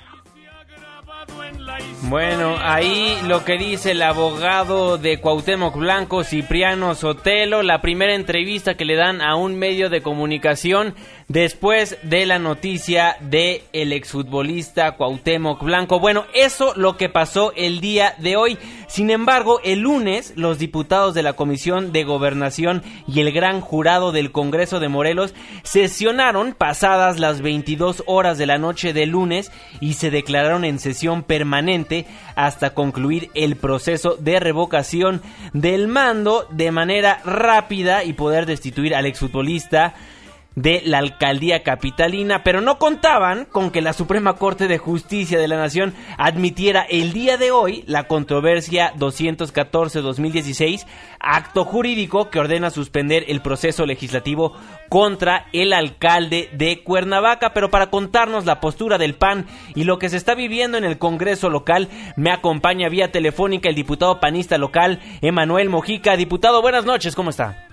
Bueno, 2.09 2.57
ahí 2.61 3.17
lo 3.27 3.45
que 3.45 3.57
dice 3.57 3.93
el 3.93 4.03
abogado 4.03 4.99
de 4.99 5.21
Cuauhtémoc 5.21 5.77
Blanco, 5.77 6.23
Cipriano 6.23 6.95
Sotelo, 6.95 7.63
la 7.63 7.81
primera 7.81 8.15
entrevista 8.15 8.77
que 8.77 8.85
le 8.85 8.95
dan 8.95 9.23
a 9.23 9.37
un 9.37 9.59
medio 9.59 9.89
de 9.89 10.03
comunicación 10.03 10.95
después 11.29 11.97
de 12.03 12.27
la 12.27 12.39
noticia 12.39 13.17
de 13.21 13.65
el 13.73 13.93
exfutbolista 13.93 14.93
Cuauhtémoc 14.97 15.63
Blanco. 15.63 16.01
Bueno, 16.01 16.25
eso 16.35 16.73
lo 16.77 16.97
que 16.97 17.09
pasó 17.09 17.53
el 17.57 17.81
día 17.81 18.15
de 18.19 18.37
hoy. 18.37 18.59
Sin 18.87 19.11
embargo, 19.11 19.61
el 19.65 19.81
lunes 19.81 20.35
los 20.37 20.59
diputados 20.59 21.15
de 21.15 21.23
la 21.23 21.33
Comisión 21.33 21.93
de 21.93 22.05
Gobernación 22.05 22.83
y 23.09 23.21
el 23.21 23.33
gran 23.33 23.61
jurado 23.61 24.13
del 24.13 24.33
Congreso 24.33 24.81
de 24.81 24.89
Morelos 24.89 25.35
sesionaron 25.63 26.55
pasadas 26.55 27.19
las 27.19 27.41
22 27.41 28.05
horas 28.07 28.39
de 28.39 28.47
la 28.47 28.59
noche 28.59 28.93
del 28.93 29.11
lunes 29.11 29.51
y 29.81 29.95
se 29.95 30.11
declararon 30.11 30.65
en 30.65 30.79
sesión 30.79 31.23
permanente 31.23 32.07
hasta 32.37 32.75
concluir 32.75 33.31
el 33.35 33.57
proceso 33.57 34.17
de 34.17 34.41
revocación 34.41 35.23
del 35.53 35.89
mando 35.89 36.47
de 36.51 36.71
manera 36.71 37.21
rápida 37.25 38.05
y 38.05 38.13
poder 38.13 38.47
destituir 38.47 38.95
al 38.95 39.07
exfutbolista 39.07 39.95
de 40.57 40.83
la 40.85 40.99
alcaldía 40.99 41.63
capitalina, 41.63 42.45
pero 42.45 42.61
no 42.61 42.79
contaban 42.79 43.45
con 43.45 43.71
que 43.71 43.83
la 43.83 43.93
Suprema 43.93 44.35
Corte 44.35 44.69
de 44.69 44.79
Justicia 44.79 45.39
de 45.39 45.49
la 45.49 45.57
Nación 45.57 45.95
admitiera 46.17 46.83
el 46.83 47.13
día 47.13 47.37
de 47.37 47.51
hoy 47.51 47.85
la 47.87 48.05
controversia 48.05 48.93
214-2016, 48.95 50.87
acto 51.19 51.65
jurídico 51.65 52.31
que 52.31 52.39
ordena 52.39 52.71
suspender 52.71 53.25
el 53.29 53.41
proceso 53.41 53.87
legislativo 53.87 54.53
contra 54.89 55.47
el 55.53 55.73
alcalde 55.73 56.49
de 56.53 56.83
Cuernavaca, 56.83 57.53
pero 57.53 57.71
para 57.71 57.91
contarnos 57.91 58.45
la 58.45 58.61
postura 58.61 58.99
del 58.99 59.15
PAN 59.15 59.47
y 59.75 59.85
lo 59.85 59.99
que 59.99 60.09
se 60.09 60.17
está 60.17 60.35
viviendo 60.35 60.79
en 60.79 60.85
el 60.85 60.99
Congreso 60.99 61.51
local, 61.51 61.89
me 62.17 62.31
acompaña 62.31 62.89
vía 62.89 63.11
telefónica 63.11 63.69
el 63.69 63.75
diputado 63.75 64.21
panista 64.21 64.59
local, 64.59 65.01
Emanuel 65.21 65.69
Mojica. 65.69 66.17
Diputado, 66.17 66.63
buenas 66.63 66.85
noches, 66.85 67.15
¿cómo 67.15 67.31
está? 67.31 67.64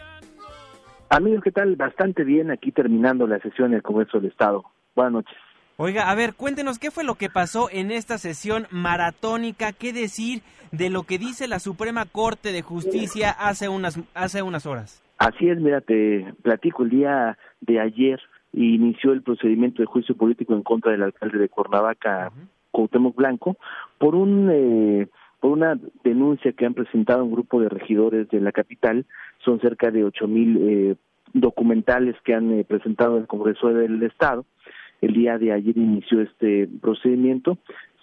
Amigos, 1.11 1.43
¿qué 1.43 1.51
tal? 1.51 1.75
Bastante 1.75 2.23
bien 2.23 2.51
aquí 2.51 2.71
terminando 2.71 3.27
la 3.27 3.37
sesión 3.39 3.71
del 3.71 3.83
Congreso 3.83 4.17
del 4.17 4.31
Estado. 4.31 4.63
Buenas 4.95 5.11
noches. 5.11 5.37
Oiga, 5.75 6.09
a 6.09 6.15
ver, 6.15 6.35
cuéntenos 6.35 6.79
qué 6.79 6.89
fue 6.89 7.03
lo 7.03 7.15
que 7.15 7.29
pasó 7.29 7.67
en 7.69 7.91
esta 7.91 8.17
sesión 8.17 8.65
maratónica, 8.71 9.73
qué 9.73 9.91
decir 9.91 10.41
de 10.71 10.89
lo 10.89 11.03
que 11.03 11.17
dice 11.17 11.49
la 11.49 11.59
Suprema 11.59 12.05
Corte 12.05 12.53
de 12.53 12.61
Justicia 12.61 13.29
hace 13.29 13.67
unas, 13.67 13.99
hace 14.13 14.41
unas 14.41 14.65
horas. 14.65 15.03
Así 15.17 15.49
es, 15.49 15.59
mira, 15.59 15.81
te 15.81 16.33
platico, 16.43 16.83
el 16.83 16.91
día 16.91 17.37
de 17.59 17.81
ayer 17.81 18.21
inició 18.53 19.11
el 19.11 19.21
procedimiento 19.21 19.81
de 19.81 19.87
juicio 19.87 20.15
político 20.15 20.53
en 20.53 20.63
contra 20.63 20.93
del 20.93 21.03
alcalde 21.03 21.39
de 21.39 21.49
Cuernavaca, 21.49 22.31
Cuauhtémoc 22.71 23.17
Blanco, 23.17 23.57
por 23.97 24.15
un... 24.15 24.49
Eh, 24.49 25.09
por 25.41 25.51
una 25.51 25.77
denuncia 26.03 26.53
que 26.53 26.65
han 26.65 26.75
presentado 26.75 27.25
un 27.25 27.31
grupo 27.31 27.59
de 27.59 27.67
regidores 27.67 28.29
de 28.29 28.39
la 28.39 28.51
capital, 28.51 29.05
son 29.43 29.59
cerca 29.59 29.91
de 29.91 30.05
ocho 30.05 30.27
mil 30.27 30.57
eh, 30.61 30.95
documentales 31.33 32.15
que 32.23 32.35
han 32.35 32.51
eh, 32.51 32.63
presentado 32.63 33.15
en 33.15 33.23
el 33.23 33.27
Congreso 33.27 33.69
del 33.69 34.01
Estado. 34.03 34.45
El 35.01 35.13
día 35.13 35.39
de 35.39 35.51
ayer 35.51 35.75
inició 35.75 36.21
este 36.21 36.69
procedimiento, 36.79 37.57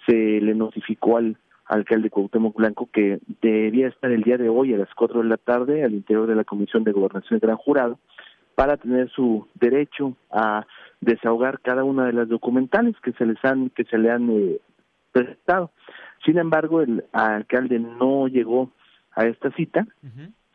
se 0.05 0.13
le 0.13 0.53
notificó 0.53 1.17
al 1.17 1.37
alcalde 1.65 2.09
Cuauhtémoc 2.09 2.57
Blanco 2.57 2.89
que 2.91 3.19
debía 3.41 3.87
estar 3.87 4.11
el 4.11 4.23
día 4.23 4.37
de 4.37 4.49
hoy 4.49 4.73
a 4.73 4.77
las 4.77 4.93
cuatro 4.93 5.21
de 5.21 5.29
la 5.29 5.37
tarde 5.37 5.83
al 5.85 5.93
interior 5.93 6.27
de 6.27 6.35
la 6.35 6.43
Comisión 6.43 6.83
de 6.83 6.91
Gobernación 6.91 7.39
del 7.39 7.47
Gran 7.47 7.57
Jurado 7.57 7.99
para 8.55 8.75
tener 8.75 9.09
su 9.11 9.47
derecho 9.53 10.17
a 10.29 10.65
desahogar 10.99 11.61
cada 11.61 11.85
una 11.85 12.05
de 12.05 12.13
las 12.13 12.27
documentales 12.27 12.95
que 13.01 13.13
se 13.13 13.25
les 13.25 13.37
han 13.45 13.69
que 13.69 13.85
se 13.85 13.97
le 13.97 14.11
han 14.11 14.29
eh, 14.29 14.59
presentado. 15.11 15.71
Sin 16.25 16.37
embargo, 16.37 16.81
el 16.81 17.05
alcalde 17.13 17.79
no 17.79 18.27
llegó 18.27 18.71
a 19.11 19.25
esta 19.25 19.51
cita 19.51 19.87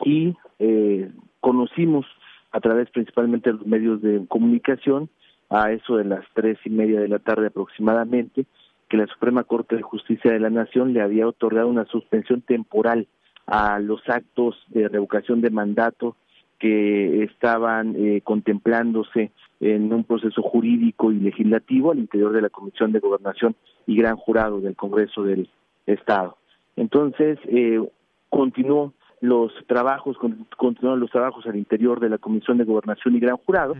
y 0.04 0.36
eh, 0.58 1.10
conocimos 1.40 2.06
a 2.52 2.60
través 2.60 2.90
principalmente 2.90 3.50
de 3.50 3.58
los 3.58 3.66
medios 3.66 4.02
de 4.02 4.26
comunicación 4.28 5.08
a 5.50 5.72
eso 5.72 5.96
de 5.96 6.04
las 6.04 6.24
tres 6.34 6.58
y 6.64 6.70
media 6.70 7.00
de 7.00 7.08
la 7.08 7.18
tarde 7.18 7.48
aproximadamente 7.48 8.46
que 8.88 8.96
la 8.96 9.06
Suprema 9.06 9.44
Corte 9.44 9.76
de 9.76 9.82
Justicia 9.82 10.32
de 10.32 10.40
la 10.40 10.50
Nación 10.50 10.92
le 10.92 11.00
había 11.00 11.26
otorgado 11.26 11.68
una 11.68 11.86
suspensión 11.86 12.42
temporal 12.42 13.08
a 13.46 13.78
los 13.78 14.00
actos 14.08 14.56
de 14.68 14.88
revocación 14.88 15.40
de 15.40 15.50
mandato 15.50 16.16
que 16.64 17.24
estaban 17.24 17.94
eh, 17.94 18.22
contemplándose 18.24 19.32
en 19.60 19.92
un 19.92 20.02
proceso 20.02 20.40
jurídico 20.40 21.12
y 21.12 21.16
legislativo 21.16 21.92
al 21.92 21.98
interior 21.98 22.32
de 22.32 22.40
la 22.40 22.48
Comisión 22.48 22.90
de 22.90 23.00
Gobernación 23.00 23.54
y 23.86 23.96
Gran 23.96 24.16
Jurado 24.16 24.62
del 24.62 24.74
Congreso 24.74 25.24
del 25.24 25.50
Estado. 25.84 26.38
Entonces, 26.76 27.38
eh, 27.48 27.86
continuó 28.30 28.94
los 29.20 29.52
trabajos, 29.66 30.16
continuaron 30.56 31.00
los 31.00 31.10
trabajos 31.10 31.44
al 31.46 31.56
interior 31.56 32.00
de 32.00 32.08
la 32.08 32.16
Comisión 32.16 32.56
de 32.56 32.64
Gobernación 32.64 33.14
y 33.14 33.20
Gran 33.20 33.36
Jurado 33.36 33.74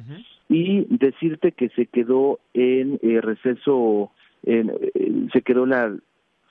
y 0.50 0.84
decirte 0.94 1.52
que 1.52 1.70
se 1.70 1.86
quedó 1.86 2.38
en 2.52 3.00
eh, 3.00 3.22
receso, 3.22 4.10
en, 4.42 4.70
eh, 4.70 5.28
se 5.32 5.40
quedó 5.40 5.64
la 5.64 5.90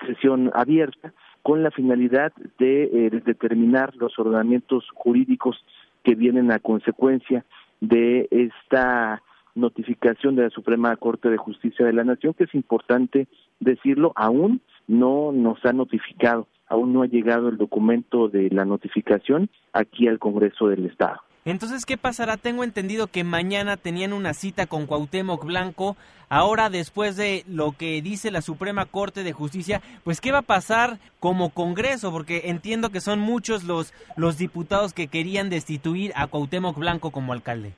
sesión 0.08 0.50
abierta 0.56 1.14
con 1.44 1.62
la 1.62 1.72
finalidad 1.72 2.32
de 2.58 2.84
eh, 2.86 3.22
determinar 3.26 3.94
los 3.98 4.18
ordenamientos 4.18 4.86
jurídicos 4.96 5.64
que 6.04 6.16
vienen 6.16 6.52
a 6.52 6.60
consecuencia 6.60 7.46
de 7.82 8.28
esta 8.32 9.22
notificación 9.56 10.36
de 10.36 10.44
la 10.44 10.50
Suprema 10.50 10.96
Corte 10.96 11.30
de 11.30 11.38
Justicia 11.38 11.86
de 11.86 11.94
la 11.94 12.04
Nación, 12.04 12.34
que 12.34 12.46
es 12.46 12.56
importante 12.56 13.28
decirlo, 13.60 14.14
aún 14.16 14.62
no 14.88 15.32
nos 15.32 15.64
ha 15.66 15.74
notificado, 15.74 16.48
aún 16.68 16.94
no 16.94 17.04
ha 17.04 17.08
llegado 17.08 17.50
el 17.50 17.58
documento 17.58 18.30
de 18.30 18.50
la 18.50 18.66
notificación 18.66 19.50
aquí 19.72 20.08
al 20.08 20.20
Congreso 20.20 20.68
del 20.68 20.86
Estado. 20.86 21.22
Entonces, 21.46 21.86
¿qué 21.86 21.98
pasará? 21.98 22.38
Tengo 22.38 22.64
entendido 22.64 23.08
que 23.08 23.24
mañana 23.24 23.76
tenían 23.76 24.14
una 24.14 24.34
cita 24.34 24.66
con 24.66 24.86
Cuauhtémoc 24.86 25.46
Blanco. 25.46 25.98
Ahora, 26.30 26.70
después 26.70 27.18
de 27.18 27.44
lo 27.48 27.74
que 27.78 28.02
dice 28.02 28.32
la 28.32 28.42
Suprema 28.42 28.86
Corte 28.86 29.24
de 29.24 29.34
Justicia, 29.34 29.82
pues, 30.04 30.22
¿qué 30.22 30.32
va 30.32 30.40
a 30.40 30.44
pasar 30.44 30.98
como 31.20 31.50
Congreso? 31.50 32.12
Porque 32.12 32.44
entiendo 32.46 32.90
que 32.92 33.02
son 33.02 33.20
muchos 33.20 33.66
los, 33.66 33.94
los 34.16 34.38
diputados 34.38 34.94
que 34.94 35.08
querían 35.08 35.50
destituir 35.50 36.12
a 36.16 36.28
Cuauhtémoc 36.28 36.78
Blanco 36.78 37.12
como 37.12 37.34
alcalde. 37.34 37.74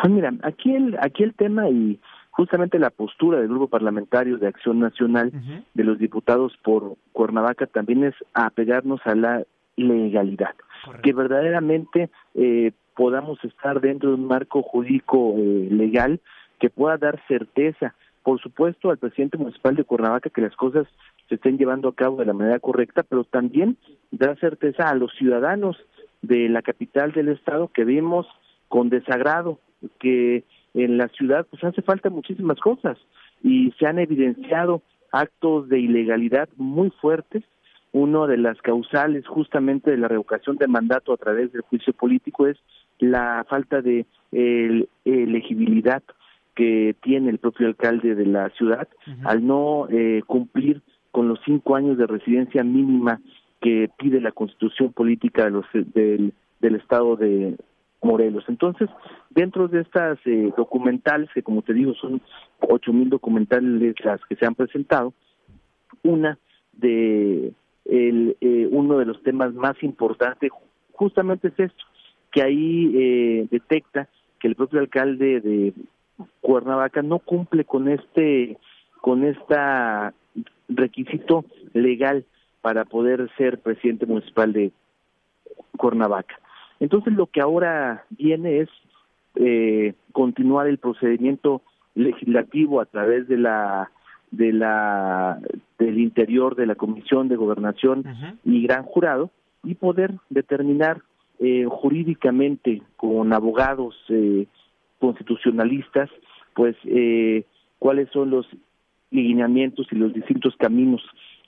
Pues 0.00 0.12
mira, 0.12 0.32
aquí 0.42 0.74
el, 0.74 0.96
aquí 1.02 1.22
el 1.22 1.34
tema 1.34 1.68
y 1.68 2.00
justamente 2.30 2.78
la 2.78 2.88
postura 2.88 3.38
del 3.38 3.48
grupo 3.48 3.68
parlamentario 3.68 4.38
de 4.38 4.48
Acción 4.48 4.78
Nacional 4.78 5.30
de 5.74 5.84
los 5.84 5.98
diputados 5.98 6.56
por 6.62 6.96
Cuernavaca 7.12 7.66
también 7.66 8.04
es 8.04 8.14
apegarnos 8.32 9.00
a 9.04 9.14
la 9.14 9.44
legalidad, 9.76 10.54
que 11.02 11.12
verdaderamente 11.12 12.08
eh, 12.34 12.72
podamos 13.00 13.42
estar 13.44 13.80
dentro 13.80 14.10
de 14.10 14.16
un 14.16 14.26
marco 14.26 14.60
jurídico 14.60 15.34
eh, 15.38 15.68
legal 15.70 16.20
que 16.58 16.68
pueda 16.68 16.98
dar 16.98 17.18
certeza, 17.28 17.94
por 18.22 18.38
supuesto, 18.42 18.90
al 18.90 18.98
presidente 18.98 19.38
municipal 19.38 19.74
de 19.74 19.84
Cuernavaca 19.84 20.28
que 20.28 20.42
las 20.42 20.54
cosas 20.54 20.86
se 21.26 21.36
estén 21.36 21.56
llevando 21.56 21.88
a 21.88 21.94
cabo 21.94 22.18
de 22.18 22.26
la 22.26 22.34
manera 22.34 22.58
correcta, 22.58 23.02
pero 23.02 23.24
también 23.24 23.78
dar 24.10 24.38
certeza 24.38 24.90
a 24.90 24.94
los 24.94 25.14
ciudadanos 25.14 25.78
de 26.20 26.50
la 26.50 26.60
capital 26.60 27.12
del 27.12 27.30
estado 27.30 27.68
que 27.68 27.86
vimos 27.86 28.26
con 28.68 28.90
desagrado 28.90 29.58
que 29.98 30.44
en 30.74 30.98
la 30.98 31.08
ciudad 31.08 31.46
pues 31.48 31.64
hace 31.64 31.80
falta 31.80 32.10
muchísimas 32.10 32.60
cosas 32.60 32.98
y 33.42 33.72
se 33.78 33.86
han 33.86 33.98
evidenciado 33.98 34.82
actos 35.10 35.70
de 35.70 35.80
ilegalidad 35.80 36.50
muy 36.58 36.90
fuertes. 37.00 37.44
Uno 37.92 38.26
de 38.26 38.36
las 38.36 38.60
causales 38.60 39.26
justamente 39.26 39.90
de 39.90 39.96
la 39.96 40.06
revocación 40.06 40.56
de 40.58 40.68
mandato 40.68 41.14
a 41.14 41.16
través 41.16 41.50
del 41.50 41.62
juicio 41.62 41.94
político 41.94 42.46
es 42.46 42.58
la 43.00 43.44
falta 43.48 43.82
de 43.82 44.06
elegibilidad 45.04 46.02
que 46.54 46.94
tiene 47.02 47.30
el 47.30 47.38
propio 47.38 47.68
alcalde 47.68 48.14
de 48.14 48.26
la 48.26 48.50
ciudad 48.50 48.88
al 49.24 49.46
no 49.46 49.88
eh, 49.90 50.22
cumplir 50.26 50.82
con 51.10 51.26
los 51.28 51.40
cinco 51.44 51.74
años 51.74 51.98
de 51.98 52.06
residencia 52.06 52.62
mínima 52.62 53.20
que 53.60 53.90
pide 53.98 54.20
la 54.20 54.32
constitución 54.32 54.92
política 54.92 55.44
de 55.44 55.50
los, 55.50 55.66
del, 55.72 56.32
del 56.60 56.74
estado 56.76 57.16
de 57.16 57.56
Morelos. 58.02 58.44
Entonces, 58.48 58.88
dentro 59.30 59.68
de 59.68 59.80
estas 59.80 60.18
eh, 60.24 60.52
documentales, 60.56 61.28
que 61.34 61.42
como 61.42 61.62
te 61.62 61.74
digo 61.74 61.94
son 61.94 62.20
ocho 62.60 62.92
mil 62.92 63.10
documentales 63.10 63.94
las 64.04 64.20
que 64.26 64.36
se 64.36 64.46
han 64.46 64.54
presentado, 64.54 65.12
una 66.02 66.38
de 66.72 67.52
el, 67.84 68.36
eh, 68.40 68.68
uno 68.70 68.98
de 68.98 69.06
los 69.06 69.22
temas 69.22 69.52
más 69.54 69.82
importantes 69.82 70.50
justamente 70.92 71.48
es 71.48 71.58
esto, 71.58 71.84
que 72.30 72.42
ahí 72.42 72.92
eh, 72.94 73.48
detecta 73.50 74.08
que 74.38 74.48
el 74.48 74.54
propio 74.54 74.80
alcalde 74.80 75.40
de 75.40 75.74
Cuernavaca 76.40 77.02
no 77.02 77.18
cumple 77.18 77.64
con 77.64 77.88
este 77.88 78.58
con 79.00 79.24
esta 79.24 80.12
requisito 80.68 81.44
legal 81.72 82.24
para 82.60 82.84
poder 82.84 83.30
ser 83.36 83.58
presidente 83.58 84.06
municipal 84.06 84.52
de 84.52 84.72
Cuernavaca. 85.76 86.38
Entonces 86.78 87.14
lo 87.14 87.26
que 87.26 87.40
ahora 87.40 88.04
viene 88.10 88.60
es 88.60 88.68
eh, 89.36 89.94
continuar 90.12 90.66
el 90.66 90.78
procedimiento 90.78 91.62
legislativo 91.94 92.80
a 92.80 92.86
través 92.86 93.28
de 93.28 93.38
la 93.38 93.90
de 94.30 94.52
la 94.52 95.40
del 95.78 95.98
interior 95.98 96.54
de 96.54 96.66
la 96.66 96.76
Comisión 96.76 97.28
de 97.28 97.36
Gobernación 97.36 98.04
y 98.44 98.62
Gran 98.62 98.84
Jurado 98.84 99.30
y 99.64 99.74
poder 99.74 100.14
determinar 100.28 101.02
eh, 101.40 101.64
jurídicamente 101.68 102.82
con 102.96 103.32
abogados 103.32 103.96
eh, 104.10 104.46
constitucionalistas 104.98 106.10
pues 106.54 106.76
eh, 106.84 107.44
cuáles 107.78 108.10
son 108.10 108.28
los 108.28 108.46
lineamientos 109.10 109.86
y 109.90 109.94
los 109.94 110.12
distintos 110.12 110.54
caminos 110.56 111.00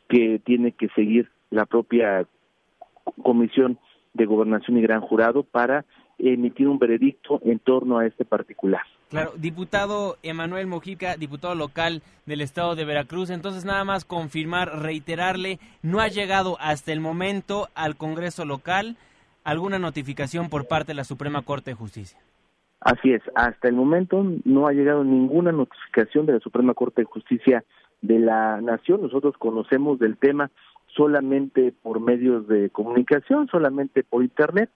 que 0.09 0.40
tiene 0.45 0.72
que 0.72 0.88
seguir 0.97 1.28
la 1.51 1.66
propia 1.66 2.26
Comisión 3.22 3.78
de 4.14 4.24
Gobernación 4.24 4.78
y 4.78 4.80
Gran 4.82 5.03
Jurado 5.03 5.43
para 5.43 5.84
emitir 6.18 6.68
un 6.68 6.78
veredicto 6.78 7.40
en 7.45 7.59
torno 7.59 7.99
a 7.99 8.07
este 8.07 8.24
particular. 8.24 8.82
Claro, 9.11 9.32
diputado 9.36 10.16
Emanuel 10.22 10.68
Mojica, 10.68 11.18
diputado 11.18 11.55
local 11.55 12.03
del 12.24 12.40
estado 12.40 12.74
de 12.76 12.86
Veracruz, 12.86 13.28
entonces 13.28 13.66
nada 13.66 13.84
más 13.84 14.07
confirmar, 14.07 14.80
reiterarle, 14.80 15.59
no 15.82 16.01
ha 16.01 16.09
llegado 16.09 16.57
hasta 16.61 16.93
el 16.93 17.01
momento 17.01 17.68
al 17.74 17.97
Congreso 17.97 18.47
local 18.47 18.97
alguna 19.45 19.78
notificación 19.78 20.49
por 20.49 20.66
parte 20.68 20.93
de 20.93 20.97
la 20.97 21.05
Suprema 21.05 21.43
Corte 21.43 21.70
de 21.70 21.74
Justicia. 21.74 22.18
Así 22.80 23.12
es, 23.12 23.22
hasta 23.36 23.68
el 23.68 23.74
momento 23.74 24.24
no 24.45 24.66
ha 24.66 24.72
llegado 24.72 25.05
ninguna 25.05 25.53
notificación 25.53 26.26
de 26.26 26.34
la 26.34 26.40
Suprema 26.40 26.74
Corte 26.74 27.03
de 27.03 27.07
Justicia 27.07 27.64
de 28.01 28.18
la 28.18 28.61
Nación. 28.61 29.03
Nosotros 29.03 29.36
conocemos 29.38 30.01
del 30.01 30.16
tema 30.16 30.51
solamente 30.88 31.72
por 31.82 32.01
medios 32.01 32.49
de 32.49 32.70
comunicación, 32.70 33.49
solamente 33.49 34.03
por 34.03 34.22
Internet, 34.22 34.68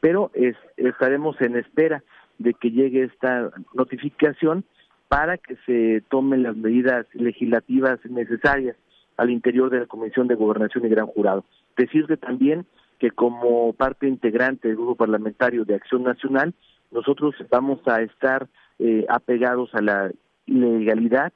pero 0.00 0.30
estaremos 0.76 1.40
en 1.40 1.56
espera 1.56 2.04
de 2.38 2.52
que 2.54 2.70
llegue 2.70 3.04
esta 3.04 3.50
notificación 3.72 4.64
para 5.08 5.38
que 5.38 5.56
se 5.66 6.02
tomen 6.10 6.42
las 6.42 6.56
medidas 6.56 7.06
legislativas 7.14 7.98
necesarias 8.04 8.76
al 9.16 9.30
interior 9.30 9.70
de 9.70 9.80
la 9.80 9.86
Comisión 9.86 10.28
de 10.28 10.34
Gobernación 10.34 10.84
y 10.84 10.88
Gran 10.88 11.06
Jurado. 11.06 11.44
Decirte 11.76 12.16
también 12.16 12.66
que 13.04 13.10
como 13.10 13.74
parte 13.74 14.08
integrante 14.08 14.68
del 14.68 14.78
Grupo 14.78 14.94
Parlamentario 14.94 15.66
de 15.66 15.74
Acción 15.74 16.04
Nacional, 16.04 16.54
nosotros 16.90 17.34
vamos 17.50 17.86
a 17.86 18.00
estar 18.00 18.48
eh, 18.78 19.04
apegados 19.10 19.74
a 19.74 19.82
la 19.82 20.10
legalidad, 20.46 21.30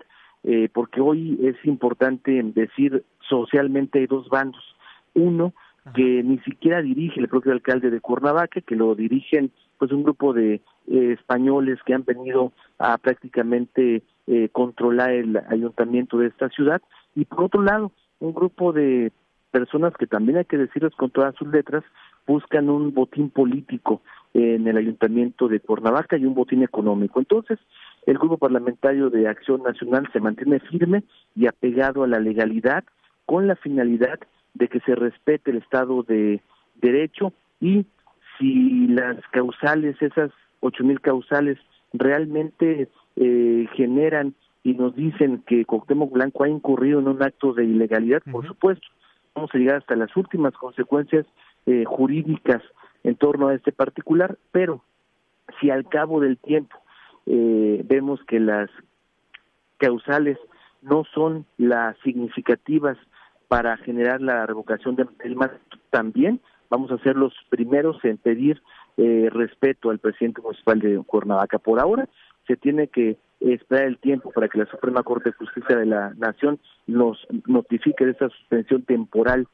eh, 0.44 0.70
porque 0.72 1.02
hoy 1.02 1.38
es 1.42 1.56
importante 1.66 2.40
decir 2.42 3.04
socialmente 3.28 3.98
hay 3.98 4.06
dos 4.06 4.30
bandos. 4.30 4.64
Uno, 5.12 5.52
que 5.94 6.22
ni 6.22 6.38
siquiera 6.38 6.80
dirige 6.80 7.20
el 7.20 7.28
propio 7.28 7.52
alcalde 7.52 7.90
de 7.90 8.00
Cuernavaca, 8.00 8.62
que 8.62 8.74
lo 8.74 8.94
dirigen 8.94 9.50
pues 9.76 9.92
un 9.92 10.04
grupo 10.04 10.32
de 10.32 10.62
eh, 10.86 11.12
españoles 11.18 11.78
que 11.84 11.92
han 11.92 12.04
venido 12.06 12.52
a 12.78 12.96
prácticamente 12.96 14.02
eh, 14.26 14.48
controlar 14.52 15.10
el 15.10 15.36
ayuntamiento 15.50 16.16
de 16.16 16.28
esta 16.28 16.48
ciudad 16.48 16.80
y 17.14 17.26
por 17.26 17.44
otro 17.44 17.60
lado 17.60 17.92
un 18.20 18.32
grupo 18.32 18.72
de 18.72 19.12
personas 19.50 19.94
que 19.94 20.06
también 20.06 20.38
hay 20.38 20.44
que 20.44 20.58
decirles 20.58 20.94
con 20.94 21.10
todas 21.10 21.34
sus 21.36 21.48
letras 21.48 21.84
buscan 22.26 22.68
un 22.68 22.92
botín 22.92 23.30
político 23.30 24.02
en 24.34 24.68
el 24.68 24.76
ayuntamiento 24.76 25.48
de 25.48 25.60
Cuernavaca 25.60 26.18
y 26.18 26.26
un 26.26 26.34
botín 26.34 26.62
económico. 26.62 27.18
Entonces, 27.18 27.58
el 28.06 28.18
grupo 28.18 28.36
parlamentario 28.36 29.08
de 29.08 29.26
Acción 29.26 29.62
Nacional 29.62 30.08
se 30.12 30.20
mantiene 30.20 30.60
firme 30.60 31.02
y 31.34 31.46
apegado 31.46 32.04
a 32.04 32.06
la 32.06 32.20
legalidad 32.20 32.84
con 33.24 33.46
la 33.46 33.56
finalidad 33.56 34.18
de 34.54 34.68
que 34.68 34.80
se 34.80 34.94
respete 34.94 35.50
el 35.50 35.58
Estado 35.58 36.02
de 36.02 36.42
Derecho 36.76 37.32
y 37.60 37.86
si 38.38 38.86
las 38.88 39.16
causales, 39.30 40.00
esas 40.00 40.30
ocho 40.60 40.84
mil 40.84 41.00
causales, 41.00 41.58
realmente 41.92 42.88
eh, 43.16 43.66
generan 43.74 44.34
y 44.62 44.74
nos 44.74 44.94
dicen 44.94 45.42
que 45.46 45.64
Cuauhtémoc 45.64 46.12
Blanco 46.12 46.44
ha 46.44 46.48
incurrido 46.48 47.00
en 47.00 47.08
un 47.08 47.22
acto 47.22 47.54
de 47.54 47.64
ilegalidad, 47.64 48.22
por 48.30 48.46
supuesto, 48.46 48.86
vamos 49.34 49.50
a 49.54 49.58
llegar 49.58 49.76
hasta 49.76 49.96
las 49.96 50.16
últimas 50.16 50.54
consecuencias 50.54 51.26
eh, 51.66 51.84
jurídicas 51.84 52.62
en 53.04 53.16
torno 53.16 53.48
a 53.48 53.54
este 53.54 53.72
particular, 53.72 54.38
pero 54.52 54.82
si 55.60 55.70
al 55.70 55.88
cabo 55.88 56.20
del 56.20 56.38
tiempo 56.38 56.76
eh, 57.26 57.82
vemos 57.84 58.20
que 58.24 58.40
las 58.40 58.70
causales 59.78 60.38
no 60.82 61.04
son 61.04 61.46
las 61.56 61.96
significativas 61.98 62.96
para 63.48 63.76
generar 63.78 64.20
la 64.20 64.46
revocación 64.46 64.96
del 64.96 65.36
mandato, 65.36 65.78
también 65.90 66.40
vamos 66.70 66.90
a 66.90 66.98
ser 66.98 67.16
los 67.16 67.32
primeros 67.48 68.04
en 68.04 68.18
pedir 68.18 68.62
eh, 68.96 69.28
respeto 69.32 69.90
al 69.90 69.98
presidente 69.98 70.42
municipal 70.42 70.80
de 70.80 71.02
Cuernavaca. 71.06 71.58
Por 71.58 71.80
ahora 71.80 72.08
se 72.46 72.56
tiene 72.56 72.88
que 72.88 73.16
esperar 73.40 73.84
el 73.84 73.98
tiempo 73.98 74.30
para 74.32 74.48
que 74.48 74.58
la 74.58 74.66
Suprema 74.66 75.02
Corte 75.02 75.30
de 75.30 75.36
Justicia 75.36 75.76
de 75.76 75.86
la 75.86 76.12
Nación 76.14 76.58
nos 76.86 77.18
notifique 77.46 78.04
de 78.04 78.12
esta 78.12 78.28
suspensión 78.28 78.82
temporal 78.82 79.46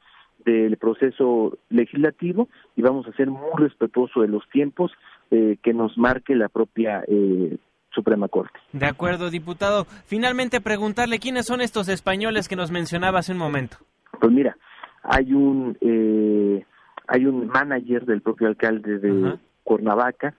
del 0.45 0.77
proceso 0.77 1.57
legislativo 1.71 2.49
y 2.77 2.83
vamos 2.83 3.07
a 3.07 3.13
ser 3.13 3.29
muy 3.29 3.53
respetuosos 3.57 4.23
de 4.23 4.29
los 4.29 4.49
tiempos 4.51 4.93
eh, 5.31 5.57
que 5.63 5.73
nos 5.73 5.97
marque 5.97 6.35
la 6.35 6.49
propia 6.49 7.03
eh, 7.09 7.57
Suprema 7.95 8.29
Corte. 8.29 8.59
De 8.73 8.87
acuerdo, 8.87 9.31
diputado. 9.31 9.85
Finalmente 10.05 10.61
preguntarle 10.61 11.19
quiénes 11.19 11.47
son 11.47 11.61
estos 11.61 11.89
españoles 11.89 12.49
que 12.49 12.57
nos 12.57 12.71
mencionaba 12.71 13.21
hace 13.21 13.33
un 13.33 13.39
momento. 13.39 13.79
Pues 14.21 14.33
mira, 14.33 14.57
hay 15.03 15.33
un 15.33 15.77
eh, 15.81 16.65
hay 17.07 17.27
un 17.27 17.47
manager 17.49 18.05
del 18.05 18.23
propio 18.23 18.49
alcalde 18.49 18.99
de 18.99 19.39
Cuernavaca, 19.63 20.35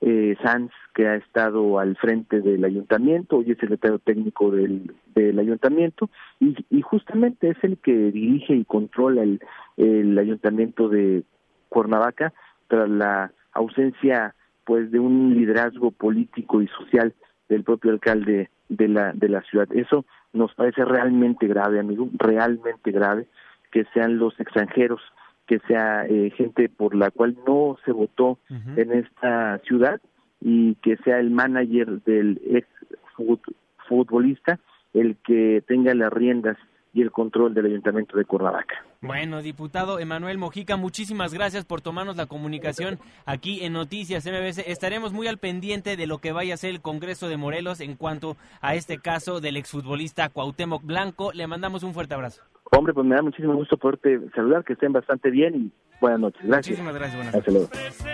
eh, 0.00 0.36
Sanz, 0.42 0.70
que 0.94 1.06
ha 1.08 1.16
estado 1.16 1.78
al 1.78 1.96
frente 1.96 2.40
del 2.40 2.64
ayuntamiento, 2.64 3.38
hoy 3.38 3.52
es 3.52 3.58
secretario 3.58 3.98
técnico 3.98 4.50
del, 4.50 4.94
del 5.14 5.38
ayuntamiento, 5.38 6.10
y, 6.40 6.56
y, 6.70 6.82
justamente 6.82 7.50
es 7.50 7.56
el 7.62 7.78
que 7.78 7.92
dirige 7.92 8.54
y 8.54 8.64
controla 8.64 9.22
el, 9.22 9.40
el 9.76 10.18
ayuntamiento 10.18 10.88
de 10.88 11.24
Cuernavaca 11.68 12.32
tras 12.68 12.88
la 12.88 13.32
ausencia 13.52 14.34
pues 14.64 14.90
de 14.90 14.98
un 14.98 15.34
liderazgo 15.34 15.92
político 15.92 16.60
y 16.60 16.68
social 16.68 17.14
del 17.48 17.62
propio 17.62 17.92
alcalde 17.92 18.50
de 18.68 18.88
la 18.88 19.12
de 19.12 19.28
la 19.28 19.42
ciudad. 19.42 19.68
Eso 19.72 20.04
nos 20.32 20.52
parece 20.54 20.84
realmente 20.84 21.46
grave, 21.46 21.78
amigo, 21.78 22.08
realmente 22.18 22.90
grave 22.90 23.26
que 23.70 23.84
sean 23.94 24.18
los 24.18 24.38
extranjeros 24.40 25.00
que 25.46 25.58
sea 25.60 26.06
eh, 26.06 26.30
gente 26.36 26.68
por 26.68 26.94
la 26.94 27.10
cual 27.10 27.36
no 27.46 27.76
se 27.84 27.92
votó 27.92 28.38
en 28.50 28.92
esta 28.92 29.58
ciudad 29.60 30.00
y 30.40 30.74
que 30.76 30.96
sea 30.98 31.18
el 31.18 31.30
manager 31.30 32.02
del 32.02 32.40
ex 32.44 32.68
futbolista 33.88 34.58
el 34.92 35.16
que 35.24 35.62
tenga 35.66 35.94
las 35.94 36.12
riendas 36.12 36.56
y 36.92 37.02
el 37.02 37.12
control 37.12 37.52
del 37.52 37.66
ayuntamiento 37.66 38.16
de 38.16 38.24
Cuernavaca. 38.24 38.82
Bueno, 39.02 39.42
diputado 39.42 39.98
Emanuel 39.98 40.38
Mojica, 40.38 40.78
muchísimas 40.78 41.34
gracias 41.34 41.66
por 41.66 41.82
tomarnos 41.82 42.16
la 42.16 42.24
comunicación 42.24 42.98
aquí 43.26 43.62
en 43.64 43.74
Noticias 43.74 44.24
MBS. 44.24 44.66
Estaremos 44.66 45.12
muy 45.12 45.26
al 45.26 45.36
pendiente 45.36 45.98
de 45.98 46.06
lo 46.06 46.18
que 46.18 46.32
vaya 46.32 46.54
a 46.54 46.56
ser 46.56 46.70
el 46.70 46.80
Congreso 46.80 47.28
de 47.28 47.36
Morelos 47.36 47.80
en 47.80 47.96
cuanto 47.96 48.38
a 48.62 48.74
este 48.74 48.96
caso 48.96 49.40
del 49.40 49.58
exfutbolista 49.58 50.30
Cuauhtémoc 50.30 50.82
Blanco. 50.84 51.32
Le 51.34 51.46
mandamos 51.46 51.82
un 51.82 51.92
fuerte 51.92 52.14
abrazo. 52.14 52.42
Hombre, 52.72 52.92
pues 52.92 53.06
me 53.06 53.14
da 53.14 53.22
muchísimo 53.22 53.54
gusto 53.54 53.76
poderte 53.76 54.20
saludar, 54.34 54.64
que 54.64 54.74
estén 54.74 54.92
bastante 54.92 55.30
bien 55.30 55.54
y 55.54 55.72
buenas 56.00 56.20
noches. 56.20 56.40
Gracias. 56.42 56.78
Muchísimas 56.78 56.94
gracias. 56.94 57.32
Buenas 57.32 57.48
noches. 57.48 58.04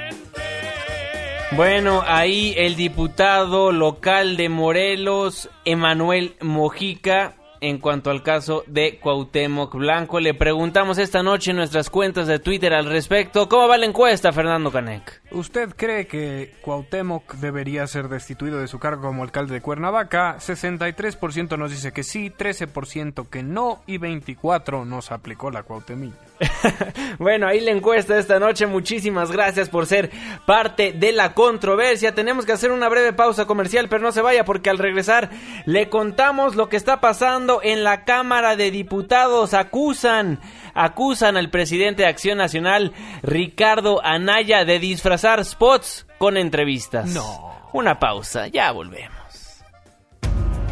Bueno, 1.56 2.02
ahí 2.06 2.54
el 2.56 2.76
diputado 2.76 3.72
local 3.72 4.36
de 4.36 4.48
Morelos, 4.48 5.50
Emanuel 5.66 6.34
Mojica, 6.40 7.34
en 7.60 7.78
cuanto 7.78 8.10
al 8.10 8.22
caso 8.22 8.64
de 8.66 8.98
Cuauhtémoc 8.98 9.74
Blanco. 9.74 10.18
Le 10.18 10.34
preguntamos 10.34 10.98
esta 10.98 11.22
noche 11.22 11.50
en 11.50 11.58
nuestras 11.58 11.90
cuentas 11.90 12.26
de 12.26 12.38
Twitter 12.38 12.72
al 12.72 12.86
respecto. 12.86 13.48
¿Cómo 13.48 13.68
va 13.68 13.76
la 13.76 13.86
encuesta, 13.86 14.32
Fernando 14.32 14.70
Canek? 14.70 15.21
¿Usted 15.34 15.70
cree 15.74 16.06
que 16.06 16.52
Cuauhtémoc 16.60 17.34
debería 17.36 17.86
ser 17.86 18.08
destituido 18.08 18.58
de 18.60 18.68
su 18.68 18.78
cargo 18.78 19.02
como 19.02 19.22
alcalde 19.22 19.54
de 19.54 19.60
Cuernavaca? 19.62 20.36
63% 20.36 21.56
nos 21.56 21.70
dice 21.70 21.92
que 21.92 22.02
sí, 22.02 22.30
13% 22.30 23.28
que 23.28 23.42
no 23.42 23.82
y 23.86 23.98
24% 23.98 24.86
nos 24.86 25.10
aplicó 25.10 25.50
la 25.50 25.62
Cuauhtemilla. 25.62 26.14
bueno, 27.18 27.46
ahí 27.46 27.60
la 27.60 27.70
encuesta 27.70 28.18
esta 28.18 28.38
noche. 28.38 28.66
Muchísimas 28.66 29.30
gracias 29.30 29.68
por 29.68 29.86
ser 29.86 30.10
parte 30.46 30.92
de 30.92 31.12
la 31.12 31.34
controversia. 31.34 32.14
Tenemos 32.14 32.44
que 32.44 32.52
hacer 32.52 32.72
una 32.72 32.88
breve 32.88 33.12
pausa 33.12 33.46
comercial, 33.46 33.88
pero 33.88 34.02
no 34.02 34.12
se 34.12 34.22
vaya 34.22 34.44
porque 34.44 34.70
al 34.70 34.78
regresar 34.78 35.30
le 35.66 35.88
contamos 35.88 36.56
lo 36.56 36.68
que 36.68 36.76
está 36.76 37.00
pasando 37.00 37.60
en 37.62 37.84
la 37.84 38.04
Cámara 38.04 38.56
de 38.56 38.70
Diputados. 38.70 39.54
Acusan, 39.54 40.40
acusan 40.74 41.36
al 41.36 41.50
presidente 41.50 42.02
de 42.02 42.08
Acción 42.08 42.38
Nacional, 42.38 42.92
Ricardo 43.22 44.04
Anaya, 44.04 44.64
de 44.64 44.78
disfrazar 44.78 45.44
spots 45.44 46.06
con 46.18 46.36
entrevistas. 46.36 47.10
No. 47.10 47.52
Una 47.72 47.98
pausa, 47.98 48.48
ya 48.48 48.70
volvemos. 48.72 49.16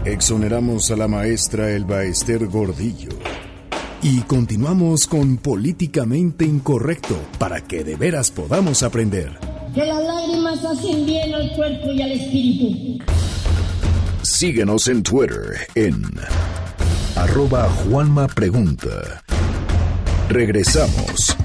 Exoneramos 0.04 0.90
a 0.90 0.96
la 0.96 1.08
maestra 1.08 1.70
Elba 1.70 2.04
Ester 2.04 2.46
Gordillo. 2.46 3.10
Y 4.02 4.20
continuamos 4.22 5.06
con 5.06 5.36
Políticamente 5.36 6.46
Incorrecto 6.46 7.20
para 7.38 7.60
que 7.60 7.84
de 7.84 7.96
veras 7.96 8.30
podamos 8.30 8.82
aprender. 8.82 9.38
Que 9.74 9.84
las 9.84 10.02
lágrimas 10.02 10.64
hacen 10.64 11.04
bien 11.04 11.34
al 11.34 11.54
cuerpo 11.54 11.90
y 11.92 12.00
al 12.02 12.12
espíritu. 12.12 13.04
Síguenos 14.22 14.88
en 14.88 15.02
Twitter 15.02 15.68
en 15.74 16.02
arroba 17.14 17.68
Juanma 17.68 18.26
Pregunta. 18.28 19.22
Regresamos. 20.30 21.36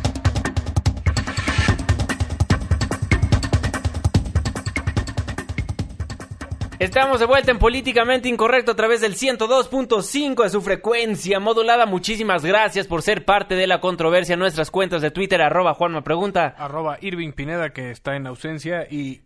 Estamos 6.78 7.20
de 7.20 7.26
vuelta 7.26 7.50
en 7.50 7.58
Políticamente 7.58 8.30
Incorrecto 8.30 8.74
a 8.74 8.76
través 8.76 9.02
del 9.02 9.16
102.5 9.16 10.44
de 10.44 10.50
su 10.52 10.62
frecuencia 10.62 11.40
modulada. 11.40 11.88
Muchísimas 11.88 12.46
gracias 12.46 12.86
por 12.86 13.02
ser 13.02 13.26
parte 13.26 13.56
de 13.56 13.66
la 13.66 13.82
controversia 13.82 14.34
en 14.34 14.40
nuestras 14.40 14.70
cuentas 14.70 15.02
de 15.02 15.10
Twitter, 15.10 15.42
arroba 15.42 15.74
Juanma 15.74 16.04
Pregunta. 16.04 16.54
Arroba 16.56 17.00
Irving 17.02 17.32
Pineda, 17.32 17.72
que 17.72 17.90
está 17.90 18.16
en 18.16 18.28
ausencia, 18.28 18.86
y 18.88 19.22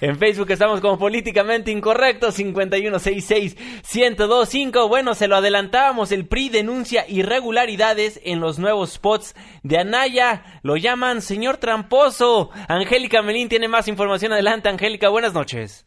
En 0.00 0.18
Facebook 0.18 0.50
estamos 0.50 0.80
como 0.80 0.98
Políticamente 0.98 1.70
Incorrecto, 1.70 2.28
5166-1025. 2.28 4.88
Bueno, 4.88 5.14
se 5.14 5.28
lo 5.28 5.36
adelantábamos, 5.36 6.10
el 6.12 6.26
PRI 6.26 6.48
denuncia 6.48 7.04
irregularidades 7.08 8.20
en 8.24 8.40
los 8.40 8.58
nuevos 8.58 8.92
spots 8.92 9.34
de 9.62 9.78
Anaya. 9.78 10.60
Lo 10.62 10.76
llaman 10.76 11.22
señor 11.22 11.58
tramposo. 11.58 12.50
Angélica 12.68 13.22
Melín 13.22 13.48
tiene 13.48 13.68
más 13.68 13.86
información. 13.88 14.32
Adelante, 14.32 14.68
Angélica, 14.68 15.08
buenas 15.08 15.34
noches. 15.34 15.86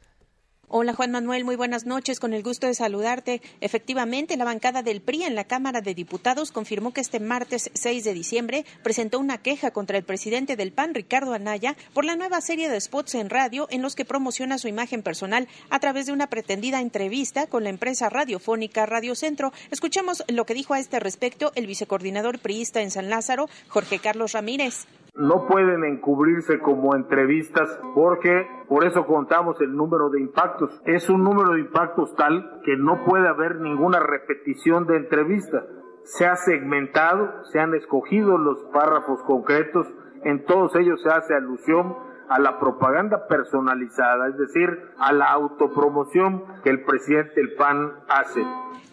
Hola 0.68 0.95
Juan 0.95 1.11
Manuel, 1.11 1.45
muy 1.45 1.55
buenas 1.55 1.86
noches, 1.86 2.20
con 2.20 2.34
el 2.34 2.41
gusto 2.41 2.66
de 2.66 2.74
saludarte. 2.74 3.39
Efectivamente, 3.61 4.36
la 4.36 4.45
bancada 4.45 4.82
del 4.82 4.99
PRI 4.99 5.22
en 5.22 5.36
la 5.36 5.43
Cámara 5.43 5.82
de 5.82 5.93
Diputados 5.93 6.51
confirmó 6.51 6.91
que 6.91 7.01
este 7.01 7.20
martes 7.20 7.70
6 7.76 8.03
de 8.03 8.16
diciembre 8.16 8.66
presentó 8.82 9.20
una 9.20 9.38
queja 9.38 9.70
contra 9.70 9.99
el 9.99 10.03
presidente 10.03 10.55
del 10.55 10.72
PAN, 10.72 10.95
Ricardo 10.95 11.36
Anaya, 11.36 11.78
por 11.93 12.03
la 12.03 12.16
nueva 12.16 12.41
serie 12.41 12.68
de 12.68 12.82
spots 12.82 13.13
en 13.13 13.30
radio 13.30 13.68
en 13.70 13.84
los 13.84 13.95
que 13.95 14.05
promociona 14.05 14.57
su 14.57 14.68
imagen 14.68 15.03
personal 15.03 15.47
a 15.70 15.80
través 15.80 16.07
de 16.07 16.13
una 16.13 16.32
pretendida 16.32 16.82
entrevista 16.82 17.45
con 17.45 17.63
la 17.63 17.70
empresa 17.70 18.09
radiofónica 18.09 18.88
Radio 18.88 19.13
Centro. 19.13 19.53
Escuchemos 19.70 20.24
lo 20.28 20.47
que 20.47 20.55
dijo 20.55 20.74
a 20.74 20.80
este 20.80 20.99
respecto 20.99 21.51
el 21.53 21.68
vicecoordinador 21.68 22.39
priista 22.39 22.82
en 22.82 22.89
San 22.89 23.11
Lázaro, 23.11 23.49
Jorge 23.68 23.99
Carlos 23.99 24.32
Ramírez 24.32 24.88
no 25.16 25.47
pueden 25.47 25.86
encubrirse 25.86 26.59
como 26.59 26.95
entrevistas 26.95 27.80
porque 27.93 28.47
por 28.68 28.86
eso 28.86 29.05
contamos 29.05 29.59
el 29.61 29.74
número 29.74 30.09
de 30.09 30.20
impactos. 30.20 30.82
Es 30.86 31.09
un 31.09 31.24
número 31.24 31.53
de 31.53 31.61
impactos 31.61 32.13
tal 32.16 32.61
que 32.66 32.76
no 32.76 33.05
puede 33.05 33.28
haber 33.28 33.61
ninguna 33.61 33.99
repetición 33.99 34.86
de 34.88 34.97
entrevista. 34.97 35.66
Se 36.03 36.26
ha 36.26 36.36
segmentado, 36.36 37.45
se 37.51 37.59
han 37.59 37.74
escogido 37.74 38.38
los 38.38 38.61
párrafos 38.74 39.24
concretos, 39.24 39.88
en 40.24 40.43
todos 40.45 40.76
ellos 40.76 41.01
se 41.01 41.09
hace 41.09 41.34
alusión 41.34 41.95
a 42.30 42.39
la 42.39 42.59
propaganda 42.59 43.28
personalizada, 43.28 44.30
es 44.30 44.38
decir, 44.38 44.69
a 44.97 45.13
la 45.13 45.32
autopromoción 45.32 46.43
que 46.63 46.69
el 46.69 46.84
presidente 46.84 47.34
del 47.36 47.53
PAN 47.55 47.93
hace. 48.07 48.41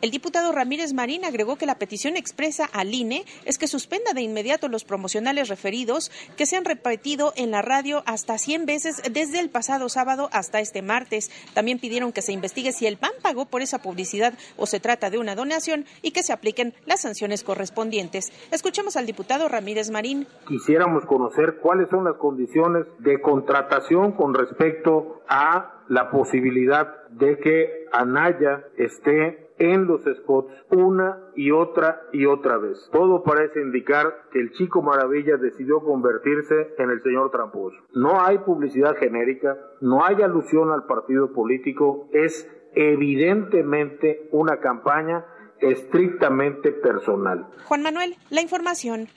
El 0.03 0.11
diputado 0.11 0.51
Ramírez 0.51 0.95
Marín 0.95 1.25
agregó 1.25 1.55
que 1.55 1.65
la 1.65 1.77
petición 1.77 2.17
expresa 2.17 2.69
al 2.73 2.93
INE 2.93 3.25
es 3.45 3.57
que 3.57 3.69
suspenda 3.69 4.15
de 4.15 4.23
inmediato 4.23 4.67
los 4.67 4.83
promocionales 4.83 5.49
referidos 5.49 6.11
que 6.37 6.45
se 6.45 6.57
han 6.57 6.65
repetido 6.65 7.33
en 7.37 7.53
la 7.53 7.63
radio 7.63 8.03
hasta 8.05 8.37
100 8.37 8.67
veces 8.67 9.01
desde 9.13 9.39
el 9.39 9.49
pasado 9.49 9.89
sábado 9.89 10.29
hasta 10.33 10.59
este 10.59 10.83
martes. 10.83 11.31
También 11.55 11.79
pidieron 11.79 12.11
que 12.11 12.21
se 12.21 12.33
investigue 12.33 12.73
si 12.73 12.89
el 12.89 12.97
PAN 12.97 13.13
pagó 13.23 13.47
por 13.47 13.63
esa 13.63 13.81
publicidad 13.81 14.35
o 14.57 14.67
se 14.67 14.81
trata 14.81 15.09
de 15.09 15.19
una 15.19 15.37
donación 15.37 15.85
y 16.03 16.11
que 16.11 16.25
se 16.25 16.33
apliquen 16.33 16.75
las 16.85 17.03
sanciones 17.03 17.45
correspondientes. 17.45 18.33
Escuchemos 18.51 18.97
al 18.97 19.07
diputado 19.07 19.47
Ramírez 19.49 19.93
Marín. 19.93 20.27
Quisiéramos 20.49 21.07
conocer 21.07 21.59
cuáles 21.63 21.89
son 21.91 22.03
las 22.03 22.17
condiciones 22.17 22.87
de 22.99 23.21
contratación 23.23 24.13
con 24.13 24.35
respecto 24.35 25.23
a 25.29 25.85
la 25.89 26.11
posibilidad 26.11 27.09
de 27.11 27.39
que 27.39 27.87
Anaya 27.93 28.65
esté 28.77 29.53
en 29.59 29.87
los 29.87 30.03
spots 30.05 30.53
una 30.71 31.19
y 31.37 31.51
otra 31.51 32.03
y 32.13 32.27
otra 32.27 32.59
vez. 32.59 32.89
Todo 32.93 33.23
parece 33.23 33.61
indicar 33.61 34.25
que 34.33 34.41
el 34.41 34.53
chico 34.53 34.83
maravilla 34.83 35.37
decidió 35.37 35.81
convertirse 35.81 36.75
en 36.79 36.91
el 36.91 37.03
señor 37.03 37.31
tramposo. 37.31 37.77
No 37.95 38.21
hay 38.21 38.39
publicidad 38.39 38.97
genérica, 38.97 39.57
no 39.81 40.05
hay 40.05 40.21
alusión 40.23 40.71
al 40.71 40.87
partido 40.87 41.33
político, 41.33 42.09
es 42.13 42.51
evidentemente 42.75 44.29
una 44.33 44.59
campaña 44.59 45.27
estrictamente 45.61 46.73
personal. 46.73 47.47
Juan 47.65 47.83
Manuel, 47.83 48.17
la 48.31 48.41
información. 48.41 49.09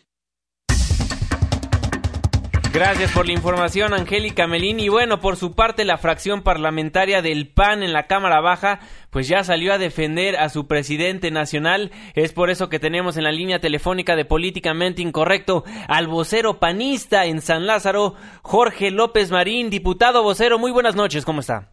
Gracias 2.76 3.14
por 3.14 3.26
la 3.26 3.32
información, 3.32 3.94
Angélica 3.94 4.48
Melín. 4.48 4.82
Y 4.82 4.90
bueno, 4.90 5.22
por 5.22 5.38
su 5.38 5.56
parte, 5.56 5.86
la 5.86 5.98
fracción 5.98 6.44
parlamentaria 6.44 7.22
del 7.22 7.48
PAN 7.48 7.84
en 7.84 7.94
la 7.94 8.06
Cámara 8.06 8.42
Baja, 8.42 8.80
pues 9.12 9.30
ya 9.30 9.46
salió 9.46 9.72
a 9.72 9.78
defender 9.78 10.36
a 10.36 10.50
su 10.50 10.68
presidente 10.68 11.32
nacional. 11.32 11.92
Es 12.16 12.34
por 12.34 12.50
eso 12.50 12.68
que 12.68 12.78
tenemos 12.78 13.16
en 13.16 13.24
la 13.24 13.32
línea 13.32 13.60
telefónica 13.60 14.18
de 14.18 14.26
Políticamente 14.26 15.02
Incorrecto 15.02 15.64
al 15.88 16.08
vocero 16.08 16.60
panista 16.60 17.24
en 17.28 17.40
San 17.40 17.66
Lázaro, 17.66 18.16
Jorge 18.42 18.92
López 18.92 19.32
Marín. 19.32 19.70
Diputado 19.70 20.22
vocero, 20.22 20.60
muy 20.60 20.72
buenas 20.72 20.98
noches, 20.98 21.24
¿cómo 21.24 21.40
está? 21.40 21.72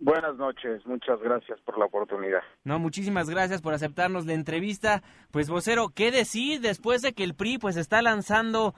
Buenas 0.00 0.34
noches, 0.38 0.84
muchas 0.86 1.20
gracias 1.20 1.60
por 1.60 1.78
la 1.78 1.84
oportunidad. 1.84 2.40
No, 2.64 2.80
muchísimas 2.80 3.30
gracias 3.30 3.62
por 3.62 3.74
aceptarnos 3.74 4.26
la 4.26 4.32
entrevista. 4.32 5.04
Pues 5.30 5.48
vocero, 5.48 5.90
¿qué 5.94 6.10
decir 6.10 6.60
después 6.60 7.00
de 7.00 7.12
que 7.12 7.22
el 7.22 7.36
PRI 7.36 7.58
pues 7.58 7.76
está 7.76 8.02
lanzando 8.02 8.74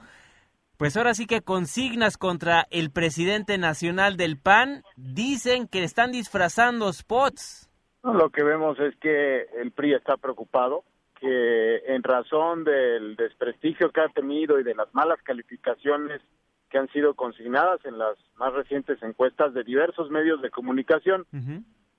pues 0.79 0.95
ahora 0.95 1.13
sí 1.13 1.27
que 1.27 1.41
consignas 1.41 2.17
contra 2.17 2.65
el 2.71 2.89
presidente 2.89 3.57
nacional 3.57 4.15
del 4.15 4.39
PAN 4.39 4.83
dicen 4.95 5.67
que 5.67 5.83
están 5.83 6.13
disfrazando 6.13 6.93
spots. 6.93 7.69
Lo 8.01 8.29
que 8.29 8.43
vemos 8.43 8.79
es 8.79 8.95
que 8.95 9.41
el 9.57 9.73
PRI 9.73 9.95
está 9.95 10.15
preocupado, 10.15 10.85
que 11.19 11.79
en 11.85 12.01
razón 12.01 12.63
del 12.63 13.17
desprestigio 13.17 13.91
que 13.91 13.99
ha 13.99 14.07
tenido 14.07 14.57
y 14.57 14.63
de 14.63 14.73
las 14.73 14.87
malas 14.95 15.21
calificaciones 15.21 16.21
que 16.69 16.77
han 16.77 16.87
sido 16.93 17.13
consignadas 17.13 17.83
en 17.83 17.97
las 17.97 18.17
más 18.37 18.53
recientes 18.53 19.03
encuestas 19.03 19.53
de 19.53 19.65
diversos 19.65 20.09
medios 20.09 20.41
de 20.41 20.49
comunicación, 20.49 21.25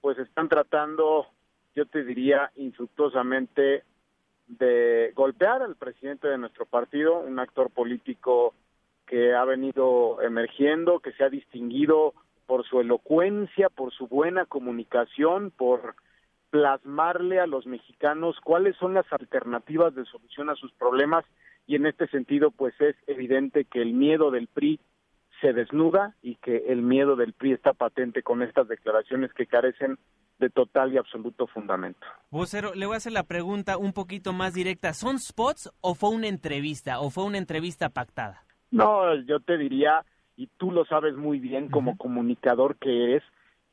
pues 0.01 0.19
están 0.19 0.49
tratando, 0.49 1.27
yo 1.75 1.85
te 1.85 2.03
diría, 2.03 2.51
infructuosamente 2.57 3.85
de 4.49 5.13
golpear 5.15 5.61
al 5.61 5.77
presidente 5.77 6.29
de 6.29 6.39
nuestro 6.39 6.65
partido, 6.65 7.19
un 7.19 7.39
actor 7.39 7.69
político 7.69 8.55
que 9.11 9.35
ha 9.35 9.45
venido 9.45 10.23
emergiendo, 10.23 11.01
que 11.01 11.11
se 11.15 11.25
ha 11.25 11.29
distinguido 11.29 12.15
por 12.47 12.65
su 12.65 12.81
elocuencia, 12.81 13.69
por 13.69 13.93
su 13.93 14.07
buena 14.07 14.47
comunicación, 14.47 15.51
por 15.51 15.97
plasmarle 16.51 17.41
a 17.41 17.49
los 17.49 17.67
mexicanos 17.67 18.37
cuáles 18.45 18.77
son 18.77 18.95
las 18.95 19.13
alternativas 19.13 19.97
de 19.97 20.05
solución 20.05 20.49
a 20.49 20.55
sus 20.55 20.73
problemas 20.75 21.25
y 21.67 21.75
en 21.75 21.87
este 21.87 22.07
sentido 22.07 22.53
pues 22.53 22.73
es 22.81 22.95
evidente 23.09 23.65
que 23.65 23.83
el 23.83 23.95
miedo 23.95 24.31
del 24.31 24.47
PRI 24.47 24.79
se 25.41 25.53
desnuda 25.53 26.15
y 26.23 26.37
que 26.37 26.67
el 26.69 26.83
miedo 26.83 27.17
del 27.17 27.33
PRI 27.33 27.55
está 27.55 27.73
patente 27.73 28.23
con 28.23 28.43
estas 28.43 28.69
declaraciones 28.69 29.33
que 29.33 29.47
carecen 29.47 29.99
de 30.39 30.51
total 30.51 30.93
y 30.93 30.99
absoluto 30.99 31.49
fundamento. 31.49 32.07
Vocero, 32.31 32.75
le 32.75 32.87
voy 32.87 32.95
a 32.95 32.99
hacer 32.99 33.13
la 33.13 33.25
pregunta 33.25 33.77
un 33.77 33.93
poquito 33.93 34.33
más 34.33 34.55
directa. 34.55 34.93
¿Son 34.93 35.19
spots 35.19 35.73
o 35.81 35.97
fue 35.97 36.11
una 36.11 36.29
entrevista 36.29 37.01
o 37.01 37.11
fue 37.11 37.25
una 37.25 37.39
entrevista 37.39 37.89
pactada? 37.89 38.45
No, 38.71 39.15
yo 39.15 39.41
te 39.41 39.59
diría, 39.59 40.05
y 40.37 40.47
tú 40.57 40.71
lo 40.71 40.85
sabes 40.85 41.17
muy 41.17 41.39
bien 41.39 41.69
como 41.69 41.97
comunicador 41.97 42.77
que 42.77 43.05
eres, 43.05 43.23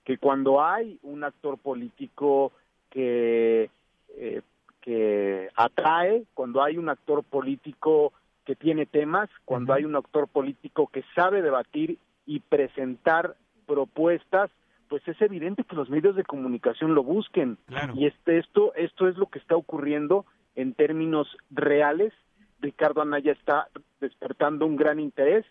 que 0.04 0.18
cuando 0.18 0.64
hay 0.64 1.00
un 1.04 1.24
actor 1.24 1.58
político 1.58 2.52
que, 2.90 3.70
eh, 4.18 4.42
que 4.82 5.50
atrae, 5.56 6.24
cuando 6.34 6.64
hay 6.64 6.78
un 6.78 6.90
actor 6.90 7.24
político 7.24 8.14
que 8.46 8.56
tiene 8.56 8.86
temas, 8.86 9.30
cuando 9.44 9.74
hay 9.74 9.84
un 9.84 9.96
actor 9.96 10.28
político 10.28 10.88
que 10.88 11.04
sabe 11.14 11.42
debatir 11.42 11.98
y 12.26 12.40
presentar 12.40 13.36
propuestas, 13.66 14.50
pues 14.88 15.06
es 15.08 15.22
evidente 15.22 15.66
que 15.66 15.76
los 15.76 15.90
medios 15.90 16.16
de 16.16 16.24
comunicación 16.24 16.96
lo 16.96 17.04
busquen. 17.04 17.58
Y 17.94 18.08
este, 18.08 18.38
esto, 18.38 18.74
esto 18.76 19.08
es 19.10 19.18
lo 19.18 19.26
que 19.28 19.40
está 19.40 19.56
ocurriendo 19.56 20.26
en 20.56 20.74
términos 20.74 21.28
reales. 21.52 22.14
Ricardo 22.62 23.02
Anaya 23.02 23.34
está 23.34 23.68
despertando 24.00 24.66
un 24.66 24.76
gran 24.76 25.00
interés. 25.00 25.46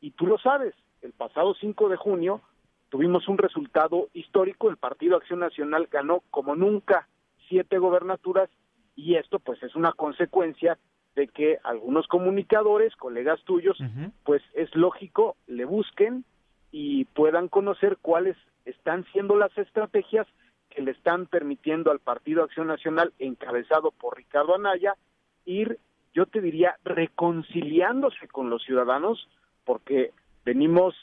Y 0.00 0.12
tú 0.12 0.26
lo 0.26 0.38
sabes, 0.38 0.74
el 1.02 1.12
pasado 1.12 1.54
5 1.54 1.88
de 1.88 1.96
junio 1.96 2.42
tuvimos 2.88 3.28
un 3.28 3.38
resultado 3.38 4.08
histórico, 4.12 4.70
el 4.70 4.76
Partido 4.76 5.16
Acción 5.16 5.40
Nacional 5.40 5.88
ganó 5.90 6.22
como 6.30 6.54
nunca 6.54 7.08
siete 7.48 7.78
gobernaturas 7.78 8.48
y 8.94 9.16
esto 9.16 9.38
pues 9.38 9.62
es 9.62 9.74
una 9.74 9.92
consecuencia 9.92 10.78
de 11.14 11.28
que 11.28 11.58
algunos 11.62 12.06
comunicadores, 12.08 12.94
colegas 12.96 13.42
tuyos, 13.44 13.78
pues 14.24 14.42
es 14.54 14.74
lógico, 14.74 15.36
le 15.46 15.64
busquen 15.64 16.24
y 16.72 17.04
puedan 17.04 17.48
conocer 17.48 17.98
cuáles 18.00 18.36
están 18.64 19.04
siendo 19.12 19.36
las 19.36 19.56
estrategias 19.56 20.26
que 20.70 20.82
le 20.82 20.90
están 20.90 21.26
permitiendo 21.26 21.92
al 21.92 22.00
Partido 22.00 22.42
Acción 22.42 22.66
Nacional, 22.66 23.12
encabezado 23.18 23.92
por 23.92 24.16
Ricardo 24.16 24.54
Anaya, 24.56 24.96
ir, 25.44 25.78
yo 26.14 26.26
te 26.26 26.40
diría, 26.40 26.76
reconciliándose 26.84 28.28
con 28.28 28.48
los 28.48 28.62
ciudadanos, 28.62 29.28
porque 29.64 30.12
venimos, 30.44 30.94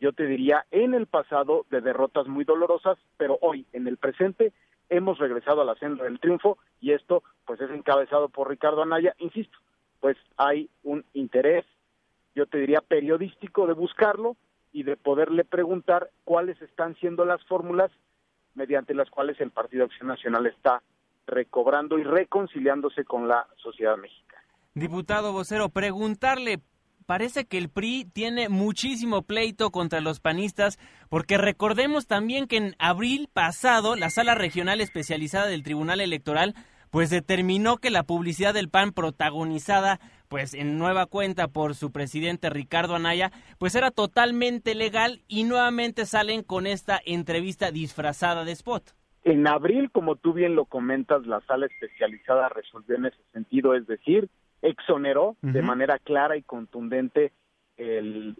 yo 0.00 0.12
te 0.12 0.26
diría, 0.26 0.66
en 0.70 0.94
el 0.94 1.06
pasado 1.06 1.66
de 1.70 1.80
derrotas 1.80 2.28
muy 2.28 2.44
dolorosas, 2.44 2.98
pero 3.16 3.38
hoy, 3.40 3.66
en 3.72 3.88
el 3.88 3.96
presente, 3.96 4.52
hemos 4.90 5.18
regresado 5.18 5.62
a 5.62 5.64
la 5.64 5.74
senda 5.76 6.04
del 6.04 6.20
triunfo 6.20 6.58
y 6.80 6.92
esto, 6.92 7.22
pues, 7.46 7.60
es 7.60 7.70
encabezado 7.70 8.28
por 8.28 8.48
Ricardo 8.48 8.82
Anaya, 8.82 9.14
insisto, 9.18 9.58
pues 10.00 10.16
hay 10.36 10.70
un 10.84 11.04
interés, 11.14 11.64
yo 12.34 12.46
te 12.46 12.58
diría, 12.58 12.80
periodístico 12.80 13.66
de 13.66 13.72
buscarlo, 13.72 14.36
y 14.72 14.82
de 14.82 14.96
poderle 14.96 15.44
preguntar 15.44 16.10
cuáles 16.24 16.60
están 16.62 16.94
siendo 16.96 17.24
las 17.24 17.42
fórmulas 17.44 17.90
mediante 18.54 18.94
las 18.94 19.10
cuales 19.10 19.40
el 19.40 19.50
Partido 19.50 19.84
Acción 19.84 20.08
Nacional 20.08 20.46
está 20.46 20.82
recobrando 21.26 21.98
y 21.98 22.04
reconciliándose 22.04 23.04
con 23.04 23.28
la 23.28 23.46
sociedad 23.56 23.96
mexicana. 23.96 24.27
Diputado 24.78 25.32
vocero, 25.32 25.70
preguntarle, 25.70 26.60
parece 27.04 27.46
que 27.46 27.58
el 27.58 27.68
PRI 27.68 28.04
tiene 28.04 28.48
muchísimo 28.48 29.22
pleito 29.22 29.70
contra 29.72 30.00
los 30.00 30.20
panistas, 30.20 30.78
porque 31.08 31.36
recordemos 31.36 32.06
también 32.06 32.46
que 32.46 32.58
en 32.58 32.76
abril 32.78 33.28
pasado 33.32 33.96
la 33.96 34.08
Sala 34.08 34.36
Regional 34.36 34.80
Especializada 34.80 35.46
del 35.46 35.64
Tribunal 35.64 36.00
Electoral 36.00 36.54
pues 36.90 37.10
determinó 37.10 37.78
que 37.78 37.90
la 37.90 38.04
publicidad 38.04 38.54
del 38.54 38.70
PAN 38.70 38.92
protagonizada 38.92 39.98
pues 40.28 40.54
en 40.54 40.78
nueva 40.78 41.06
cuenta 41.06 41.48
por 41.48 41.74
su 41.74 41.90
presidente 41.90 42.48
Ricardo 42.48 42.94
Anaya, 42.94 43.32
pues 43.58 43.74
era 43.74 43.90
totalmente 43.90 44.76
legal 44.76 45.22
y 45.26 45.42
nuevamente 45.42 46.06
salen 46.06 46.44
con 46.44 46.68
esta 46.68 47.00
entrevista 47.04 47.72
disfrazada 47.72 48.44
de 48.44 48.52
spot. 48.52 48.94
En 49.24 49.48
abril, 49.48 49.90
como 49.90 50.14
tú 50.14 50.34
bien 50.34 50.54
lo 50.54 50.66
comentas, 50.66 51.26
la 51.26 51.40
sala 51.42 51.66
especializada 51.66 52.48
resolvió 52.48 52.96
en 52.96 53.06
ese 53.06 53.18
sentido, 53.32 53.74
es 53.74 53.86
decir, 53.86 54.30
exoneró 54.62 55.36
de 55.42 55.62
manera 55.62 55.98
clara 55.98 56.36
y 56.36 56.42
contundente 56.42 57.32
el, 57.76 58.36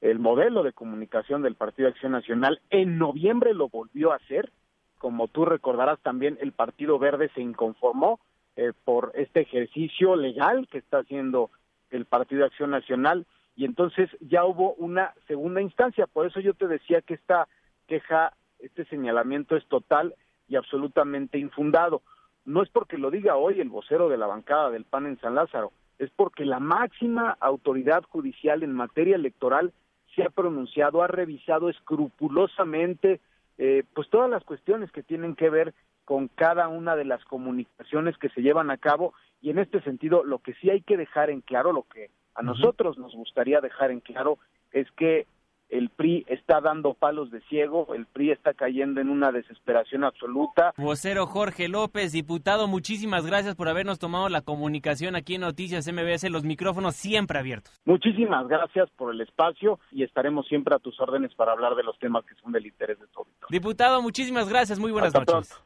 el 0.00 0.18
modelo 0.18 0.62
de 0.62 0.72
comunicación 0.72 1.42
del 1.42 1.54
Partido 1.54 1.88
Acción 1.88 2.12
Nacional. 2.12 2.60
En 2.70 2.98
noviembre 2.98 3.54
lo 3.54 3.68
volvió 3.68 4.12
a 4.12 4.16
hacer, 4.16 4.50
como 4.98 5.28
tú 5.28 5.44
recordarás 5.44 6.00
también, 6.00 6.38
el 6.40 6.52
Partido 6.52 6.98
Verde 6.98 7.30
se 7.34 7.42
inconformó 7.42 8.20
eh, 8.56 8.72
por 8.84 9.12
este 9.14 9.42
ejercicio 9.42 10.16
legal 10.16 10.66
que 10.70 10.78
está 10.78 11.00
haciendo 11.00 11.50
el 11.90 12.06
Partido 12.06 12.40
de 12.40 12.46
Acción 12.46 12.70
Nacional 12.70 13.26
y 13.56 13.66
entonces 13.66 14.08
ya 14.20 14.44
hubo 14.44 14.72
una 14.74 15.12
segunda 15.26 15.60
instancia. 15.60 16.06
Por 16.06 16.26
eso 16.26 16.40
yo 16.40 16.54
te 16.54 16.68
decía 16.68 17.02
que 17.02 17.14
esta 17.14 17.48
queja, 17.86 18.32
este 18.60 18.84
señalamiento 18.86 19.56
es 19.56 19.66
total 19.66 20.14
y 20.48 20.56
absolutamente 20.56 21.38
infundado. 21.38 22.00
No 22.44 22.62
es 22.62 22.68
porque 22.68 22.98
lo 22.98 23.10
diga 23.10 23.36
hoy 23.36 23.60
el 23.60 23.68
vocero 23.68 24.08
de 24.08 24.18
la 24.18 24.26
bancada 24.26 24.70
del 24.70 24.84
PAN 24.84 25.06
en 25.06 25.20
San 25.20 25.34
Lázaro, 25.34 25.72
es 25.98 26.10
porque 26.10 26.44
la 26.44 26.60
máxima 26.60 27.36
autoridad 27.40 28.02
judicial 28.04 28.62
en 28.62 28.72
materia 28.72 29.16
electoral 29.16 29.72
se 30.14 30.22
ha 30.22 30.30
pronunciado, 30.30 31.02
ha 31.02 31.06
revisado 31.06 31.68
escrupulosamente 31.68 33.20
eh, 33.58 33.84
pues 33.94 34.08
todas 34.10 34.28
las 34.28 34.44
cuestiones 34.44 34.90
que 34.90 35.02
tienen 35.02 35.36
que 35.36 35.48
ver 35.48 35.74
con 36.04 36.28
cada 36.28 36.68
una 36.68 36.96
de 36.96 37.04
las 37.04 37.24
comunicaciones 37.24 38.18
que 38.18 38.28
se 38.30 38.42
llevan 38.42 38.70
a 38.70 38.76
cabo 38.76 39.14
y 39.40 39.50
en 39.50 39.58
este 39.58 39.80
sentido 39.82 40.24
lo 40.24 40.40
que 40.40 40.54
sí 40.54 40.70
hay 40.70 40.82
que 40.82 40.96
dejar 40.96 41.30
en 41.30 41.40
claro, 41.40 41.72
lo 41.72 41.84
que 41.84 42.10
a 42.34 42.42
nosotros 42.42 42.98
nos 42.98 43.14
gustaría 43.14 43.60
dejar 43.60 43.90
en 43.90 44.00
claro 44.00 44.38
es 44.72 44.90
que 44.92 45.26
el 45.68 45.90
PRI 45.90 46.24
está 46.28 46.60
dando 46.60 46.94
palos 46.94 47.30
de 47.30 47.40
ciego, 47.42 47.94
el 47.94 48.06
PRI 48.06 48.30
está 48.30 48.54
cayendo 48.54 49.00
en 49.00 49.08
una 49.08 49.32
desesperación 49.32 50.04
absoluta. 50.04 50.72
Vocero 50.76 51.26
Jorge 51.26 51.68
López, 51.68 52.12
diputado, 52.12 52.68
muchísimas 52.68 53.26
gracias 53.26 53.54
por 53.54 53.68
habernos 53.68 53.98
tomado 53.98 54.28
la 54.28 54.42
comunicación 54.42 55.16
aquí 55.16 55.34
en 55.34 55.42
Noticias 55.42 55.90
MBS, 55.90 56.30
los 56.30 56.44
micrófonos 56.44 56.96
siempre 56.96 57.38
abiertos. 57.38 57.80
Muchísimas 57.84 58.46
gracias 58.48 58.90
por 58.90 59.12
el 59.12 59.20
espacio 59.20 59.78
y 59.90 60.02
estaremos 60.02 60.46
siempre 60.46 60.74
a 60.74 60.78
tus 60.78 61.00
órdenes 61.00 61.34
para 61.34 61.52
hablar 61.52 61.74
de 61.74 61.82
los 61.82 61.98
temas 61.98 62.24
que 62.24 62.34
son 62.36 62.52
del 62.52 62.66
interés 62.66 62.98
de 63.00 63.06
todos. 63.08 63.28
Diputado, 63.50 64.02
muchísimas 64.02 64.48
gracias, 64.48 64.78
muy 64.78 64.92
buenas 64.92 65.14
noches. 65.14 65.62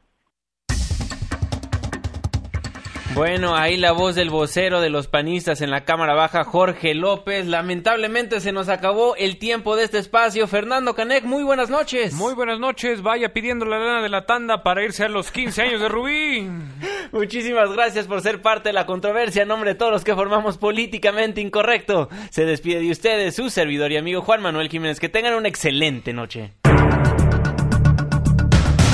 Bueno, 3.15 3.55
ahí 3.55 3.75
la 3.75 3.91
voz 3.91 4.13
del 4.15 4.29
vocero 4.29 4.81
de 4.81 4.91
los 4.91 5.07
panistas 5.07 5.61
en 5.61 5.71
la 5.71 5.83
Cámara 5.83 6.13
Baja, 6.13 6.43
Jorge 6.43 6.93
López. 6.93 7.47
Lamentablemente 7.47 8.39
se 8.39 8.51
nos 8.51 8.69
acabó 8.69 9.15
el 9.15 9.37
tiempo 9.37 9.75
de 9.75 9.83
este 9.83 9.97
espacio. 9.97 10.47
Fernando 10.47 10.93
Canec, 10.93 11.25
muy 11.25 11.43
buenas 11.43 11.69
noches. 11.71 12.13
Muy 12.13 12.35
buenas 12.35 12.59
noches. 12.59 13.01
Vaya 13.01 13.33
pidiendo 13.33 13.65
la 13.65 13.79
lana 13.79 14.01
de 14.03 14.09
la 14.09 14.25
tanda 14.25 14.61
para 14.61 14.83
irse 14.83 15.03
a 15.03 15.09
los 15.09 15.31
15 15.31 15.61
años 15.63 15.81
de 15.81 15.89
Rubí. 15.89 16.47
Muchísimas 17.11 17.71
gracias 17.73 18.05
por 18.05 18.21
ser 18.21 18.41
parte 18.43 18.69
de 18.69 18.73
la 18.73 18.85
controversia. 18.85 19.41
En 19.41 19.47
nombre 19.47 19.71
de 19.71 19.75
todos 19.75 19.91
los 19.91 20.03
que 20.03 20.13
formamos 20.13 20.57
Políticamente 20.57 21.41
Incorrecto, 21.41 22.09
se 22.29 22.45
despide 22.45 22.79
de 22.79 22.91
ustedes 22.91 23.35
su 23.35 23.49
servidor 23.49 23.91
y 23.91 23.97
amigo 23.97 24.21
Juan 24.21 24.41
Manuel 24.41 24.69
Jiménez. 24.69 24.99
Que 24.99 25.09
tengan 25.09 25.33
una 25.33 25.49
excelente 25.49 26.13
noche. 26.13 26.53